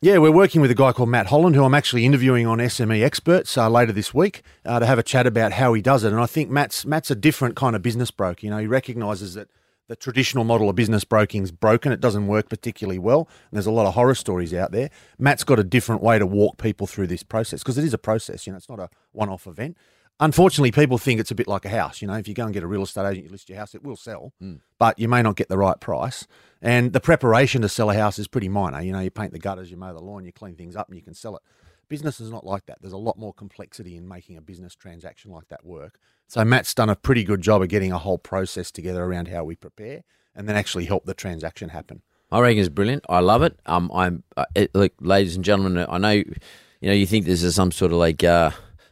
Yeah, 0.00 0.18
we're 0.18 0.30
working 0.30 0.60
with 0.60 0.70
a 0.70 0.76
guy 0.76 0.92
called 0.92 1.08
Matt 1.08 1.26
Holland, 1.26 1.56
who 1.56 1.64
I'm 1.64 1.74
actually 1.74 2.06
interviewing 2.06 2.46
on 2.46 2.58
SME 2.58 3.02
Experts 3.02 3.58
uh, 3.58 3.68
later 3.68 3.90
this 3.90 4.14
week 4.14 4.44
uh, 4.64 4.78
to 4.78 4.86
have 4.86 4.96
a 4.96 5.02
chat 5.02 5.26
about 5.26 5.54
how 5.54 5.72
he 5.74 5.82
does 5.82 6.04
it. 6.04 6.12
And 6.12 6.20
I 6.20 6.26
think 6.26 6.48
Matt's 6.48 6.86
Matt's 6.86 7.10
a 7.10 7.16
different 7.16 7.56
kind 7.56 7.74
of 7.74 7.82
business 7.82 8.12
broker. 8.12 8.46
You 8.46 8.50
know, 8.50 8.58
he 8.58 8.68
recognises 8.68 9.34
that 9.34 9.48
the 9.88 9.96
traditional 9.96 10.44
model 10.44 10.70
of 10.70 10.76
business 10.76 11.02
broking 11.02 11.42
is 11.42 11.50
broken; 11.50 11.90
it 11.90 12.00
doesn't 12.00 12.28
work 12.28 12.48
particularly 12.48 13.00
well. 13.00 13.28
And 13.50 13.56
there's 13.56 13.66
a 13.66 13.72
lot 13.72 13.88
of 13.88 13.94
horror 13.94 14.14
stories 14.14 14.54
out 14.54 14.70
there. 14.70 14.88
Matt's 15.18 15.42
got 15.42 15.58
a 15.58 15.64
different 15.64 16.00
way 16.00 16.16
to 16.20 16.26
walk 16.26 16.58
people 16.58 16.86
through 16.86 17.08
this 17.08 17.24
process 17.24 17.64
because 17.64 17.76
it 17.76 17.82
is 17.82 17.92
a 17.92 17.98
process. 17.98 18.46
You 18.46 18.52
know, 18.52 18.58
it's 18.58 18.68
not 18.68 18.78
a 18.78 18.90
one-off 19.10 19.48
event. 19.48 19.76
Unfortunately, 20.20 20.72
people 20.72 20.98
think 20.98 21.20
it's 21.20 21.30
a 21.30 21.34
bit 21.34 21.46
like 21.46 21.64
a 21.64 21.68
house. 21.68 22.02
You 22.02 22.08
know, 22.08 22.14
if 22.14 22.26
you 22.26 22.34
go 22.34 22.44
and 22.44 22.52
get 22.52 22.62
a 22.64 22.66
real 22.66 22.82
estate 22.82 23.08
agent, 23.08 23.26
you 23.26 23.30
list 23.30 23.48
your 23.48 23.58
house, 23.58 23.74
it 23.74 23.84
will 23.84 23.96
sell, 23.96 24.32
but 24.78 24.98
you 24.98 25.08
may 25.08 25.22
not 25.22 25.36
get 25.36 25.48
the 25.48 25.58
right 25.58 25.78
price. 25.80 26.26
And 26.60 26.92
the 26.92 27.00
preparation 27.00 27.62
to 27.62 27.68
sell 27.68 27.90
a 27.90 27.94
house 27.94 28.18
is 28.18 28.26
pretty 28.26 28.48
minor. 28.48 28.82
You 28.82 28.92
know, 28.92 29.00
you 29.00 29.10
paint 29.10 29.32
the 29.32 29.38
gutters, 29.38 29.70
you 29.70 29.76
mow 29.76 29.92
the 29.92 30.00
lawn, 30.00 30.24
you 30.24 30.32
clean 30.32 30.56
things 30.56 30.74
up, 30.74 30.88
and 30.88 30.96
you 30.96 31.02
can 31.02 31.14
sell 31.14 31.36
it. 31.36 31.42
Business 31.88 32.20
is 32.20 32.30
not 32.30 32.44
like 32.44 32.66
that. 32.66 32.78
There's 32.80 32.92
a 32.92 32.98
lot 32.98 33.16
more 33.16 33.32
complexity 33.32 33.96
in 33.96 34.08
making 34.08 34.36
a 34.36 34.40
business 34.40 34.74
transaction 34.74 35.30
like 35.30 35.48
that 35.48 35.64
work. 35.64 35.98
So 36.26 36.44
Matt's 36.44 36.74
done 36.74 36.90
a 36.90 36.96
pretty 36.96 37.24
good 37.24 37.40
job 37.40 37.62
of 37.62 37.68
getting 37.68 37.92
a 37.92 37.98
whole 37.98 38.18
process 38.18 38.70
together 38.70 39.04
around 39.04 39.28
how 39.28 39.44
we 39.44 39.54
prepare 39.54 40.02
and 40.34 40.48
then 40.48 40.56
actually 40.56 40.84
help 40.84 41.06
the 41.06 41.14
transaction 41.14 41.70
happen. 41.70 42.02
I 42.30 42.40
reckon 42.40 42.58
it's 42.58 42.68
brilliant. 42.68 43.04
I 43.08 43.20
love 43.20 43.42
it. 43.42 43.58
Um, 43.64 43.90
I'm 43.94 44.22
uh, 44.36 44.44
it, 44.54 44.74
look, 44.74 44.92
ladies 45.00 45.36
and 45.36 45.44
gentlemen. 45.44 45.86
I 45.88 45.96
know, 45.96 46.10
you 46.10 46.26
know, 46.82 46.92
you 46.92 47.06
think 47.06 47.24
this 47.24 47.42
is 47.42 47.54
some 47.54 47.72
sort 47.72 47.92
of 47.92 47.98
like 47.98 48.22
uh, 48.22 48.50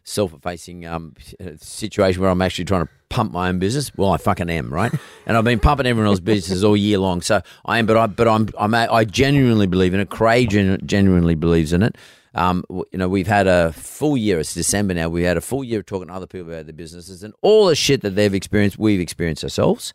self-effacing 0.09 0.87
um 0.87 1.15
situation 1.57 2.23
where 2.23 2.31
I'm 2.31 2.41
actually 2.41 2.65
trying 2.65 2.87
to 2.87 2.93
pump 3.09 3.33
my 3.33 3.49
own 3.49 3.59
business. 3.59 3.93
Well, 3.97 4.13
I 4.13 4.17
fucking 4.17 4.51
am, 4.51 4.73
right? 4.73 4.93
and 5.27 5.37
I've 5.37 5.45
been 5.45 5.61
pumping 5.61 5.87
everyone 5.87 6.09
else's 6.09 6.21
businesses 6.21 6.65
all 6.65 6.77
year 6.77 6.99
long. 6.99 7.23
So 7.23 7.43
I 7.65 7.79
am, 7.79 7.87
but 7.87 7.97
I, 7.97 8.07
but 8.07 8.29
I'm, 8.29 8.49
I'm, 8.59 8.75
I 8.75 9.05
genuinely 9.05 9.67
believe 9.67 9.95
in 9.95 10.01
it. 10.01 10.11
Genu- 10.11 10.79
genuinely 10.79 11.35
believes 11.35 11.73
in 11.73 11.83
it. 11.83 11.97
Um, 12.35 12.65
you 12.69 12.85
know, 12.99 13.09
we've 13.09 13.27
had 13.27 13.47
a 13.47 13.73
full 13.73 14.17
year. 14.17 14.39
It's 14.39 14.55
December 14.55 14.93
now. 14.95 15.09
We 15.09 15.23
had 15.23 15.37
a 15.37 15.41
full 15.41 15.65
year 15.65 15.81
of 15.81 15.87
talking 15.87 16.09
to 16.09 16.15
other 16.15 16.27
people 16.27 16.53
about 16.53 16.67
their 16.67 16.75
businesses 16.75 17.23
and 17.23 17.33
all 17.41 17.67
the 17.67 17.77
shit 17.77 18.03
that 18.03 18.11
they've 18.11 18.35
experienced. 18.35 18.79
We've 18.79 19.01
experienced 19.01 19.43
ourselves. 19.43 19.95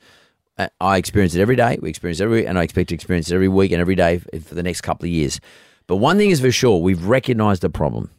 Uh, 0.57 0.68
I 0.80 0.97
experience 0.97 1.36
it 1.36 1.41
every 1.41 1.55
day. 1.55 1.78
We 1.82 1.89
experience 1.89 2.20
it 2.20 2.24
every, 2.24 2.47
and 2.47 2.57
I 2.57 2.64
expect 2.64 2.89
to 2.89 2.95
experience 2.95 3.30
it 3.30 3.36
every 3.36 3.47
week 3.47 3.72
and 3.72 3.80
every 3.80 3.95
day 3.95 4.18
for 4.18 4.55
the 4.55 4.64
next 4.64 4.82
couple 4.82 5.05
of 5.05 5.12
years. 5.12 5.39
But 5.86 5.97
one 5.97 6.18
thing 6.18 6.32
is 6.32 6.39
for 6.39 6.51
sure, 6.51 6.82
we've 6.82 7.05
recognised 7.05 7.62
the 7.62 7.70
problem, 7.70 8.09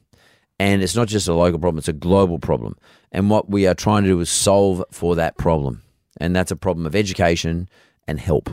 and 0.59 0.83
it's 0.83 0.95
not 0.97 1.09
just 1.09 1.29
a 1.29 1.35
local 1.35 1.59
problem; 1.59 1.79
it's 1.79 1.89
a 1.89 1.93
global 1.93 2.39
problem. 2.39 2.77
And 3.11 3.29
what 3.31 3.49
we 3.51 3.67
are 3.67 3.75
trying 3.75 4.03
to 4.05 4.09
do 4.09 4.21
is 4.21 4.31
solve 4.31 4.83
for 4.91 5.15
that 5.17 5.37
problem, 5.37 5.83
and 6.19 6.35
that's 6.35 6.51
a 6.51 6.57
problem 6.57 6.87
of 6.87 6.95
education 6.97 7.69
and 8.09 8.19
help. 8.21 8.49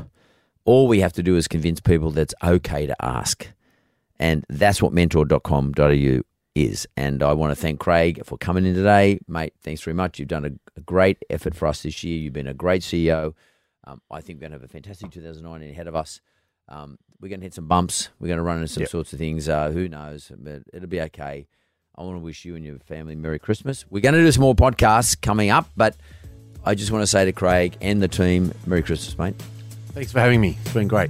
All 0.65 0.87
we 0.87 0.99
have 0.99 1.13
to 1.13 1.23
do 1.23 1.35
is 1.37 1.47
convince 1.47 1.79
people 1.79 2.11
that 2.11 2.21
it's 2.21 2.35
okay 2.43 2.85
to 2.85 2.95
ask, 3.03 3.47
and 4.19 4.45
that's 4.49 4.81
what 4.81 4.93
mentored.com.au 4.93 6.21
is. 6.55 6.87
And 6.97 7.23
I 7.23 7.33
want 7.33 7.51
to 7.51 7.55
thank 7.55 7.79
Craig 7.79 8.21
for 8.25 8.37
coming 8.37 8.65
in 8.65 8.75
today, 8.75 9.19
mate. 9.27 9.53
Thanks 9.61 9.81
very 9.81 9.93
much. 9.95 10.19
You've 10.19 10.27
done 10.27 10.45
a, 10.45 10.51
a 10.77 10.81
great 10.81 11.17
effort 11.29 11.55
for 11.55 11.67
us 11.67 11.83
this 11.83 12.03
year. 12.03 12.17
You've 12.17 12.33
been 12.33 12.47
a 12.47 12.53
great 12.53 12.81
CEO. 12.81 13.33
Um, 13.85 14.01
I 14.11 14.21
think 14.21 14.37
we're 14.37 14.49
going 14.49 14.51
to 14.51 14.55
have 14.57 14.63
a 14.63 14.67
fantastic 14.67 15.11
2019 15.11 15.69
ahead 15.71 15.87
of 15.87 15.95
us. 15.95 16.21
Um, 16.67 16.97
we're 17.19 17.29
going 17.29 17.39
to 17.39 17.45
hit 17.45 17.53
some 17.55 17.67
bumps. 17.67 18.09
We're 18.19 18.27
going 18.27 18.37
to 18.37 18.43
run 18.43 18.57
into 18.57 18.67
some 18.67 18.81
Yep. 18.81 18.89
sorts 18.89 19.13
of 19.13 19.19
things. 19.19 19.47
Uh, 19.49 19.71
who 19.71 19.87
knows? 19.87 20.31
But 20.37 20.63
it'll 20.73 20.89
be 20.89 21.01
okay. 21.01 21.47
I 21.99 22.03
want 22.03 22.15
to 22.15 22.19
wish 22.19 22.45
you 22.45 22.55
and 22.55 22.63
your 22.63 22.79
family 22.79 23.13
Merry 23.15 23.39
Christmas. 23.39 23.83
We're 23.89 23.99
going 23.99 24.15
to 24.15 24.21
do 24.21 24.31
some 24.31 24.41
more 24.41 24.55
podcasts 24.55 25.21
coming 25.21 25.49
up, 25.49 25.69
but 25.75 25.97
I 26.63 26.73
just 26.73 26.91
want 26.91 27.03
to 27.03 27.07
say 27.07 27.25
to 27.25 27.33
Craig 27.33 27.75
and 27.81 28.01
the 28.01 28.07
team, 28.07 28.53
Merry 28.65 28.83
Christmas, 28.83 29.17
mate. 29.17 29.35
Thanks 29.89 30.13
for 30.13 30.21
having 30.21 30.39
me. 30.39 30.57
It's 30.61 30.73
been 30.73 30.87
great. 30.87 31.09